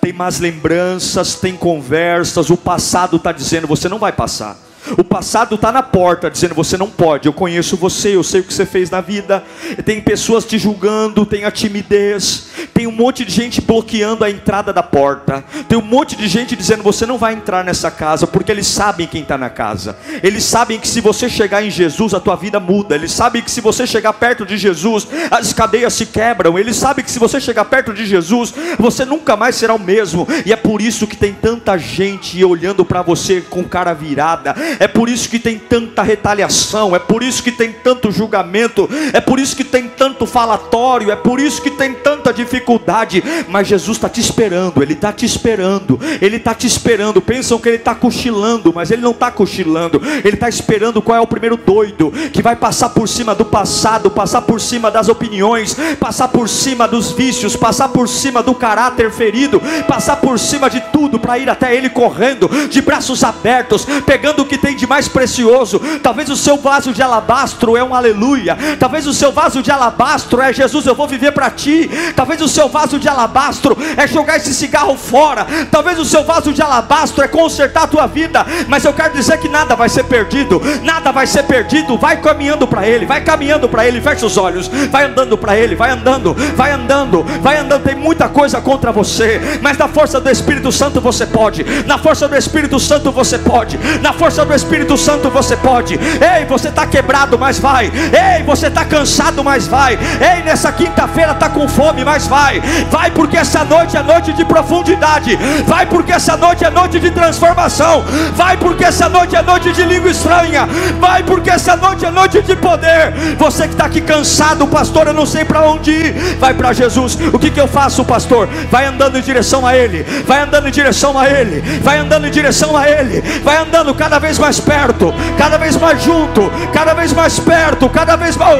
Tem 0.00 0.12
más 0.14 0.40
lembranças, 0.40 1.34
tem 1.34 1.54
conversas. 1.54 2.48
O 2.48 2.56
passado 2.56 3.16
está 3.16 3.32
dizendo: 3.32 3.66
você 3.66 3.86
não 3.88 3.98
vai 3.98 4.12
passar. 4.12 4.56
O 4.98 5.04
passado 5.04 5.54
está 5.54 5.72
na 5.72 5.82
porta, 5.82 6.30
dizendo: 6.30 6.54
você 6.54 6.76
não 6.76 6.90
pode. 6.90 7.26
Eu 7.26 7.32
conheço 7.32 7.76
você, 7.76 8.14
eu 8.14 8.22
sei 8.22 8.40
o 8.40 8.44
que 8.44 8.52
você 8.52 8.66
fez 8.66 8.90
na 8.90 9.00
vida. 9.00 9.42
Tem 9.84 10.00
pessoas 10.00 10.44
te 10.44 10.58
julgando, 10.58 11.24
tem 11.24 11.44
a 11.44 11.50
timidez. 11.50 12.48
Tem 12.74 12.86
um 12.86 12.92
monte 12.92 13.24
de 13.24 13.32
gente 13.32 13.60
bloqueando 13.60 14.24
a 14.24 14.30
entrada 14.30 14.72
da 14.72 14.82
porta. 14.82 15.42
Tem 15.68 15.78
um 15.78 15.82
monte 15.82 16.16
de 16.16 16.28
gente 16.28 16.54
dizendo: 16.54 16.82
você 16.82 17.06
não 17.06 17.16
vai 17.16 17.32
entrar 17.32 17.64
nessa 17.64 17.90
casa, 17.90 18.26
porque 18.26 18.52
eles 18.52 18.66
sabem 18.66 19.06
quem 19.06 19.22
está 19.22 19.38
na 19.38 19.48
casa. 19.48 19.96
Eles 20.22 20.44
sabem 20.44 20.78
que 20.78 20.86
se 20.86 21.00
você 21.00 21.28
chegar 21.28 21.62
em 21.64 21.70
Jesus, 21.70 22.12
a 22.12 22.20
tua 22.20 22.36
vida 22.36 22.60
muda. 22.60 22.94
Eles 22.94 23.12
sabem 23.12 23.40
que 23.40 23.50
se 23.50 23.60
você 23.60 23.86
chegar 23.86 24.12
perto 24.12 24.44
de 24.44 24.58
Jesus, 24.58 25.08
as 25.30 25.52
cadeias 25.52 25.94
se 25.94 26.06
quebram. 26.06 26.58
Eles 26.58 26.76
sabem 26.76 27.04
que 27.04 27.10
se 27.10 27.18
você 27.18 27.40
chegar 27.40 27.64
perto 27.64 27.94
de 27.94 28.04
Jesus, 28.04 28.52
você 28.78 29.04
nunca 29.04 29.34
mais 29.36 29.56
será 29.56 29.74
o 29.74 29.78
mesmo. 29.78 30.28
E 30.44 30.52
é 30.52 30.56
por 30.56 30.82
isso 30.82 31.06
que 31.06 31.16
tem 31.16 31.32
tanta 31.32 31.78
gente 31.78 32.44
olhando 32.44 32.84
para 32.84 33.00
você 33.00 33.40
com 33.40 33.64
cara 33.64 33.94
virada 33.94 34.54
é 34.78 34.86
por 34.86 35.08
isso 35.08 35.28
que 35.28 35.38
tem 35.38 35.58
tanta 35.58 36.02
retaliação, 36.02 36.94
é 36.94 36.98
por 36.98 37.22
isso 37.22 37.42
que 37.42 37.52
tem 37.52 37.72
tanto 37.72 38.10
julgamento, 38.10 38.88
é 39.12 39.20
por 39.20 39.38
isso 39.38 39.56
que 39.56 39.64
tem 39.64 39.88
tanto 39.88 40.26
falatório, 40.26 41.10
é 41.10 41.16
por 41.16 41.40
isso 41.40 41.62
que 41.62 41.70
tem 41.70 41.94
tanta 41.94 42.32
dificuldade. 42.32 43.22
Mas 43.48 43.68
Jesus 43.68 43.96
está 43.96 44.08
te 44.08 44.20
esperando, 44.20 44.82
Ele 44.82 44.94
está 44.94 45.12
te 45.12 45.24
esperando, 45.24 45.98
Ele 46.20 46.36
está 46.36 46.54
te 46.54 46.66
esperando. 46.66 47.20
Pensam 47.20 47.58
que 47.58 47.68
Ele 47.68 47.76
está 47.76 47.94
cochilando, 47.94 48.72
mas 48.74 48.90
Ele 48.90 49.02
não 49.02 49.10
está 49.10 49.30
cochilando, 49.30 50.00
Ele 50.24 50.34
está 50.34 50.48
esperando 50.48 51.02
qual 51.02 51.18
é 51.18 51.20
o 51.20 51.26
primeiro 51.26 51.56
doido 51.56 52.12
que 52.32 52.42
vai 52.42 52.56
passar 52.56 52.90
por 52.90 53.08
cima 53.08 53.34
do 53.34 53.44
passado, 53.44 54.10
passar 54.10 54.42
por 54.42 54.60
cima 54.60 54.90
das 54.90 55.08
opiniões, 55.08 55.76
passar 55.98 56.28
por 56.28 56.48
cima 56.48 56.86
dos 56.86 57.12
vícios, 57.12 57.56
passar 57.56 57.88
por 57.88 58.08
cima 58.08 58.42
do 58.42 58.54
caráter 58.54 59.10
ferido, 59.10 59.60
passar 59.86 60.16
por 60.16 60.38
cima 60.38 60.68
de 60.68 60.80
tudo 60.92 61.18
para 61.18 61.38
ir 61.38 61.48
até 61.48 61.74
Ele 61.74 61.88
correndo, 61.88 62.48
de 62.68 62.80
braços 62.80 63.22
abertos, 63.24 63.86
pegando 64.06 64.42
o 64.42 64.46
que 64.46 64.58
tem 64.64 64.74
de 64.74 64.86
mais 64.86 65.06
precioso. 65.06 65.78
Talvez 66.02 66.30
o 66.30 66.36
seu 66.36 66.56
vaso 66.56 66.90
de 66.90 67.02
alabastro 67.02 67.76
é 67.76 67.84
um 67.84 67.94
aleluia. 67.94 68.56
Talvez 68.80 69.06
o 69.06 69.12
seu 69.12 69.30
vaso 69.30 69.62
de 69.62 69.70
alabastro 69.70 70.40
é 70.40 70.54
Jesus, 70.54 70.86
eu 70.86 70.94
vou 70.94 71.06
viver 71.06 71.32
para 71.32 71.50
ti. 71.50 71.90
Talvez 72.16 72.40
o 72.40 72.48
seu 72.48 72.66
vaso 72.66 72.98
de 72.98 73.06
alabastro 73.06 73.76
é 73.94 74.06
jogar 74.06 74.38
esse 74.38 74.54
cigarro 74.54 74.96
fora. 74.96 75.46
Talvez 75.70 75.98
o 75.98 76.04
seu 76.06 76.24
vaso 76.24 76.50
de 76.50 76.62
alabastro 76.62 77.22
é 77.22 77.28
consertar 77.28 77.82
a 77.82 77.86
tua 77.86 78.06
vida. 78.06 78.46
Mas 78.66 78.86
eu 78.86 78.94
quero 78.94 79.12
dizer 79.12 79.38
que 79.38 79.50
nada 79.50 79.76
vai 79.76 79.90
ser 79.90 80.04
perdido. 80.04 80.62
Nada 80.82 81.12
vai 81.12 81.26
ser 81.26 81.42
perdido. 81.42 81.98
Vai 81.98 82.22
caminhando 82.22 82.66
para 82.66 82.88
Ele, 82.88 83.04
vai 83.04 83.20
caminhando 83.20 83.68
para 83.68 83.86
Ele. 83.86 84.00
Fecha 84.00 84.24
os 84.24 84.38
olhos, 84.38 84.68
vai 84.90 85.04
andando 85.04 85.36
para 85.36 85.58
Ele, 85.58 85.76
vai 85.76 85.90
andando, 85.90 86.32
vai 86.56 86.72
andando, 86.72 87.22
vai 87.42 87.58
andando. 87.58 87.82
Tem 87.82 87.94
muita 87.94 88.30
coisa 88.30 88.62
contra 88.62 88.90
você, 88.90 89.58
mas 89.60 89.76
na 89.76 89.88
força 89.88 90.18
do 90.18 90.30
Espírito 90.30 90.72
Santo 90.72 91.02
você 91.02 91.26
pode. 91.26 91.62
Na 91.84 91.98
força 91.98 92.26
do 92.26 92.34
Espírito 92.34 92.80
Santo 92.80 93.12
você 93.12 93.38
pode. 93.38 93.78
Na 94.00 94.14
força 94.14 94.42
do 94.42 94.53
Espírito 94.54 94.96
Santo 94.96 95.30
você 95.30 95.56
pode. 95.56 95.94
Ei, 95.94 96.44
você 96.46 96.68
está 96.68 96.86
quebrado, 96.86 97.38
mas 97.38 97.58
vai. 97.58 97.86
Ei, 97.86 98.42
você 98.44 98.68
está 98.68 98.84
cansado, 98.84 99.42
mas 99.42 99.66
vai. 99.66 99.94
Ei, 99.94 100.42
nessa 100.42 100.70
quinta-feira 100.72 101.32
está 101.32 101.48
com 101.48 101.68
fome, 101.68 102.04
mas 102.04 102.26
vai. 102.26 102.60
Vai 102.90 103.10
porque 103.10 103.36
essa 103.36 103.64
noite 103.64 103.96
é 103.96 104.02
noite 104.02 104.32
de 104.32 104.44
profundidade. 104.44 105.38
Vai 105.66 105.86
porque 105.86 106.12
essa 106.12 106.36
noite 106.36 106.64
é 106.64 106.70
noite 106.70 107.00
de 107.00 107.10
transformação. 107.10 108.04
Vai 108.34 108.56
porque 108.56 108.84
essa 108.84 109.08
noite 109.08 109.36
é 109.36 109.42
noite 109.42 109.72
de 109.72 109.82
língua 109.82 110.10
estranha. 110.10 110.68
Vai 111.00 111.22
porque 111.22 111.50
essa 111.50 111.76
noite 111.76 112.04
é 112.04 112.10
noite 112.10 112.42
de 112.42 112.56
poder. 112.56 113.12
Você 113.38 113.64
que 113.66 113.74
está 113.74 113.86
aqui 113.86 114.00
cansado, 114.00 114.66
pastor, 114.66 115.06
eu 115.06 115.14
não 115.14 115.26
sei 115.26 115.44
para 115.44 115.62
onde 115.62 115.90
ir. 115.90 116.36
Vai 116.38 116.54
para 116.54 116.72
Jesus. 116.72 117.18
O 117.32 117.38
que, 117.38 117.50
que 117.50 117.60
eu 117.60 117.68
faço, 117.68 118.04
pastor? 118.04 118.48
Vai 118.70 118.86
andando 118.86 119.18
em 119.18 119.22
direção 119.22 119.66
a 119.66 119.76
Ele. 119.76 120.04
Vai 120.26 120.40
andando 120.40 120.68
em 120.68 120.72
direção 120.72 121.18
a 121.18 121.28
Ele. 121.28 121.60
Vai 121.82 121.98
andando 121.98 122.26
em 122.26 122.30
direção 122.30 122.76
a 122.76 122.88
Ele. 122.88 123.20
Vai 123.42 123.56
andando 123.56 123.94
cada 123.94 124.18
vez 124.18 124.33
mais 124.38 124.54
mais 124.54 124.60
perto, 124.60 125.12
cada 125.36 125.58
vez 125.58 125.76
mais 125.76 126.02
junto, 126.02 126.50
cada 126.72 126.94
vez 126.94 127.12
mais 127.12 127.40
perto, 127.40 127.88
cada 127.88 128.16
vez 128.16 128.36
mais. 128.36 128.54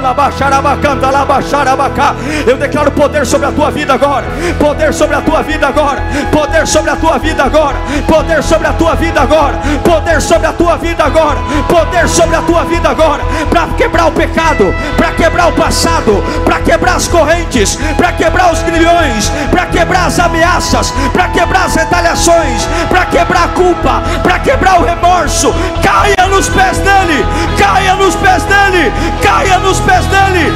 Eu 2.46 2.56
declaro 2.56 2.90
poder 2.90 3.24
sobre 3.26 3.46
a 3.46 3.52
tua 3.52 3.70
vida 3.70 3.94
agora, 3.94 4.26
poder 4.58 4.92
sobre 4.92 5.14
a 5.14 5.20
tua 5.20 5.42
vida 5.42 5.68
agora, 5.68 6.02
poder 6.32 6.66
sobre 6.66 6.90
a 6.90 6.96
tua 6.96 7.18
vida 7.18 7.44
agora, 7.44 7.76
poder 8.08 8.42
sobre 8.42 8.66
a 8.66 8.72
tua 8.72 8.94
vida 8.94 9.20
agora, 9.20 9.58
poder 9.84 10.20
sobre 10.20 10.46
a 10.46 10.52
tua 10.52 10.76
vida 10.76 11.04
agora, 11.04 11.38
poder 11.68 12.08
sobre 12.08 12.36
a 12.36 12.42
tua 12.42 12.64
vida 12.64 12.88
agora, 12.88 13.22
para 13.50 13.66
quebrar 13.76 14.06
o 14.06 14.12
pecado, 14.12 14.74
para 14.96 15.12
quebrar 15.12 15.48
o 15.48 15.52
passado, 15.52 16.24
para 16.44 16.60
quebrar 16.60 16.96
as 16.96 17.06
correntes, 17.06 17.78
para 17.96 18.12
quebrar 18.12 18.52
os 18.52 18.62
grilhões, 18.62 19.30
para 19.50 19.66
quebrar 19.66 20.06
as 20.06 20.18
ameaças, 20.18 20.92
para 21.12 21.28
quebrar 21.28 21.66
as 21.66 21.74
retaliações, 21.76 22.66
para 22.88 23.06
quebrar 23.06 23.44
a 23.44 23.48
culpa, 23.48 24.02
para 24.22 24.38
quebrar 24.38 24.80
o 24.80 24.84
remorso, 24.84 25.54
caia 25.82 26.28
nos 26.28 26.48
pés 26.48 26.78
dele, 26.78 27.24
caia 27.58 27.94
nos 27.94 28.14
pés 28.16 28.42
dele, 28.44 28.92
caia 29.22 29.58
nos 29.58 29.80
pés 29.80 30.04
dele. 30.06 30.52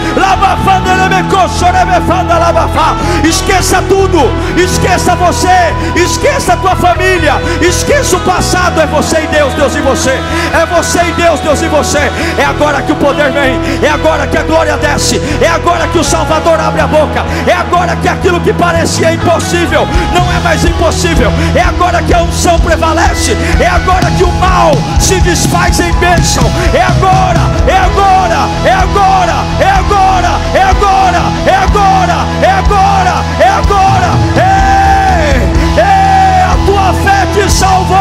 Esqueça 3.24 3.82
tudo, 3.88 4.18
esqueça 4.56 5.14
você, 5.16 5.48
esqueça 5.96 6.54
a 6.54 6.56
tua 6.56 6.76
família, 6.76 7.34
esqueça 7.60 8.16
o 8.16 8.20
passado. 8.20 8.80
É 8.80 8.86
você 8.86 9.20
e 9.22 9.26
Deus, 9.28 9.52
Deus 9.54 9.74
e 9.74 9.80
você, 9.80 10.10
é 10.10 10.66
você 10.66 11.00
e 11.00 11.12
Deus, 11.12 11.40
Deus 11.40 11.62
e 11.62 11.68
você. 11.68 12.10
É 12.38 12.44
agora 12.44 12.82
que 12.82 12.92
o 12.92 12.96
poder 12.96 13.30
vem, 13.30 13.58
é 13.82 13.88
agora 13.88 14.26
que 14.26 14.36
a 14.36 14.42
glória 14.42 14.76
desce, 14.76 15.20
é 15.40 15.48
agora 15.48 15.86
que 15.88 15.98
o 15.98 16.04
Salvador 16.04 16.58
abre 16.60 16.80
a 16.80 16.86
boca, 16.86 17.24
é 17.46 17.52
agora 17.52 17.96
que 17.96 18.08
aquilo 18.08 18.40
que 18.40 18.52
parecia 18.52 19.12
impossível 19.12 19.86
não 20.12 20.32
é 20.32 20.40
mais 20.40 20.64
impossível, 20.64 21.32
é 21.54 21.62
agora 21.62 22.02
que 22.02 22.14
a 22.14 22.22
unção 22.22 22.58
prevalece, 22.60 23.36
é 23.60 23.66
agora 23.66 24.10
que 24.12 24.24
o 24.24 24.32
mal 24.32 24.72
se 24.98 25.20
desfaz 25.20 25.80
em 25.80 25.92
bênção. 25.94 26.44
É 26.72 26.82
agora, 26.82 27.40
é 27.66 27.76
agora, 27.76 28.48
é 28.64 28.72
agora, 28.72 29.34
é 29.60 29.70
agora, 29.70 30.28
é 30.54 30.62
agora, 30.62 31.22
é 31.46 31.54
agora, 31.54 32.16
é 32.42 32.50
agora, 32.50 33.24
é 33.38 33.48
agora. 33.48 34.10
Ei, 34.36 35.40
ei, 35.76 36.42
a 36.42 36.56
tua 36.66 36.92
fé 37.04 37.26
te 37.32 37.50
salvou. 37.50 37.98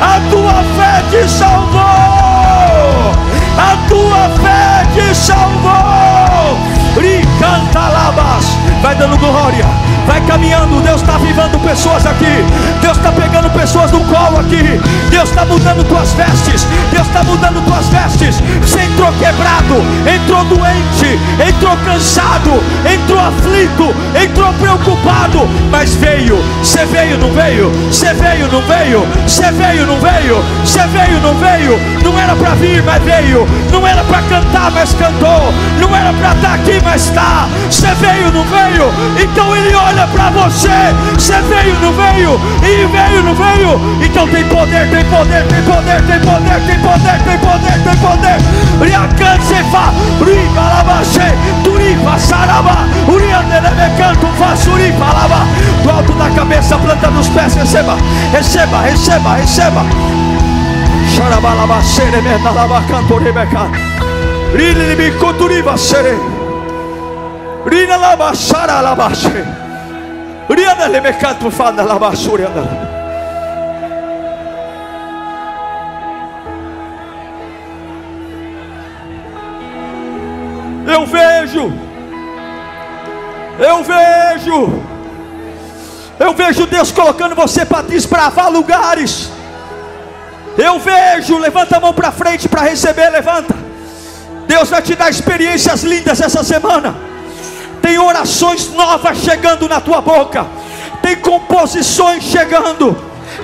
A 0.00 0.20
tua 0.30 0.64
fé 0.76 1.02
te 1.10 1.28
salvou. 1.28 1.82
A 3.58 3.76
tua 3.88 4.28
fé 4.42 4.86
te 4.94 5.14
salvou. 5.14 6.58
Ricanta 7.00 7.88
labas. 7.88 8.44
Vai 8.82 8.94
dando 8.94 9.16
glória 9.18 9.95
Vai 10.06 10.20
caminhando, 10.20 10.80
Deus 10.82 11.00
está 11.00 11.16
avivando 11.16 11.58
pessoas 11.58 12.06
aqui. 12.06 12.44
Deus 12.80 12.96
está 12.96 13.10
pegando 13.10 13.50
pessoas 13.50 13.90
no 13.90 14.00
colo 14.04 14.38
aqui. 14.38 14.80
Deus 15.10 15.28
está 15.28 15.44
mudando 15.44 15.84
tuas 15.88 16.12
vestes. 16.12 16.66
Deus 16.92 17.06
está 17.06 17.22
mudando 17.24 17.64
tuas 17.64 17.88
vestes. 17.88 18.40
Você 18.60 18.80
entrou 18.80 19.12
quebrado, 19.14 19.82
entrou 20.06 20.44
doente, 20.44 21.18
entrou 21.46 21.76
cansado, 21.78 22.62
entrou 22.88 23.20
aflito, 23.20 23.94
entrou 24.22 24.52
preocupado. 24.54 25.48
Mas 25.70 25.94
veio, 25.94 26.38
você 26.62 26.84
veio, 26.86 27.18
não 27.18 27.32
veio? 27.32 27.70
Você 27.90 28.14
veio, 28.14 28.48
não 28.50 28.62
veio? 28.62 29.06
Você 29.26 29.50
veio, 29.52 29.86
não 29.86 29.98
veio? 29.98 30.44
Você 30.64 30.86
veio, 30.86 31.20
não 31.20 31.34
veio? 31.34 31.78
Não 32.04 32.18
era 32.18 32.36
para 32.36 32.54
vir, 32.54 32.82
mas 32.82 33.02
veio. 33.02 33.46
Não 33.72 33.86
era 33.86 34.04
para 34.04 34.22
cantar, 34.22 34.70
mas 34.70 34.94
cantou. 34.94 35.52
Não 35.80 35.94
era 35.94 36.12
para 36.12 36.32
estar 36.32 36.48
tá 36.48 36.54
aqui, 36.54 36.80
mas 36.84 37.04
está. 37.06 37.48
Você 37.70 37.88
veio, 37.94 38.30
não 38.32 38.44
veio? 38.44 38.92
Então 39.22 39.54
ele 39.56 39.74
olha 39.74 39.95
olha 39.96 40.06
para 40.08 40.30
você. 40.30 40.68
Você 41.14 41.40
veio, 41.42 41.74
não 41.80 41.92
veio? 41.92 42.40
E 42.62 42.86
veio, 42.86 43.22
não 43.22 43.34
veio? 43.34 44.04
Então 44.04 44.28
tem 44.28 44.44
poder, 44.44 44.88
tem 44.90 45.04
poder, 45.06 45.46
tem 45.46 45.62
poder, 45.62 46.02
tem 46.02 46.20
poder, 46.20 46.60
tem 46.66 46.78
poder, 46.78 47.22
tem 47.24 47.38
poder, 47.38 47.82
tem 47.82 47.96
poder. 47.96 48.36
Riacancefa, 48.84 49.92
Ribalabashe, 50.20 51.32
Turifa, 51.64 52.18
Saraba, 52.18 52.86
Uriandelebecanto, 53.08 54.26
Fassurifa, 54.38 55.04
Lava. 55.04 55.46
Do 55.82 55.90
alto 55.90 56.12
da 56.12 56.30
cabeça, 56.30 56.76
planta 56.76 57.10
dos 57.10 57.28
pés, 57.28 57.54
receba, 57.54 57.96
receba, 58.32 58.82
receba, 58.82 59.34
receba. 59.34 59.82
Xarabalabasere, 61.14 62.20
Mendalabacanto, 62.20 63.16
Rebeca. 63.16 63.70
Rilibicoturiva, 64.54 65.76
Sere. 65.76 66.18
Rina 67.66 67.96
labashara 67.96 68.80
labashe. 68.80 69.65
Riana 70.48 70.86
lemekanto 70.86 71.50
fana 71.50 71.82
labashuriana. 71.82 72.96
Eu 80.86 81.04
vejo, 81.04 81.72
eu 83.58 83.82
vejo, 83.82 84.82
eu 86.18 86.32
vejo 86.32 86.66
Deus 86.66 86.92
colocando 86.92 87.34
você 87.34 87.64
para 87.66 87.82
desbravar 87.82 88.50
lugares. 88.50 89.30
Eu 90.56 90.78
vejo, 90.78 91.38
levanta 91.38 91.76
a 91.76 91.80
mão 91.80 91.92
para 91.92 92.12
frente 92.12 92.48
para 92.48 92.62
receber, 92.62 93.10
levanta. 93.10 93.54
Deus 94.46 94.70
vai 94.70 94.80
te 94.80 94.94
dar 94.94 95.10
experiências 95.10 95.82
lindas 95.82 96.20
essa 96.20 96.44
semana. 96.44 97.05
Tem 97.86 98.00
orações 98.00 98.72
novas 98.72 99.18
chegando 99.18 99.68
na 99.68 99.80
tua 99.80 100.00
boca. 100.00 100.44
Tem 101.00 101.14
composições 101.14 102.24
chegando. 102.24 102.96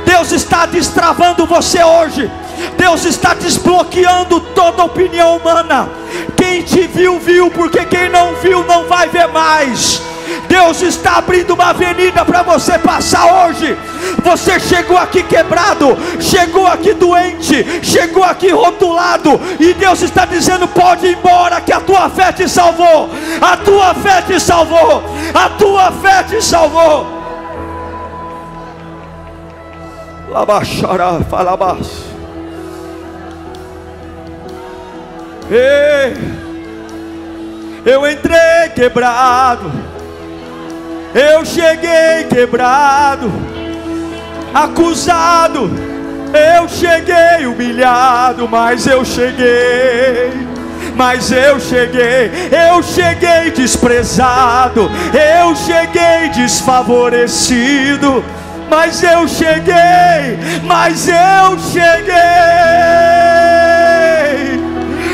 Deus 0.05 0.33
está 0.33 0.67
destravando 0.67 1.47
você 1.47 1.81
hoje. 1.85 2.29
Deus 2.77 3.05
está 3.05 3.35
desbloqueando 3.35 4.41
toda 4.53 4.83
opinião 4.83 5.37
humana. 5.37 5.89
Quem 6.37 6.61
te 6.61 6.89
viu, 6.89 7.21
viu, 7.21 7.53
porque 7.53 7.85
quem 7.85 8.09
não 8.09 8.35
viu 8.35 8.65
não 8.67 8.89
vai 8.89 9.09
ver 9.09 9.29
mais. 9.29 10.03
Deus 10.49 10.83
está 10.83 11.17
abrindo 11.19 11.55
uma 11.55 11.71
avenida 11.71 12.25
para 12.25 12.43
você 12.43 12.79
passar 12.79 13.47
hoje. 13.47 13.77
Você 14.23 14.61
chegou 14.61 14.97
aqui 14.97 15.23
quebrado, 15.23 15.97
chegou 16.21 16.67
aqui 16.67 16.95
doente, 16.95 17.65
chegou 17.83 18.23
aqui 18.23 18.51
rotulado, 18.51 19.41
e 19.59 19.75
Deus 19.75 20.03
está 20.03 20.25
dizendo: 20.25 20.69
pode 20.69 21.07
ir 21.07 21.17
embora, 21.17 21.61
que 21.61 21.73
a 21.73 21.81
tua 21.81 22.09
fé 22.11 22.33
te 22.33 22.49
salvou, 22.49 23.11
a 23.41 23.57
tua 23.57 23.95
fé 23.95 24.23
te 24.23 24.39
salvou, 24.39 25.03
a 25.35 25.49
tua 25.51 25.93
fé 25.93 26.23
te 26.25 26.43
salvou. 26.43 27.07
Labaxará, 30.29 31.21
falabás. 31.29 32.13
Ei, 35.51 36.15
eu 37.85 38.09
entrei 38.11 38.71
quebrado 38.75 39.92
eu 41.15 41.45
cheguei 41.45 42.25
quebrado, 42.29 43.31
acusado. 44.55 45.71
Eu 46.33 46.67
cheguei 46.67 47.47
humilhado, 47.47 48.49
mas 48.49 48.87
eu 48.87 49.05
cheguei. 49.05 50.33
Mas 50.95 51.31
eu 51.33 51.59
cheguei, 51.59 52.31
eu 52.69 52.83
cheguei 52.83 53.51
desprezado, 53.51 54.91
eu 55.41 55.57
cheguei 55.57 56.29
desfavorecido, 56.35 58.23
mas 58.69 59.03
eu 59.03 59.27
cheguei, 59.27 60.39
mas 60.65 61.09
eu 61.09 61.59
cheguei, 61.73 62.13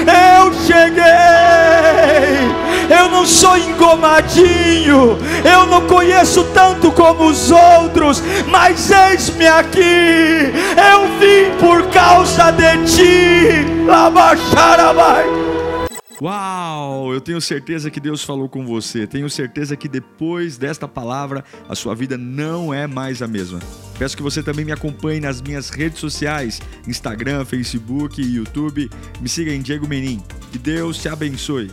eu 0.05 0.53
cheguei 0.67 2.28
eu 2.89 3.09
não 3.09 3.27
sou 3.27 3.57
engomadinho, 3.57 5.19
eu 5.45 5.67
não 5.67 5.87
conheço 5.87 6.45
tanto 6.55 6.91
como 6.93 7.27
os 7.27 7.51
outros, 7.51 8.23
mas 8.49 8.91
eis-me 8.91 9.47
aqui, 9.47 9.81
eu 9.81 11.19
vim 11.19 11.57
por 11.59 11.89
causa 11.91 12.51
de 12.51 12.85
ti, 12.87 13.85
Labaxarabai. 13.87 15.49
Uau! 16.21 17.15
Eu 17.15 17.21
tenho 17.21 17.41
certeza 17.41 17.91
que 17.91 18.01
Deus 18.01 18.25
falou 18.25 18.49
com 18.49 18.67
você. 18.67 19.07
Tenho 19.07 19.31
certeza 19.31 19.77
que 19.77 19.87
depois 19.87 20.59
desta 20.59 20.89
palavra 20.89 21.45
a 21.69 21.77
sua 21.77 21.95
vida 21.95 22.19
não 22.19 22.75
é 22.75 22.89
mais 22.89 23.23
a 23.23 23.29
mesma. 23.29 23.61
Peço 23.99 24.17
que 24.17 24.23
você 24.23 24.43
também 24.43 24.65
me 24.65 24.73
acompanhe 24.73 25.21
nas 25.21 25.41
minhas 25.41 25.71
redes 25.71 26.01
sociais: 26.01 26.61
Instagram, 26.89 27.45
Facebook 27.45 28.21
e 28.21 28.35
YouTube. 28.35 28.91
Me 29.21 29.29
siga 29.29 29.53
em 29.53 29.63
Diego 29.63 29.87
Menin. 29.87 30.21
Que 30.51 30.59
Deus 30.59 30.99
te 30.99 31.09
abençoe. 31.09 31.71